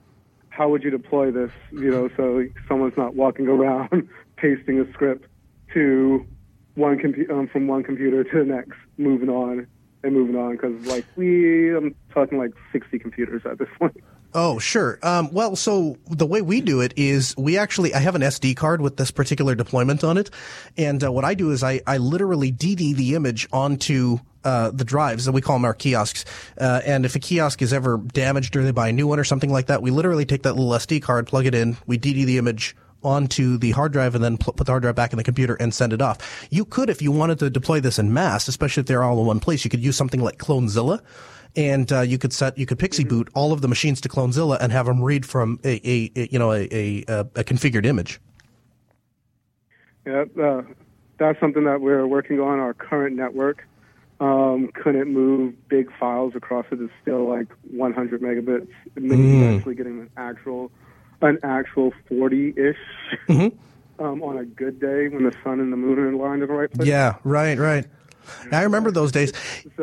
how 0.59 0.69
would 0.69 0.83
you 0.83 0.91
deploy 0.91 1.31
this? 1.31 1.53
You 1.71 1.89
know, 1.89 2.11
so 2.17 2.45
someone's 2.67 2.97
not 2.97 3.15
walking 3.15 3.47
around 3.47 4.09
pasting 4.37 4.81
a 4.81 4.93
script 4.93 5.27
to 5.73 6.27
one 6.75 6.99
compu- 6.99 7.31
um, 7.31 7.47
from 7.47 7.69
one 7.69 7.85
computer 7.85 8.25
to 8.25 8.39
the 8.41 8.45
next, 8.45 8.77
moving 8.97 9.29
on 9.29 9.69
and 10.03 10.13
moving 10.13 10.35
on 10.35 10.53
because 10.53 10.75
like 10.87 11.05
we 11.15 11.75
I'm 11.77 11.95
talking 12.13 12.39
like 12.39 12.51
60 12.73 12.99
computers 12.99 13.43
at 13.49 13.59
this 13.59 13.69
point. 13.79 13.97
Oh, 14.35 14.59
sure. 14.59 14.99
Um, 15.03 15.31
well, 15.33 15.57
so 15.57 15.97
the 16.11 16.27
way 16.27 16.43
we 16.43 16.61
do 16.61 16.81
it 16.81 16.93
is 16.97 17.35
we 17.39 17.57
actually, 17.57 17.95
I 17.95 18.01
have 18.01 18.15
an 18.15 18.21
SD 18.21 18.57
card 18.57 18.83
with 18.83 18.97
this 18.99 19.11
particular 19.11 19.55
deployment 19.55 20.05
on 20.05 20.19
it. 20.19 20.29
And 20.77 21.03
uh, 21.03 21.11
what 21.11 21.25
I 21.25 21.33
do 21.33 21.51
is 21.51 21.63
I, 21.63 21.81
I 21.87 21.97
literally 21.97 22.53
DD 22.53 22.95
the 22.95 23.15
image 23.15 23.49
onto 23.53 24.19
uh, 24.45 24.71
the 24.71 24.85
drives 24.85 25.25
that 25.25 25.33
we 25.33 25.41
call 25.41 25.57
them 25.57 25.65
our 25.65 25.75
kiosks. 25.75 26.25
Uh, 26.59 26.81
and 26.85 27.05
if 27.05 27.15
a 27.15 27.19
kiosk 27.19 27.63
is 27.63 27.73
ever 27.73 27.99
damaged 27.99 28.57
or 28.57 28.63
they 28.63 28.71
buy 28.71 28.89
a 28.89 28.93
new 28.93 29.07
one 29.07 29.19
or 29.19 29.25
something 29.25 29.51
like 29.51 29.67
that, 29.67 29.83
we 29.83 29.91
literally 29.91 30.25
take 30.25 30.43
that 30.43 30.55
little 30.55 30.73
SD 30.73 31.03
card, 31.03 31.27
plug 31.27 31.47
it 31.47 31.55
in, 31.55 31.77
we 31.87 31.99
DD 31.99 32.25
the 32.25 32.39
image 32.39 32.77
onto 33.03 33.59
the 33.59 33.71
hard 33.73 33.93
drive 33.93 34.15
and 34.15 34.25
then 34.25 34.37
put 34.37 34.57
the 34.57 34.65
hard 34.65 34.83
drive 34.83 34.95
back 34.95 35.13
in 35.13 35.17
the 35.17 35.25
computer 35.25 35.55
and 35.55 35.73
send 35.73 35.93
it 35.93 36.03
off. 36.03 36.49
You 36.51 36.65
could, 36.65 36.91
if 36.91 37.01
you 37.01 37.13
wanted 37.13 37.39
to 37.41 37.51
deploy 37.51 37.81
this 37.81 37.99
in 37.99 38.13
mass, 38.13 38.49
especially 38.49 38.83
if 38.83 38.87
they're 38.87 39.05
all 39.05 39.21
in 39.21 39.27
one 39.27 39.41
place, 39.41 39.65
you 39.65 39.71
could 39.71 39.83
use 39.83 39.97
something 39.97 40.21
like 40.21 40.39
Clonezilla. 40.39 41.01
And 41.57 41.91
uh, 41.93 42.03
you 42.03 42.19
could 42.19 42.33
set, 42.33 42.59
you 42.59 42.67
could 42.67 42.79
PXE 42.79 43.09
boot 43.09 43.29
all 43.35 43.53
of 43.53 43.63
the 43.63 43.69
machines 43.69 44.01
to 44.03 44.09
Clonezilla 44.09 44.59
and 44.61 44.71
have 44.71 44.87
them 44.87 45.03
read 45.03 45.25
from 45.25 45.59
a, 45.65 45.81
a, 45.89 46.13
a 46.15 46.29
you 46.31 46.39
know, 46.39 46.53
a, 46.53 46.69
a, 46.71 47.05
a, 47.09 47.45
configured 47.45 47.87
image. 47.87 48.21
Yeah, 50.07 50.25
uh, 50.41 50.63
that's 51.19 51.41
something 51.41 51.65
that 51.65 51.81
we're 51.81 52.07
working 52.07 52.39
on. 52.39 52.61
Our 52.61 52.75
current 52.75 53.17
network 53.17 53.67
um, 54.21 54.71
couldn't 54.75 55.13
move 55.13 55.55
big 55.69 55.91
files 55.99 56.35
across 56.35 56.67
it. 56.73 56.81
It's 56.81 56.93
still 57.03 57.29
like 57.29 57.47
100 57.71 58.21
megabits. 58.21 58.69
Maybe 58.97 59.23
Mm. 59.23 59.57
actually 59.59 59.75
getting 59.77 60.01
an 60.01 60.11
actual 60.17 60.71
an 61.21 61.39
actual 61.43 61.93
40 62.09 62.55
ish 62.57 62.77
Mm-hmm. 63.29 63.59
um, 64.05 64.23
on 64.23 64.39
a 64.39 64.45
good 64.45 64.79
day 64.81 65.09
when 65.09 65.25
the 65.25 65.35
sun 65.43 65.59
and 65.61 65.73
the 65.73 65.77
moon 65.77 65.99
are 65.99 66.11
aligned 66.13 66.43
in 66.43 66.49
the 66.49 66.55
right 66.55 66.71
place. 66.71 66.87
Yeah, 66.89 67.17
right, 67.25 67.59
right. 67.59 67.85
I 68.53 68.63
remember 68.63 68.91
those 68.91 69.11
days. 69.11 69.33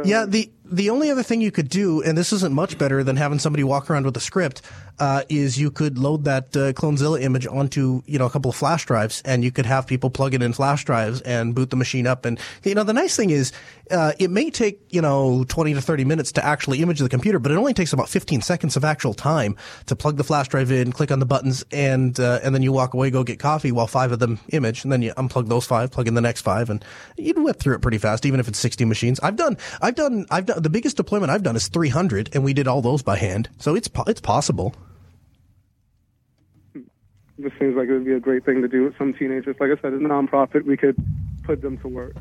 Yeah, 0.04 0.26
the 0.28 0.52
the 0.64 0.90
only 0.92 1.10
other 1.10 1.24
thing 1.24 1.42
you 1.42 1.52
could 1.52 1.68
do, 1.68 2.02
and 2.04 2.16
this 2.18 2.32
isn't 2.32 2.54
much 2.54 2.78
better 2.78 3.04
than 3.04 3.16
having 3.16 3.40
somebody 3.40 3.64
walk 3.64 3.90
around 3.90 4.06
with 4.06 4.16
a 4.18 4.20
script, 4.20 4.62
uh, 5.00 5.24
is 5.30 5.60
you 5.60 5.72
could 5.72 5.98
load 5.98 6.26
that 6.26 6.56
uh, 6.56 6.74
Clonezilla 6.74 7.22
image 7.22 7.48
onto 7.48 8.02
you 8.06 8.20
know 8.20 8.26
a 8.26 8.30
couple 8.30 8.50
of 8.50 8.56
flash 8.56 8.86
drives, 8.86 9.22
and 9.26 9.44
you 9.44 9.52
could 9.52 9.66
have 9.66 9.88
people 9.88 10.10
plug 10.10 10.34
it 10.34 10.42
in 10.42 10.54
flash 10.54 10.86
drives 10.86 11.22
and 11.22 11.56
boot 11.56 11.70
the 11.70 11.76
machine 11.76 12.08
up. 12.08 12.26
And 12.26 12.40
you 12.64 12.76
know 12.76 12.84
the 12.84 12.94
nice 12.94 13.16
thing 13.16 13.30
is, 13.30 13.52
uh, 13.92 14.14
it 14.20 14.32
may 14.32 14.50
take 14.50 14.80
you 14.90 15.02
know 15.02 15.44
twenty 15.48 15.74
to 15.74 15.82
thirty 15.82 16.06
minutes 16.06 16.32
to 16.34 16.46
actually 16.46 16.82
image 16.82 17.00
the 17.00 17.10
computer, 17.10 17.40
but 17.40 17.52
it 17.52 17.58
only 17.58 17.74
takes 17.74 17.94
about 17.94 18.10
fifteen 18.10 18.42
seconds 18.42 18.78
of 18.78 18.84
actual 18.84 19.14
time 19.14 19.56
to 19.88 19.96
plug 19.96 20.18
the 20.18 20.24
flash 20.24 20.48
drive 20.48 20.72
in, 20.72 20.92
click 20.92 21.12
on 21.12 21.20
the 21.20 21.26
buttons, 21.26 21.66
and 21.72 22.20
uh, 22.20 22.40
and 22.44 22.56
then 22.56 22.62
you 22.62 22.72
walk 22.72 22.94
away, 22.94 23.10
go 23.10 23.24
get 23.24 23.40
coffee 23.40 23.72
while 23.72 23.88
five 23.88 24.12
of 24.12 24.20
them 24.20 24.40
image, 24.50 24.84
and 24.84 24.92
then 24.92 25.02
you 25.02 25.14
unplug 25.14 25.48
those 25.48 25.66
five, 25.66 25.92
plug 25.92 26.08
in 26.08 26.14
the 26.14 26.22
next 26.22 26.42
five, 26.42 26.70
and 26.70 26.84
you'd 27.18 27.38
whip 27.38 27.60
through 27.60 27.76
it 27.76 27.82
pretty 27.82 27.98
fast, 27.98 28.26
even 28.26 28.40
if 28.40 28.48
it's 28.48 28.60
sixty 28.60 28.86
machines. 28.86 29.20
I've 29.20 29.36
done, 29.36 29.58
I've 29.82 29.96
done, 29.96 30.26
I've 30.32 30.46
done 30.46 30.62
the 30.62 30.70
biggest 30.70 30.98
deployment 30.98 31.32
I've 31.32 31.44
done 31.44 31.56
is 31.56 31.68
three 31.68 31.90
hundred, 31.90 32.30
and 32.34 32.44
we 32.44 32.54
did 32.54 32.68
all 32.68 32.82
those 32.82 33.04
by 33.04 33.18
hand, 33.18 33.50
so 33.60 33.76
it's 33.76 33.90
it's 34.08 34.22
possible. 34.22 34.76
This 37.38 37.52
seems 37.60 37.76
like 37.76 37.90
it 37.90 37.94
would 37.94 38.06
be 38.06 38.14
a 38.14 38.20
great 38.20 38.46
thing 38.46 38.62
to 38.62 38.68
do 38.68 38.84
with 38.84 38.98
some 38.98 39.14
teenagers. 39.14 39.56
Like 39.60 39.70
I 39.72 39.82
said, 39.82 39.94
as 39.94 40.00
a 40.00 40.04
nonprofit, 40.04 40.64
we 40.64 40.78
could 40.78 40.96
put 41.44 41.62
them 41.62 41.78
to 41.80 41.88
work. 41.88 42.16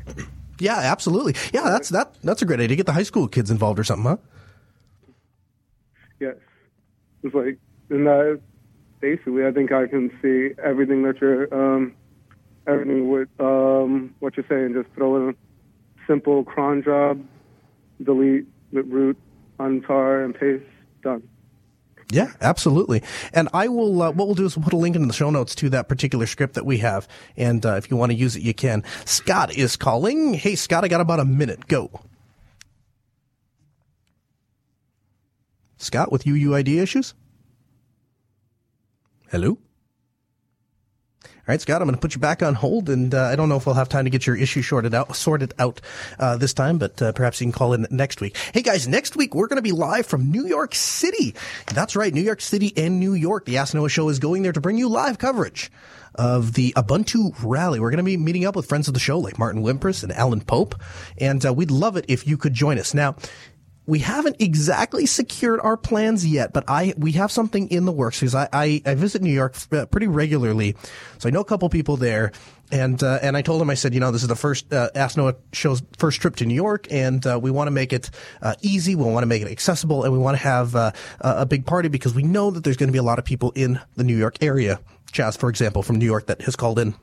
Yeah, 0.59 0.77
absolutely. 0.77 1.35
Yeah, 1.53 1.69
that's 1.69 1.89
that. 1.89 2.15
That's 2.21 2.41
a 2.41 2.45
great 2.45 2.59
idea. 2.59 2.77
Get 2.77 2.85
the 2.85 2.93
high 2.93 3.03
school 3.03 3.27
kids 3.27 3.49
involved 3.49 3.79
or 3.79 3.83
something, 3.83 4.05
huh? 4.05 4.17
Yes. 6.19 6.35
It's 7.23 7.33
like, 7.33 7.57
and 7.89 8.07
uh, 8.07 8.35
basically, 8.99 9.45
I 9.45 9.51
think 9.51 9.71
I 9.71 9.87
can 9.87 10.11
see 10.21 10.51
everything 10.63 11.03
that 11.03 11.19
you're, 11.21 11.53
um, 11.53 11.93
everything 12.67 13.09
with 13.09 13.29
um, 13.39 14.13
what 14.19 14.37
you're 14.37 14.45
saying. 14.49 14.73
Just 14.73 14.93
throw 14.95 15.15
in 15.17 15.29
a 15.29 15.33
simple 16.07 16.43
cron 16.43 16.83
job, 16.83 17.23
delete 18.03 18.47
root, 18.71 19.17
untar, 19.59 20.23
and 20.25 20.35
paste. 20.35 20.63
Done. 21.03 21.23
Yeah, 22.11 22.31
absolutely. 22.39 23.01
And 23.33 23.49
I 23.53 23.67
will. 23.67 24.01
Uh, 24.01 24.11
what 24.11 24.27
we'll 24.27 24.35
do 24.35 24.45
is 24.45 24.55
we'll 24.55 24.63
put 24.63 24.73
a 24.73 24.77
link 24.77 24.95
in 24.95 25.07
the 25.07 25.13
show 25.13 25.31
notes 25.31 25.55
to 25.55 25.69
that 25.71 25.89
particular 25.89 26.27
script 26.27 26.53
that 26.53 26.65
we 26.65 26.77
have, 26.77 27.07
and 27.35 27.65
uh, 27.65 27.73
if 27.73 27.89
you 27.89 27.97
want 27.97 28.11
to 28.11 28.15
use 28.17 28.35
it, 28.35 28.43
you 28.43 28.53
can. 28.53 28.83
Scott 29.05 29.55
is 29.55 29.75
calling. 29.75 30.35
Hey, 30.35 30.55
Scott, 30.55 30.83
I 30.83 30.87
got 30.87 31.01
about 31.01 31.19
a 31.19 31.25
minute. 31.25 31.67
Go. 31.67 31.89
Scott 35.77 36.11
with 36.11 36.23
UUID 36.23 36.81
issues. 36.81 37.13
Hello. 39.31 39.57
All 41.47 41.53
right, 41.53 41.61
Scott, 41.61 41.79
I'm 41.79 41.87
going 41.87 41.93
to 41.93 42.01
put 42.01 42.15
you 42.15 42.19
back 42.19 42.41
on 42.41 42.55
hold, 42.55 42.89
and 42.89 43.13
uh, 43.13 43.25
I 43.25 43.35
don't 43.35 43.49
know 43.49 43.57
if 43.57 43.67
we'll 43.67 43.75
have 43.75 43.87
time 43.87 44.05
to 44.05 44.09
get 44.09 44.25
your 44.25 44.35
issue 44.35 44.63
sorted 44.63 44.95
out, 44.95 45.15
sorted 45.15 45.53
out 45.59 45.79
uh, 46.17 46.37
this 46.37 46.55
time, 46.55 46.79
but 46.79 46.99
uh, 46.99 47.11
perhaps 47.11 47.39
you 47.39 47.45
can 47.45 47.51
call 47.51 47.73
in 47.73 47.85
next 47.91 48.19
week. 48.19 48.35
Hey, 48.51 48.63
guys, 48.63 48.87
next 48.87 49.15
week 49.15 49.35
we're 49.35 49.45
going 49.45 49.57
to 49.57 49.61
be 49.61 49.71
live 49.71 50.07
from 50.07 50.31
New 50.31 50.47
York 50.47 50.73
City. 50.73 51.35
That's 51.67 51.95
right, 51.95 52.11
New 52.11 52.23
York 52.23 52.41
City 52.41 52.73
and 52.75 52.99
New 52.99 53.13
York. 53.13 53.45
The 53.45 53.57
Ask 53.57 53.75
Noah 53.75 53.89
Show 53.89 54.09
is 54.09 54.17
going 54.17 54.41
there 54.41 54.53
to 54.53 54.59
bring 54.59 54.79
you 54.79 54.89
live 54.89 55.19
coverage 55.19 55.71
of 56.15 56.53
the 56.53 56.73
Ubuntu 56.75 57.35
rally. 57.43 57.79
We're 57.79 57.91
going 57.91 57.97
to 57.99 58.03
be 58.03 58.17
meeting 58.17 58.45
up 58.45 58.55
with 58.55 58.65
friends 58.65 58.87
of 58.87 58.95
the 58.95 58.99
show 58.99 59.19
like 59.19 59.37
Martin 59.37 59.61
Wimpress 59.61 60.01
and 60.01 60.11
Alan 60.13 60.41
Pope, 60.41 60.73
and 61.19 61.45
uh, 61.45 61.53
we'd 61.53 61.69
love 61.69 61.95
it 61.95 62.05
if 62.07 62.25
you 62.25 62.37
could 62.37 62.55
join 62.55 62.79
us. 62.79 62.95
Now, 62.95 63.17
we 63.87 63.99
haven't 63.99 64.37
exactly 64.39 65.05
secured 65.05 65.59
our 65.61 65.77
plans 65.77 66.25
yet, 66.25 66.53
but 66.53 66.63
I 66.67 66.93
we 66.97 67.13
have 67.13 67.31
something 67.31 67.69
in 67.69 67.85
the 67.85 67.91
works 67.91 68.19
because 68.19 68.35
I, 68.35 68.49
I, 68.51 68.81
I 68.85 68.95
visit 68.95 69.21
New 69.21 69.31
York 69.31 69.55
uh, 69.71 69.85
pretty 69.85 70.07
regularly, 70.07 70.75
so 71.19 71.29
I 71.29 71.31
know 71.31 71.41
a 71.41 71.45
couple 71.45 71.69
people 71.69 71.97
there, 71.97 72.31
and 72.71 73.01
uh, 73.03 73.19
and 73.21 73.37
I 73.37 73.41
told 73.41 73.61
him 73.61 73.69
I 73.69 73.75
said 73.75 73.93
you 73.93 73.99
know 73.99 74.11
this 74.11 74.23
is 74.23 74.27
the 74.27 74.35
first 74.35 74.73
uh, 74.73 74.89
Ask 74.95 75.17
Noah 75.17 75.35
show's 75.53 75.83
first 75.97 76.19
trip 76.19 76.35
to 76.37 76.45
New 76.45 76.55
York, 76.55 76.87
and 76.89 77.25
uh, 77.25 77.39
we 77.41 77.51
want 77.51 77.67
to 77.67 77.71
make 77.71 77.93
it 77.93 78.09
uh, 78.41 78.55
easy, 78.61 78.95
we 78.95 79.03
want 79.03 79.23
to 79.23 79.27
make 79.27 79.43
it 79.43 79.51
accessible, 79.51 80.03
and 80.03 80.11
we 80.11 80.19
want 80.19 80.35
to 80.35 80.43
have 80.43 80.75
uh, 80.75 80.91
a 81.21 81.45
big 81.45 81.65
party 81.65 81.89
because 81.89 82.13
we 82.15 82.23
know 82.23 82.49
that 82.51 82.63
there's 82.63 82.77
going 82.77 82.89
to 82.89 82.93
be 82.93 82.99
a 82.99 83.03
lot 83.03 83.19
of 83.19 83.25
people 83.25 83.51
in 83.55 83.79
the 83.95 84.03
New 84.03 84.17
York 84.17 84.37
area. 84.41 84.79
Chaz, 85.11 85.37
for 85.37 85.49
example, 85.49 85.83
from 85.83 85.97
New 85.97 86.05
York, 86.05 86.25
that 86.25 86.41
has 86.41 86.55
called 86.55 86.79
in 86.79 86.95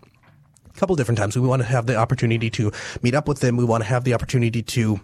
a 0.75 0.79
couple 0.79 0.97
different 0.97 1.19
times. 1.19 1.37
We 1.39 1.47
want 1.47 1.63
to 1.63 1.69
have 1.69 1.87
the 1.87 1.97
opportunity 1.97 2.51
to 2.51 2.73
meet 3.03 3.15
up 3.15 3.29
with 3.29 3.41
them. 3.41 3.57
We 3.57 3.65
want 3.65 3.85
to 3.85 3.89
have 3.89 4.05
the 4.05 4.15
opportunity 4.15 4.63
to 4.63 5.01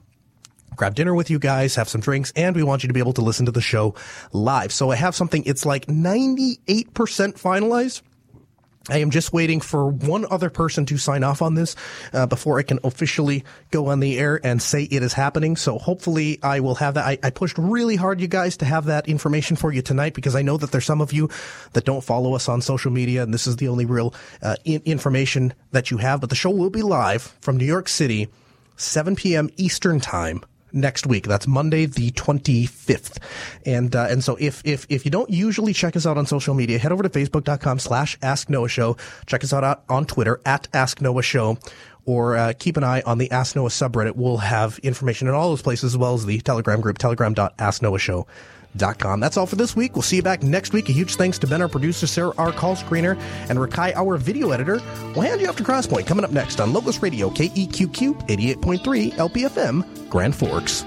grab 0.76 0.94
dinner 0.94 1.14
with 1.14 1.30
you 1.30 1.38
guys, 1.38 1.74
have 1.74 1.88
some 1.88 2.00
drinks, 2.00 2.32
and 2.36 2.54
we 2.54 2.62
want 2.62 2.82
you 2.82 2.88
to 2.88 2.94
be 2.94 3.00
able 3.00 3.12
to 3.14 3.22
listen 3.22 3.46
to 3.46 3.52
the 3.52 3.60
show 3.60 3.94
live. 4.32 4.72
So 4.72 4.90
I 4.90 4.96
have 4.96 5.14
something, 5.14 5.42
it's 5.44 5.66
like 5.66 5.86
98% 5.86 6.58
finalized. 6.64 8.02
I 8.90 8.98
am 8.98 9.10
just 9.10 9.32
waiting 9.32 9.60
for 9.60 9.86
one 9.90 10.24
other 10.30 10.48
person 10.48 10.86
to 10.86 10.96
sign 10.96 11.22
off 11.22 11.42
on 11.42 11.54
this 11.54 11.76
uh, 12.14 12.26
before 12.26 12.58
I 12.58 12.62
can 12.62 12.78
officially 12.84 13.44
go 13.70 13.88
on 13.88 14.00
the 14.00 14.18
air 14.18 14.40
and 14.42 14.62
say 14.62 14.84
it 14.84 15.02
is 15.02 15.12
happening. 15.12 15.56
So 15.56 15.78
hopefully 15.78 16.38
I 16.42 16.60
will 16.60 16.76
have 16.76 16.94
that. 16.94 17.04
I, 17.04 17.18
I, 17.22 17.30
pushed 17.30 17.58
really 17.58 17.96
hard, 17.96 18.20
you 18.20 18.28
guys, 18.28 18.56
to 18.58 18.64
have 18.64 18.86
that 18.86 19.06
information 19.06 19.56
for 19.56 19.70
you 19.72 19.82
tonight 19.82 20.14
because 20.14 20.34
I 20.34 20.42
know 20.42 20.56
that 20.56 20.72
there's 20.72 20.86
some 20.86 21.02
of 21.02 21.12
you 21.12 21.28
that 21.74 21.84
don't 21.84 22.02
follow 22.02 22.34
us 22.34 22.48
on 22.48 22.62
social 22.62 22.90
media, 22.90 23.22
and 23.22 23.34
this 23.34 23.46
is 23.46 23.56
the 23.56 23.68
only 23.68 23.84
real 23.84 24.14
uh, 24.42 24.56
in- 24.64 24.82
information 24.86 25.52
that 25.72 25.90
you 25.90 25.98
have. 25.98 26.20
But 26.20 26.30
the 26.30 26.36
show 26.36 26.50
will 26.50 26.70
be 26.70 26.82
live 26.82 27.22
from 27.40 27.58
New 27.58 27.66
York 27.66 27.88
City, 27.88 28.28
7 28.76 29.16
p.m. 29.16 29.50
Eastern 29.56 30.00
Time 30.00 30.42
next 30.72 31.06
week. 31.06 31.26
That's 31.26 31.46
Monday, 31.46 31.86
the 31.86 32.10
25th. 32.12 33.22
And, 33.64 33.94
uh, 33.94 34.06
and 34.10 34.22
so 34.22 34.36
if, 34.40 34.62
if, 34.64 34.86
if 34.88 35.04
you 35.04 35.10
don't 35.10 35.30
usually 35.30 35.72
check 35.72 35.96
us 35.96 36.06
out 36.06 36.18
on 36.18 36.26
social 36.26 36.54
media, 36.54 36.78
head 36.78 36.92
over 36.92 37.02
to 37.02 37.08
facebook.com 37.08 37.78
slash 37.78 38.18
ask 38.22 38.48
Noah 38.48 38.68
show. 38.68 38.96
Check 39.26 39.44
us 39.44 39.52
out 39.52 39.84
on 39.88 40.06
Twitter 40.06 40.40
at 40.44 40.68
ask 40.72 41.00
Noah 41.00 41.22
show 41.22 41.58
or 42.04 42.36
uh, 42.36 42.52
keep 42.58 42.78
an 42.78 42.84
eye 42.84 43.02
on 43.04 43.18
the 43.18 43.30
Ask 43.30 43.54
Noah 43.54 43.68
subreddit. 43.68 44.16
We'll 44.16 44.38
have 44.38 44.78
information 44.78 45.28
in 45.28 45.34
all 45.34 45.50
those 45.50 45.60
places 45.60 45.92
as 45.92 45.98
well 45.98 46.14
as 46.14 46.24
the 46.24 46.40
Telegram 46.40 46.80
group, 46.80 46.96
telegram.asknoahshow.com. 46.96 48.24
That's 48.78 49.36
all 49.36 49.46
for 49.46 49.56
this 49.56 49.76
week. 49.76 49.94
We'll 49.94 50.02
see 50.02 50.16
you 50.16 50.22
back 50.22 50.42
next 50.42 50.72
week. 50.72 50.88
A 50.88 50.92
huge 50.92 51.16
thanks 51.16 51.38
to 51.40 51.46
Ben, 51.46 51.62
our 51.62 51.68
producer, 51.68 52.06
Sarah, 52.06 52.32
our 52.38 52.52
call 52.52 52.76
screener, 52.76 53.18
and 53.48 53.58
Rakai, 53.58 53.94
our 53.94 54.16
video 54.16 54.50
editor. 54.50 54.80
We'll 55.14 55.22
hand 55.22 55.40
you 55.40 55.48
off 55.48 55.56
to 55.56 55.64
Crosspoint 55.64 56.06
coming 56.06 56.24
up 56.24 56.30
next 56.30 56.60
on 56.60 56.72
Locust 56.72 57.02
Radio, 57.02 57.30
KEQQ 57.30 58.28
88.3 58.28 59.12
LPFM, 59.14 60.08
Grand 60.10 60.34
Forks. 60.34 60.84